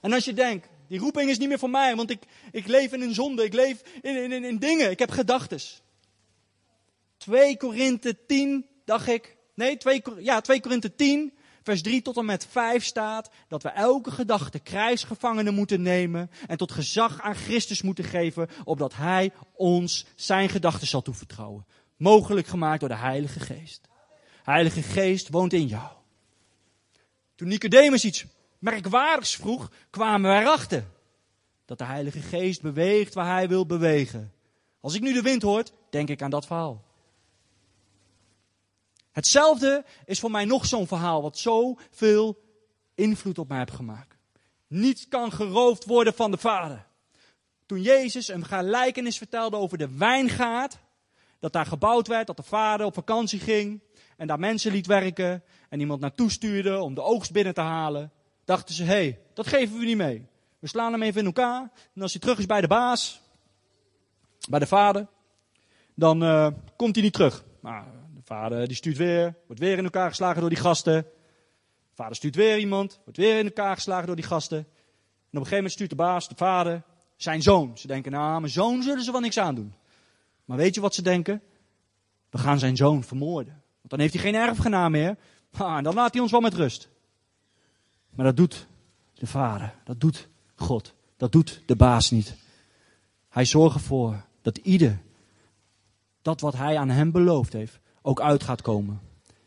En 0.01 0.13
als 0.13 0.25
je 0.25 0.33
denkt, 0.33 0.69
die 0.89 0.99
roeping 0.99 1.31
is 1.31 1.39
niet 1.39 1.49
meer 1.49 1.59
voor 1.59 1.71
mij, 1.71 1.97
want 1.97 2.11
ik, 2.11 2.23
ik 2.53 2.67
leef 2.67 2.93
in 2.93 3.01
een 3.01 3.15
zonde, 3.15 3.45
ik 3.45 3.53
leef 3.53 3.83
in, 4.03 4.33
in, 4.33 4.45
in 4.45 4.59
dingen, 4.59 4.91
ik 4.91 4.99
heb 4.99 5.11
gedachtes. 5.11 5.83
2 7.17 7.57
Korinthe 7.57 8.27
10, 8.27 8.67
dacht 8.85 9.09
ik, 9.09 9.37
nee, 9.55 9.77
2, 9.77 10.03
ja, 10.19 10.41
2 10.41 10.61
Korinthe 10.61 10.95
10, 10.95 11.33
vers 11.63 11.83
3 11.83 12.03
tot 12.03 12.17
en 12.17 12.25
met 12.25 12.47
5 12.47 12.85
staat 12.85 13.31
dat 13.49 13.63
we 13.63 13.69
elke 13.69 14.11
gedachte 14.11 14.59
krijgsgevangenen 14.59 15.55
moeten 15.55 15.83
nemen 15.83 16.31
en 16.47 16.57
tot 16.57 16.73
gezag 16.73 17.21
aan 17.21 17.35
Christus 17.35 17.83
moeten 17.83 18.05
geven, 18.05 18.49
opdat 18.65 18.95
Hij 18.95 19.33
ons 19.53 20.07
zijn 20.15 20.49
gedachten 20.49 20.87
zal 20.87 21.03
toevertrouwen. 21.03 21.67
Mogelijk 21.97 22.47
gemaakt 22.47 22.81
door 22.81 22.89
de 22.89 22.95
Heilige 22.95 23.41
Geest. 23.41 23.90
Heilige 24.51 24.83
Geest 24.83 25.29
woont 25.29 25.53
in 25.53 25.67
jou. 25.67 25.89
Toen 27.35 27.49
Nicodemus 27.49 28.05
iets 28.05 28.25
merkwaardigs 28.59 29.37
vroeg, 29.37 29.71
kwamen 29.91 30.31
wij 30.31 30.41
erachter 30.41 30.85
dat 31.65 31.79
de 31.79 31.85
Heilige 31.85 32.21
Geest 32.21 32.63
beweegt 32.63 33.15
waar 33.15 33.35
hij 33.35 33.49
wil 33.49 33.67
bewegen. 33.67 34.33
Als 34.81 34.95
ik 34.95 35.01
nu 35.01 35.13
de 35.13 35.23
wind 35.23 35.43
hoor, 35.43 35.65
denk 35.91 36.09
ik 36.09 36.23
aan 36.23 36.31
dat 36.31 36.47
verhaal. 36.47 36.85
Hetzelfde 39.13 39.85
is 40.05 40.21
voor 40.21 40.31
mij 40.31 40.45
nog 40.45 40.67
zo'n 40.67 40.87
verhaal 40.87 41.23
wat 41.23 41.39
zoveel 41.39 42.43
invloed 42.95 43.39
op 43.39 43.49
mij 43.49 43.59
heeft 43.59 43.71
gemaakt. 43.71 44.17
Niets 44.67 45.09
kan 45.09 45.33
geroofd 45.33 45.85
worden 45.85 46.15
van 46.15 46.31
de 46.31 46.39
Vader. 46.39 46.87
Toen 47.67 47.83
Jezus 47.83 48.29
een 48.29 48.45
gelijkenis 48.45 49.19
vertelde 49.19 49.57
over 49.57 49.79
de 49.79 49.97
wijngaard, 49.97 50.79
dat 51.39 51.53
daar 51.53 51.67
gebouwd 51.67 52.07
werd, 52.07 52.27
dat 52.27 52.37
de 52.37 52.43
Vader 52.43 52.87
op 52.87 52.95
vakantie 52.95 53.41
ging, 53.41 53.81
en 54.21 54.27
daar 54.27 54.39
mensen 54.39 54.73
liet 54.73 54.87
werken 54.87 55.43
en 55.69 55.81
iemand 55.81 56.01
naartoe 56.01 56.31
stuurde 56.31 56.81
om 56.81 56.95
de 56.95 57.03
oogst 57.03 57.33
binnen 57.33 57.55
te 57.55 57.61
halen, 57.61 58.13
dachten 58.45 58.75
ze, 58.75 58.83
hé, 58.83 58.91
hey, 58.91 59.19
dat 59.35 59.47
geven 59.47 59.79
we 59.79 59.85
niet 59.85 59.97
mee. 59.97 60.27
We 60.59 60.69
slaan 60.69 60.93
hem 60.93 61.03
even 61.03 61.21
in 61.21 61.27
elkaar 61.27 61.71
en 61.95 62.03
als 62.03 62.13
hij 62.13 62.21
terug 62.21 62.39
is 62.39 62.47
bij 62.47 62.61
de 62.61 62.67
baas, 62.67 63.21
bij 64.49 64.59
de 64.59 64.67
vader, 64.67 65.07
dan 65.95 66.23
uh, 66.23 66.47
komt 66.77 66.95
hij 66.95 67.05
niet 67.05 67.13
terug. 67.13 67.45
Maar 67.61 67.85
de 68.15 68.23
vader 68.25 68.67
die 68.67 68.77
stuurt 68.77 68.97
weer, 68.97 69.35
wordt 69.47 69.61
weer 69.61 69.79
in 69.79 69.85
elkaar 69.85 70.09
geslagen 70.09 70.41
door 70.41 70.51
die 70.51 70.59
gasten. 70.59 71.03
De 71.03 71.95
vader 71.95 72.17
stuurt 72.17 72.37
weer 72.37 72.59
iemand, 72.59 73.01
wordt 73.05 73.19
weer 73.19 73.39
in 73.39 73.45
elkaar 73.45 73.75
geslagen 73.75 74.07
door 74.07 74.17
die 74.17 74.25
gasten. 74.25 74.59
En 74.59 74.65
op 74.65 74.69
een 75.31 75.33
gegeven 75.33 75.57
moment 75.57 75.73
stuurt 75.73 75.91
de 75.91 75.97
baas, 75.97 76.29
de 76.29 76.35
vader, 76.37 76.83
zijn 77.17 77.43
zoon. 77.43 77.79
Ze 77.79 77.87
denken, 77.87 78.13
nou, 78.13 78.41
mijn 78.41 78.53
zoon 78.53 78.83
zullen 78.83 79.05
ze 79.05 79.13
wel 79.13 79.21
niks 79.21 79.39
aandoen. 79.39 79.75
Maar 80.45 80.57
weet 80.57 80.75
je 80.75 80.81
wat 80.81 80.95
ze 80.95 81.03
denken? 81.03 81.43
We 82.31 82.39
gaan 82.39 82.59
zijn 82.59 82.77
zoon 82.77 83.05
vermoorden. 83.05 83.63
Dan 83.91 84.01
heeft 84.01 84.13
hij 84.15 84.23
geen 84.23 84.35
erfgenaam 84.35 84.91
meer. 84.91 85.17
Ah, 85.53 85.77
en 85.77 85.83
dan 85.83 85.95
laat 85.95 86.13
hij 86.13 86.23
ons 86.23 86.31
wel 86.31 86.41
met 86.41 86.55
rust. 86.55 86.89
Maar 88.11 88.25
dat 88.25 88.37
doet 88.37 88.67
de 89.15 89.27
vader, 89.27 89.75
dat 89.85 90.01
doet 90.01 90.29
God, 90.55 90.95
dat 91.17 91.33
doet 91.33 91.63
de 91.67 91.77
baas 91.77 92.11
niet. 92.11 92.37
Hij 93.29 93.45
zorgt 93.45 93.75
ervoor 93.75 94.25
dat 94.43 94.57
ieder 94.57 95.01
dat 96.23 96.41
wat 96.41 96.55
hij 96.57 96.79
aan 96.79 96.89
hem 96.89 97.11
beloofd 97.11 97.53
heeft 97.53 97.79
ook 98.03 98.21
uit 98.21 98.43
gaat 98.43 98.63
komen. 98.63 99.01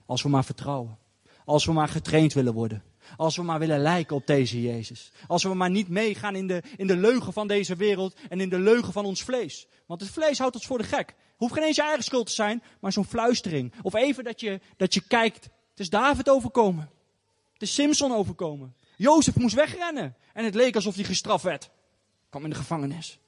Als 0.06 0.22
we 0.22 0.30
maar 0.30 0.46
vertrouwen. 0.46 0.98
Als 1.46 1.66
we 1.66 1.72
maar 1.72 1.88
getraind 1.88 2.34
willen 2.34 2.54
worden. 2.54 2.84
Als 3.18 3.36
we 3.36 3.44
maar 3.44 3.60
willen 3.60 3.80
lijken 3.80 4.16
op 4.16 4.28
deze 4.28 4.62
Jezus. 4.62 5.12
Als 5.28 5.44
we 5.44 5.54
maar 5.54 5.70
niet 5.70 5.88
meegaan 5.88 6.36
in 6.36 6.48
de, 6.48 6.64
in 6.78 6.88
de 6.88 6.98
leugen 6.98 7.34
van 7.34 7.48
deze 7.48 7.76
wereld 7.76 8.16
en 8.30 8.40
in 8.40 8.50
de 8.50 8.60
leugen 8.60 8.94
van 8.94 9.06
ons 9.06 9.24
vlees. 9.24 9.68
Want 9.86 10.02
het 10.02 10.10
vlees 10.10 10.38
houdt 10.38 10.56
ons 10.56 10.66
voor 10.66 10.78
de 10.78 10.84
gek. 10.84 11.16
Hoeft 11.44 11.56
geen 11.56 11.64
eens 11.64 11.76
je 11.76 11.82
eigen 11.82 12.04
schuld 12.04 12.26
te 12.26 12.32
zijn, 12.32 12.64
maar 12.80 12.92
zo'n 12.92 13.06
fluistering. 13.06 13.74
Of 13.82 13.94
even 13.94 14.24
dat 14.24 14.40
je, 14.40 14.60
dat 14.78 14.94
je 14.94 15.02
kijkt. 15.02 15.44
Het 15.44 15.80
is 15.80 15.90
David 15.90 16.30
overkomen. 16.30 16.90
Het 17.54 17.62
is 17.62 17.74
Simpson 17.74 18.14
overkomen. 18.14 18.76
Jozef 18.98 19.36
moest 19.36 19.56
wegrennen. 19.56 20.16
En 20.34 20.46
het 20.46 20.56
leek 20.56 20.76
alsof 20.76 20.96
hij 20.96 21.04
gestraft 21.04 21.44
werd. 21.44 21.70
Kwam 22.30 22.44
in 22.44 22.50
de 22.50 22.56
gevangenis. 22.56 23.20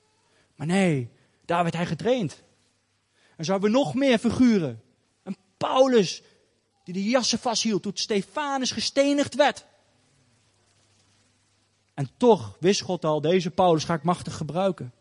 Maar 0.56 0.68
nee, 0.68 1.10
daar 1.46 1.64
werd 1.64 1.76
hij 1.76 1.86
getraind. 1.86 2.44
En 3.38 3.46
zo 3.46 3.52
hebben 3.52 3.72
we 3.72 3.78
nog 3.78 3.94
meer 3.94 4.18
figuren. 4.18 4.82
Een 5.24 5.38
Paulus 5.58 6.24
die 6.84 6.94
de 6.94 7.04
jassen 7.04 7.40
vasthield 7.40 7.84
toen 7.84 7.92
Stefanus 7.96 8.72
gestenigd 8.72 9.36
werd. 9.36 9.66
En 11.94 12.10
toch 12.18 12.58
wist 12.60 12.82
God 12.82 13.06
al, 13.06 13.22
deze 13.22 13.52
Paulus 13.52 13.84
ga 13.84 13.94
ik 13.94 14.04
machtig 14.04 14.38
gebruiken. 14.38 14.94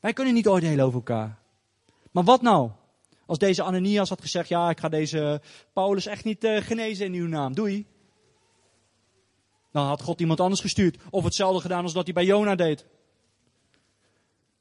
Wij 0.00 0.12
kunnen 0.12 0.34
niet 0.34 0.48
oordelen 0.48 0.84
over 0.84 0.98
elkaar. 0.98 1.39
Maar 2.10 2.24
wat 2.24 2.42
nou? 2.42 2.70
Als 3.26 3.38
deze 3.38 3.62
Ananias 3.62 4.08
had 4.08 4.20
gezegd, 4.20 4.48
ja, 4.48 4.70
ik 4.70 4.80
ga 4.80 4.88
deze 4.88 5.40
Paulus 5.72 6.06
echt 6.06 6.24
niet 6.24 6.44
uh, 6.44 6.56
genezen 6.56 7.06
in 7.06 7.12
uw 7.12 7.26
naam. 7.26 7.54
Doei. 7.54 7.86
Dan 9.72 9.86
had 9.86 10.02
God 10.02 10.20
iemand 10.20 10.40
anders 10.40 10.60
gestuurd. 10.60 10.96
Of 11.10 11.24
hetzelfde 11.24 11.60
gedaan 11.60 11.82
als 11.82 11.92
dat 11.92 12.04
hij 12.04 12.14
bij 12.14 12.24
Jona 12.24 12.54
deed. 12.54 12.86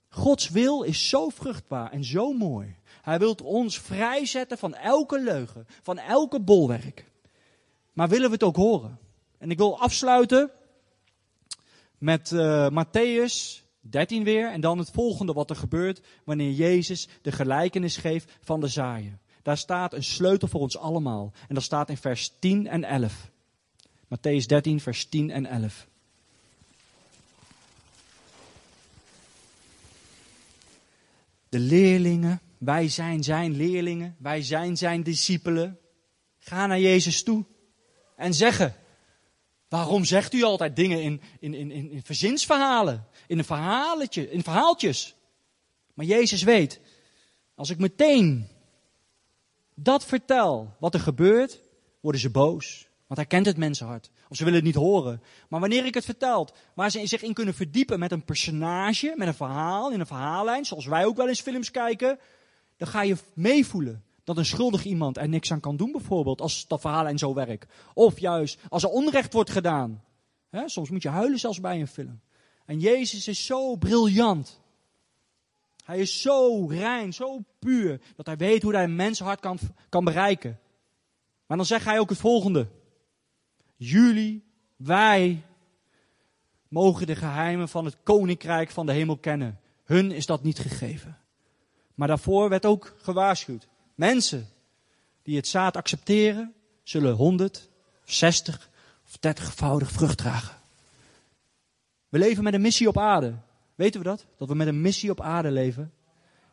Gods 0.09 0.49
wil 0.49 0.81
is 0.81 1.09
zo 1.09 1.29
vruchtbaar 1.29 1.91
en 1.91 2.03
zo 2.03 2.33
mooi. 2.33 2.75
Hij 3.01 3.19
wil 3.19 3.37
ons 3.43 3.79
vrijzetten 3.79 4.57
van 4.57 4.75
elke 4.75 5.19
leugen, 5.19 5.67
van 5.81 5.97
elke 5.97 6.39
bolwerk. 6.39 7.11
Maar 7.93 8.09
willen 8.09 8.27
we 8.27 8.33
het 8.33 8.43
ook 8.43 8.55
horen? 8.55 8.99
En 9.37 9.51
ik 9.51 9.57
wil 9.57 9.79
afsluiten 9.79 10.51
met 11.97 12.31
uh, 12.31 12.67
Matthäus 12.69 13.63
13 13.89 14.23
weer. 14.23 14.51
En 14.51 14.61
dan 14.61 14.77
het 14.77 14.91
volgende 14.91 15.33
wat 15.33 15.49
er 15.49 15.55
gebeurt 15.55 16.01
wanneer 16.23 16.51
Jezus 16.51 17.07
de 17.21 17.31
gelijkenis 17.31 17.97
geeft 17.97 18.31
van 18.41 18.59
de 18.59 18.67
zaaien. 18.67 19.19
Daar 19.41 19.57
staat 19.57 19.93
een 19.93 20.03
sleutel 20.03 20.47
voor 20.47 20.61
ons 20.61 20.77
allemaal. 20.77 21.33
En 21.47 21.55
dat 21.55 21.63
staat 21.63 21.89
in 21.89 21.97
vers 21.97 22.31
10 22.39 22.67
en 22.67 22.83
11. 22.83 23.31
Matthäus 24.05 24.45
13, 24.45 24.79
vers 24.79 25.05
10 25.05 25.31
en 25.31 25.45
11. 25.45 25.87
De 31.49 31.59
leerlingen, 31.59 32.41
wij 32.57 32.89
zijn 32.89 33.23
zijn 33.23 33.55
leerlingen, 33.55 34.15
wij 34.19 34.41
zijn 34.41 34.77
zijn 34.77 35.03
discipelen. 35.03 35.79
Ga 36.37 36.65
naar 36.65 36.79
Jezus 36.79 37.23
toe 37.23 37.45
en 38.15 38.33
zeggen: 38.33 38.75
Waarom 39.69 40.05
zegt 40.05 40.33
u 40.33 40.43
altijd 40.43 40.75
dingen 40.75 41.01
in, 41.01 41.21
in, 41.39 41.53
in, 41.53 41.71
in 41.71 42.01
verzinsverhalen, 42.03 43.07
in 43.27 43.37
een 43.37 43.45
verhaaltje, 43.45 44.31
in 44.31 44.43
verhaaltjes? 44.43 45.15
Maar 45.93 46.05
Jezus 46.05 46.43
weet, 46.43 46.79
als 47.55 47.69
ik 47.69 47.77
meteen 47.77 48.47
dat 49.75 50.05
vertel, 50.05 50.75
wat 50.79 50.93
er 50.93 50.99
gebeurt, 50.99 51.59
worden 51.99 52.21
ze 52.21 52.29
boos. 52.29 52.87
Want 53.07 53.19
hij 53.19 53.29
kent 53.29 53.45
het 53.45 53.57
mensenhart. 53.57 54.09
Of 54.29 54.37
ze 54.37 54.43
willen 54.43 54.59
het 54.59 54.67
niet 54.67 54.83
horen. 54.83 55.21
Maar 55.49 55.59
wanneer 55.59 55.85
ik 55.85 55.93
het 55.93 56.05
vertel, 56.05 56.49
waar 56.73 56.91
ze 56.91 57.07
zich 57.07 57.21
in 57.21 57.33
kunnen 57.33 57.53
verdiepen 57.53 57.99
met 57.99 58.11
een 58.11 58.23
personage, 58.23 59.13
met 59.15 59.27
een 59.27 59.33
verhaal, 59.33 59.91
in 59.91 59.99
een 59.99 60.05
verhaallijn, 60.05 60.65
zoals 60.65 60.85
wij 60.85 61.05
ook 61.05 61.17
wel 61.17 61.27
eens 61.27 61.41
films 61.41 61.71
kijken, 61.71 62.19
dan 62.77 62.87
ga 62.87 63.01
je 63.01 63.17
meevoelen 63.33 64.03
dat 64.29 64.37
een 64.37 64.45
schuldig 64.45 64.83
iemand 64.83 65.17
er 65.17 65.29
niks 65.29 65.51
aan 65.51 65.59
kan 65.59 65.77
doen, 65.77 65.91
bijvoorbeeld, 65.91 66.41
als 66.41 66.67
dat 66.67 66.81
verhaallijn 66.81 67.17
zo 67.17 67.33
werkt. 67.33 67.73
Of 67.93 68.19
juist 68.19 68.59
als 68.69 68.83
er 68.83 68.89
onrecht 68.89 69.33
wordt 69.33 69.49
gedaan. 69.49 70.03
soms 70.65 70.89
moet 70.89 71.01
je 71.01 71.09
huilen 71.09 71.39
zelfs 71.39 71.59
bij 71.59 71.79
een 71.79 71.87
film. 71.87 72.19
En 72.65 72.79
Jezus 72.79 73.27
is 73.27 73.45
zo 73.45 73.75
briljant. 73.75 74.61
Hij 75.83 75.99
is 75.99 76.21
zo 76.21 76.65
rein, 76.67 77.13
zo 77.13 77.43
puur, 77.59 78.01
dat 78.15 78.25
hij 78.25 78.37
weet 78.37 78.63
hoe 78.63 78.73
hij 78.73 78.83
een 78.83 78.95
mensenhart 78.95 79.39
kan, 79.39 79.59
kan 79.89 80.03
bereiken. 80.03 80.59
Maar 81.45 81.57
dan 81.57 81.65
zegt 81.65 81.85
hij 81.85 81.99
ook 81.99 82.09
het 82.09 82.17
volgende. 82.17 82.67
Jullie, 83.75 84.43
wij, 84.75 85.43
mogen 86.67 87.07
de 87.07 87.15
geheimen 87.15 87.69
van 87.69 87.85
het 87.85 87.97
koninkrijk 88.03 88.69
van 88.69 88.85
de 88.85 88.91
hemel 88.91 89.17
kennen. 89.17 89.59
Hun 89.83 90.11
is 90.11 90.25
dat 90.25 90.43
niet 90.43 90.59
gegeven. 90.59 91.17
Maar 91.95 92.07
daarvoor 92.07 92.49
werd 92.49 92.65
ook 92.65 92.95
gewaarschuwd. 92.97 93.67
Mensen 93.99 94.47
die 95.23 95.35
het 95.35 95.47
zaad 95.47 95.75
accepteren, 95.75 96.53
zullen 96.83 97.13
100, 97.13 97.69
60 98.03 98.69
of 99.05 99.17
30voudig 99.17 99.91
vrucht 99.91 100.17
dragen. 100.17 100.57
We 102.09 102.17
leven 102.17 102.43
met 102.43 102.53
een 102.53 102.61
missie 102.61 102.87
op 102.87 102.97
aarde. 102.97 103.35
Weten 103.75 104.01
we 104.01 104.07
dat? 104.07 104.25
Dat 104.37 104.47
we 104.47 104.55
met 104.55 104.67
een 104.67 104.81
missie 104.81 105.11
op 105.11 105.21
aarde 105.21 105.51
leven. 105.51 105.93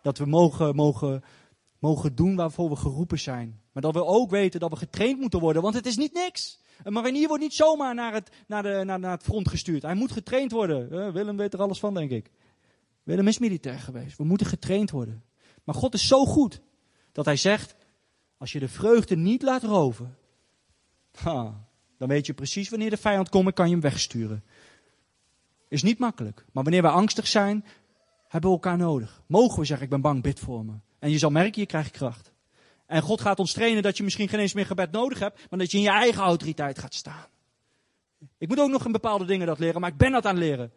Dat 0.02 0.18
we 0.18 0.26
mogen, 0.26 0.74
mogen, 0.74 1.24
mogen 1.78 2.14
doen 2.14 2.36
waarvoor 2.36 2.68
we 2.68 2.76
geroepen 2.76 3.18
zijn. 3.18 3.60
Maar 3.72 3.82
dat 3.82 3.94
we 3.94 4.04
ook 4.04 4.30
weten 4.30 4.60
dat 4.60 4.70
we 4.70 4.76
getraind 4.76 5.20
moeten 5.20 5.40
worden, 5.40 5.62
want 5.62 5.74
het 5.74 5.86
is 5.86 5.96
niet 5.96 6.12
niks. 6.12 6.58
Een 6.82 6.92
marinier 6.92 7.28
wordt 7.28 7.42
niet 7.42 7.54
zomaar 7.54 7.94
naar 7.94 8.12
het, 8.12 8.30
naar 8.46 8.62
de, 8.62 8.82
naar, 8.84 8.98
naar 8.98 9.10
het 9.10 9.22
front 9.22 9.48
gestuurd. 9.48 9.82
Hij 9.82 9.94
moet 9.94 10.12
getraind 10.12 10.52
worden. 10.52 11.12
Willem 11.12 11.36
weet 11.36 11.54
er 11.54 11.62
alles 11.62 11.78
van, 11.78 11.94
denk 11.94 12.10
ik. 12.10 12.30
Willem 13.02 13.28
is 13.28 13.38
militair 13.38 13.78
geweest. 13.78 14.18
We 14.18 14.24
moeten 14.24 14.46
getraind 14.46 14.90
worden. 14.90 15.24
Maar 15.64 15.74
God 15.74 15.94
is 15.94 16.06
zo 16.06 16.24
goed 16.24 16.60
dat 17.16 17.24
hij 17.24 17.36
zegt: 17.36 17.74
Als 18.36 18.52
je 18.52 18.58
de 18.58 18.68
vreugde 18.68 19.16
niet 19.16 19.42
laat 19.42 19.62
roven, 19.62 20.16
dan 21.98 22.08
weet 22.08 22.26
je 22.26 22.34
precies 22.34 22.68
wanneer 22.68 22.90
de 22.90 22.96
vijand 22.96 23.28
komt 23.28 23.46
en 23.46 23.52
kan 23.52 23.66
je 23.66 23.72
hem 23.72 23.80
wegsturen. 23.80 24.44
Is 25.68 25.82
niet 25.82 25.98
makkelijk. 25.98 26.44
Maar 26.52 26.62
wanneer 26.62 26.82
we 26.82 26.88
angstig 26.88 27.26
zijn, 27.26 27.64
hebben 28.28 28.50
we 28.50 28.56
elkaar 28.56 28.76
nodig. 28.76 29.22
Mogen 29.26 29.58
we 29.58 29.64
zeggen: 29.64 29.84
Ik 29.84 29.90
ben 29.90 30.00
bang, 30.00 30.22
bid 30.22 30.40
voor 30.40 30.64
me. 30.64 30.72
En 30.98 31.10
je 31.10 31.18
zal 31.18 31.30
merken, 31.30 31.60
je 31.60 31.66
krijgt 31.66 31.90
kracht. 31.90 32.32
En 32.86 33.02
God 33.02 33.20
gaat 33.20 33.38
ons 33.38 33.52
trainen 33.52 33.82
dat 33.82 33.96
je 33.96 34.02
misschien 34.02 34.28
geen 34.28 34.40
eens 34.40 34.54
meer 34.54 34.66
gebed 34.66 34.90
nodig 34.90 35.18
hebt, 35.18 35.50
maar 35.50 35.58
dat 35.58 35.70
je 35.70 35.76
in 35.76 35.82
je 35.82 35.90
eigen 35.90 36.22
autoriteit 36.22 36.78
gaat 36.78 36.94
staan. 36.94 37.26
Ik 38.38 38.48
moet 38.48 38.60
ook 38.60 38.70
nog 38.70 38.84
in 38.84 38.92
bepaalde 38.92 39.24
dingen 39.24 39.46
dat 39.46 39.58
leren, 39.58 39.80
maar 39.80 39.90
ik 39.90 39.96
ben 39.96 40.12
dat 40.12 40.26
aan 40.26 40.34
het 40.34 40.44
leren. 40.44 40.72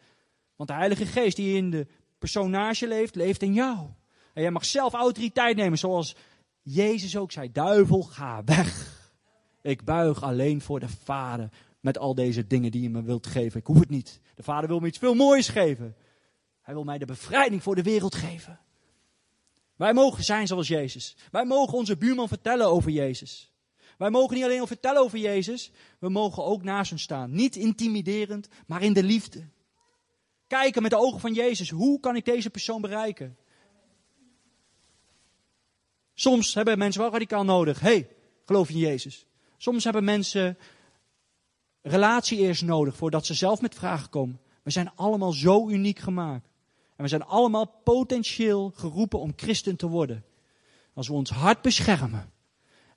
Want 0.56 0.70
de 0.70 0.76
Heilige 0.76 1.06
Geest 1.06 1.36
die 1.36 1.58
in 1.58 1.70
de 1.70 1.88
personage 2.20 2.88
leeft, 2.88 3.16
leeft 3.16 3.42
in 3.42 3.54
jou. 3.54 3.78
En 4.34 4.42
jij 4.42 4.52
mag 4.52 4.66
zelf 4.66 4.94
autoriteit 4.94 5.56
nemen, 5.56 5.78
zoals 5.78 6.16
Jezus 6.62 7.18
ook 7.18 7.32
zei: 7.32 7.52
Duivel, 7.52 8.02
ga 8.02 8.44
weg. 8.44 8.98
Ik 9.62 9.84
buig 9.84 10.24
alleen 10.24 10.62
voor 10.62 10.80
de 10.80 10.90
Vader 10.90 11.50
met 11.80 11.98
al 11.98 12.16
deze 12.16 12.48
dingen 12.48 12.72
die 12.72 12.82
je 12.82 12.90
me 12.90 13.04
wilt 13.04 13.28
geven. 13.28 13.60
Ik 13.60 13.66
hoef 13.66 13.80
het 13.80 13.90
niet. 13.90 14.22
De 14.36 14.44
Vader 14.44 14.70
wil 14.70 14.80
me 14.80 14.88
iets 14.88 14.98
veel 14.98 15.16
moois 15.16 15.48
geven. 15.48 15.96
Hij 16.62 16.74
wil 16.74 16.84
mij 16.84 16.98
de 16.98 17.06
bevrijding 17.06 17.64
voor 17.64 17.76
de 17.76 17.84
wereld 17.84 18.16
geven. 18.16 18.60
Wij 19.76 19.94
mogen 19.94 20.24
zijn 20.24 20.48
zoals 20.48 20.68
Jezus. 20.68 21.16
Wij 21.32 21.46
mogen 21.46 21.78
onze 21.78 21.98
buurman 21.98 22.28
vertellen 22.28 22.68
over 22.68 22.92
Jezus. 22.92 23.54
Wij 24.00 24.10
mogen 24.10 24.36
niet 24.36 24.44
alleen 24.44 24.68
vertellen 24.68 25.02
over 25.02 25.18
Jezus, 25.18 25.72
we 26.00 26.10
mogen 26.10 26.44
ook 26.44 26.64
naast 26.64 26.90
hem 26.90 27.00
staan. 27.00 27.32
Niet 27.32 27.56
intimiderend, 27.56 28.48
maar 28.68 28.82
in 28.82 28.94
de 28.94 29.04
liefde. 29.04 29.48
Kijken 30.48 30.82
met 30.82 30.92
de 30.92 30.98
ogen 30.98 31.20
van 31.20 31.34
Jezus, 31.34 31.70
hoe 31.70 32.00
kan 32.00 32.16
ik 32.16 32.26
deze 32.26 32.50
persoon 32.50 32.82
bereiken? 32.82 33.38
Soms 36.20 36.54
hebben 36.54 36.78
mensen 36.78 37.02
wel 37.02 37.12
radicaal 37.12 37.44
nodig. 37.44 37.80
hey, 37.80 38.10
geloof 38.46 38.70
in 38.70 38.78
Jezus? 38.78 39.26
Soms 39.58 39.84
hebben 39.84 40.04
mensen 40.04 40.58
relatie 41.82 42.38
eerst 42.38 42.62
nodig 42.62 42.96
voordat 42.96 43.26
ze 43.26 43.34
zelf 43.34 43.62
met 43.62 43.76
vragen 43.76 44.10
komen. 44.10 44.40
We 44.64 44.72
zijn 44.72 44.92
allemaal 44.96 45.32
zo 45.32 45.70
uniek 45.70 46.00
gemaakt. 46.00 46.50
En 46.96 47.04
we 47.04 47.08
zijn 47.08 47.24
allemaal 47.24 47.66
potentieel 47.84 48.72
geroepen 48.76 49.20
om 49.20 49.34
christen 49.36 49.76
te 49.76 49.88
worden. 49.88 50.26
Als 50.94 51.08
we 51.08 51.14
ons 51.14 51.30
hart 51.30 51.62
beschermen 51.62 52.32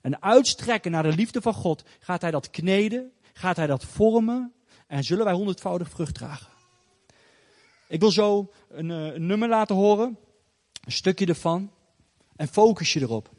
en 0.01 0.21
uitstrekken 0.21 0.91
naar 0.91 1.03
de 1.03 1.15
liefde 1.15 1.41
van 1.41 1.53
God, 1.53 1.83
gaat 1.99 2.21
Hij 2.21 2.31
dat 2.31 2.49
kneden, 2.49 3.11
gaat 3.33 3.55
Hij 3.55 3.67
dat 3.67 3.85
vormen 3.85 4.53
en 4.87 5.03
zullen 5.03 5.25
wij 5.25 5.33
honderdvoudig 5.33 5.89
vrucht 5.89 6.13
dragen. 6.13 6.51
Ik 7.87 7.99
wil 7.99 8.11
zo 8.11 8.51
een, 8.69 8.91
eh, 8.91 9.13
een 9.13 9.25
nummer 9.25 9.49
laten 9.49 9.75
horen, 9.75 10.17
een 10.85 10.91
stukje 10.91 11.25
ervan. 11.25 11.71
En 12.35 12.47
focus 12.47 12.93
je 12.93 13.01
erop. 13.01 13.29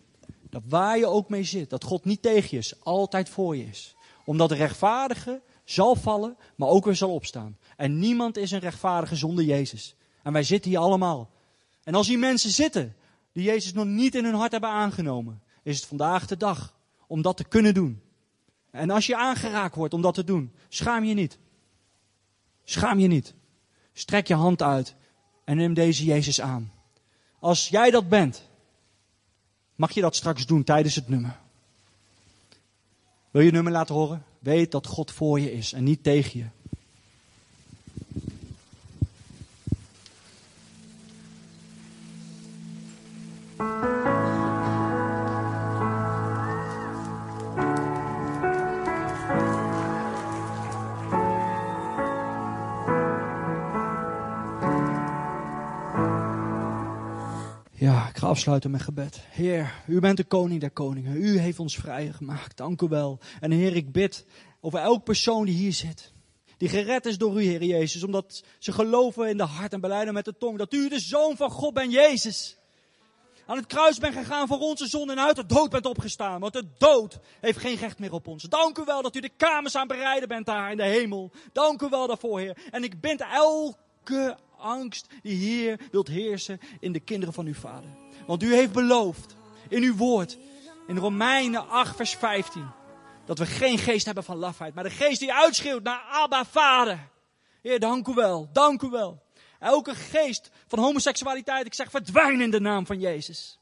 Dat 0.51 0.63
waar 0.69 0.99
je 0.99 1.07
ook 1.07 1.29
mee 1.29 1.45
zit, 1.45 1.71
dat 1.71 1.85
God 1.85 2.05
niet 2.05 2.23
tegen 2.23 2.49
je 2.51 2.57
is, 2.57 2.75
altijd 2.83 3.29
voor 3.29 3.57
je 3.57 3.65
is. 3.65 3.95
Omdat 4.25 4.49
de 4.49 4.55
rechtvaardige 4.55 5.43
zal 5.65 5.95
vallen, 5.95 6.37
maar 6.57 6.69
ook 6.69 6.85
weer 6.85 6.97
zal 6.97 7.15
opstaan. 7.15 7.59
En 7.77 7.99
niemand 7.99 8.37
is 8.37 8.51
een 8.51 8.59
rechtvaardige 8.59 9.17
zonder 9.17 9.45
Jezus. 9.45 9.95
En 10.23 10.33
wij 10.33 10.43
zitten 10.43 10.71
hier 10.71 10.81
allemaal. 10.81 11.31
En 11.85 11.95
als 11.95 12.07
hier 12.07 12.19
mensen 12.19 12.51
zitten 12.51 12.97
die 13.33 13.45
Jezus 13.45 13.73
nog 13.73 13.85
niet 13.85 14.15
in 14.15 14.25
hun 14.25 14.35
hart 14.35 14.53
hebben 14.53 14.71
aangenomen, 14.71 15.43
is 15.63 15.77
het 15.77 15.87
vandaag 15.87 16.27
de 16.27 16.37
dag 16.37 16.75
om 17.07 17.23
dat 17.23 17.37
te 17.37 17.45
kunnen 17.45 17.75
doen. 17.75 18.03
En 18.71 18.91
als 18.91 19.07
je 19.07 19.17
aangeraakt 19.17 19.75
wordt 19.75 19.95
om 19.95 20.03
dat 20.03 20.15
te 20.15 20.25
doen, 20.25 20.53
schaam 20.69 21.05
je 21.05 21.15
niet. 21.15 21.39
Schaam 22.65 22.99
je 22.99 23.09
niet. 23.09 23.35
Strek 23.93 24.27
je 24.27 24.35
hand 24.35 24.63
uit 24.63 24.95
en 25.45 25.57
neem 25.57 25.75
deze 25.75 26.05
Jezus 26.05 26.41
aan. 26.41 26.73
Als 27.39 27.69
jij 27.69 27.91
dat 27.91 28.09
bent, 28.09 28.49
mag 29.75 29.93
je 29.93 30.01
dat 30.01 30.17
straks 30.17 30.47
doen 30.47 30.65
tijdens 30.65 30.95
het 30.95 31.09
nummer. 31.09 31.39
Wil 33.31 33.43
je 33.43 33.51
nummer 33.51 33.73
laten 33.73 33.95
horen? 33.95 34.25
Weet 34.39 34.73
dat 34.73 34.87
God 34.87 35.11
voor 35.11 35.41
je 35.41 35.53
is 35.53 35.73
en 35.73 35.85
niet 35.85 36.03
tegen 36.03 36.39
je. 36.39 36.47
Afsluiten 58.27 58.71
met 58.71 58.83
gebed. 58.83 59.21
Heer, 59.31 59.83
u 59.87 60.01
bent 60.01 60.17
de 60.17 60.25
koning 60.25 60.61
der 60.61 60.71
koningen. 60.71 61.17
U 61.17 61.39
heeft 61.39 61.59
ons 61.59 61.77
vrijgemaakt. 61.77 62.57
Dank 62.57 62.83
u 62.83 62.89
wel. 62.89 63.19
En 63.41 63.51
Heer, 63.51 63.77
ik 63.77 63.93
bid 63.93 64.27
over 64.61 64.79
elk 64.79 65.05
persoon 65.05 65.45
die 65.45 65.55
hier 65.55 65.73
zit. 65.73 66.13
Die 66.57 66.69
gered 66.69 67.07
is 67.07 67.19
door 67.19 67.43
u, 67.43 67.45
Heer 67.45 67.63
Jezus. 67.63 68.03
Omdat 68.03 68.45
ze 68.59 68.73
geloven 68.73 69.29
in 69.29 69.37
de 69.37 69.43
hart 69.45 69.73
en 69.73 69.81
beleiden 69.81 70.15
met 70.15 70.25
de 70.25 70.37
tong. 70.39 70.59
Dat 70.59 70.73
u 70.73 70.89
de 70.89 71.01
Zoon 71.01 71.37
van 71.37 71.51
God 71.51 71.75
bent, 71.75 71.93
Jezus. 71.93 72.57
Aan 73.47 73.57
het 73.57 73.67
kruis 73.67 73.99
bent 73.99 74.15
gegaan 74.15 74.47
voor 74.47 74.59
onze 74.59 74.87
zon 74.87 75.11
en 75.11 75.21
uit 75.21 75.37
de 75.37 75.47
dood 75.47 75.71
bent 75.71 75.87
opgestaan. 75.87 76.41
Want 76.41 76.53
de 76.53 76.67
dood 76.79 77.19
heeft 77.41 77.59
geen 77.59 77.77
recht 77.77 77.99
meer 77.99 78.13
op 78.13 78.27
ons. 78.27 78.43
Dank 78.43 78.79
u 78.79 78.83
wel 78.85 79.03
dat 79.03 79.17
u 79.17 79.21
de 79.21 79.33
kamers 79.37 79.77
aan 79.77 79.87
bereiden 79.87 80.29
bent 80.29 80.47
daar 80.47 80.71
in 80.71 80.77
de 80.77 80.83
hemel. 80.83 81.31
Dank 81.53 81.83
u 81.83 81.89
wel 81.89 82.07
daarvoor, 82.07 82.41
Heer. 82.41 82.57
En 82.71 82.85
ik 82.85 83.01
bind 83.01 83.21
elke 83.21 84.37
angst 84.59 85.07
die 85.23 85.35
hier 85.35 85.81
wilt 85.91 86.09
heersen 86.09 86.61
in 86.81 86.93
de 86.93 87.01
kinderen 87.01 87.35
van 87.35 87.47
uw 87.47 87.55
vader. 87.55 88.04
Want 88.27 88.43
u 88.43 88.55
heeft 88.55 88.73
beloofd 88.73 89.35
in 89.69 89.83
uw 89.83 89.97
woord, 89.97 90.39
in 90.87 90.97
Romeinen 90.97 91.69
8, 91.69 91.97
vers 91.97 92.15
15, 92.15 92.71
dat 93.25 93.39
we 93.39 93.47
geen 93.47 93.79
geest 93.79 94.05
hebben 94.05 94.25
van 94.25 94.37
lafheid, 94.37 94.75
maar 94.75 94.85
de 94.85 94.91
geest 94.91 95.21
die 95.21 95.33
uitschreeuwt 95.33 95.83
naar 95.83 96.01
Abba, 96.01 96.45
Vader. 96.45 97.09
Heer, 97.63 97.81
dank 97.81 98.09
u 98.09 98.15
wel, 98.15 98.49
dank 98.53 98.83
u 98.83 98.89
wel. 98.89 99.23
Elke 99.59 99.95
geest 99.95 100.51
van 100.67 100.79
homoseksualiteit, 100.79 101.67
ik 101.67 101.75
zeg 101.75 101.91
verdwijn 101.91 102.41
in 102.41 102.51
de 102.51 102.61
naam 102.61 102.87
van 102.87 103.01
Jezus. 103.01 103.59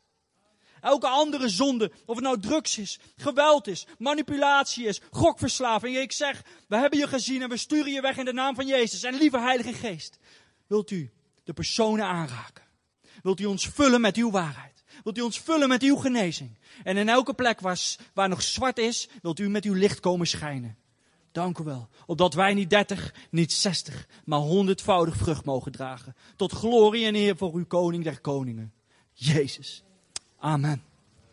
Elke 0.80 1.06
andere 1.06 1.48
zonde, 1.48 1.92
of 2.06 2.14
het 2.14 2.24
nou 2.24 2.40
drugs 2.40 2.78
is, 2.78 2.98
geweld 3.16 3.66
is, 3.66 3.86
manipulatie 3.98 4.86
is, 4.86 5.00
gokverslaving. 5.10 5.96
Ik 5.96 6.12
zeg, 6.12 6.42
we 6.68 6.76
hebben 6.76 6.98
je 6.98 7.08
gezien 7.08 7.42
en 7.42 7.48
we 7.48 7.56
sturen 7.56 7.92
je 7.92 8.00
weg 8.00 8.16
in 8.16 8.24
de 8.24 8.32
naam 8.32 8.54
van 8.54 8.66
Jezus. 8.66 9.02
En 9.02 9.14
lieve 9.14 9.38
Heilige 9.38 9.72
Geest, 9.72 10.18
wilt 10.66 10.90
u 10.90 11.12
de 11.44 11.52
personen 11.52 12.04
aanraken? 12.04 12.61
Wilt 13.22 13.40
u 13.40 13.44
ons 13.44 13.68
vullen 13.68 14.00
met 14.00 14.16
uw 14.16 14.30
waarheid? 14.30 14.84
Wilt 15.02 15.18
u 15.18 15.20
ons 15.20 15.40
vullen 15.40 15.68
met 15.68 15.82
uw 15.82 15.96
genezing? 15.96 16.58
En 16.82 16.96
in 16.96 17.08
elke 17.08 17.34
plek 17.34 17.60
waar, 17.60 17.80
waar 18.14 18.28
nog 18.28 18.42
zwart 18.42 18.78
is, 18.78 19.08
wilt 19.22 19.38
u 19.38 19.48
met 19.48 19.64
uw 19.64 19.74
licht 19.74 20.00
komen 20.00 20.26
schijnen. 20.26 20.76
Dank 21.32 21.58
u 21.58 21.64
wel. 21.64 21.88
Opdat 22.06 22.34
wij 22.34 22.54
niet 22.54 22.70
dertig, 22.70 23.14
niet 23.30 23.52
zestig, 23.52 24.08
maar 24.24 24.38
honderdvoudig 24.38 25.16
vrucht 25.16 25.44
mogen 25.44 25.72
dragen. 25.72 26.16
Tot 26.36 26.52
glorie 26.52 27.06
en 27.06 27.14
eer 27.14 27.36
voor 27.36 27.54
uw 27.54 27.66
koning 27.66 28.04
der 28.04 28.20
koningen. 28.20 28.72
Jezus. 29.12 29.84
Amen. 30.38 30.91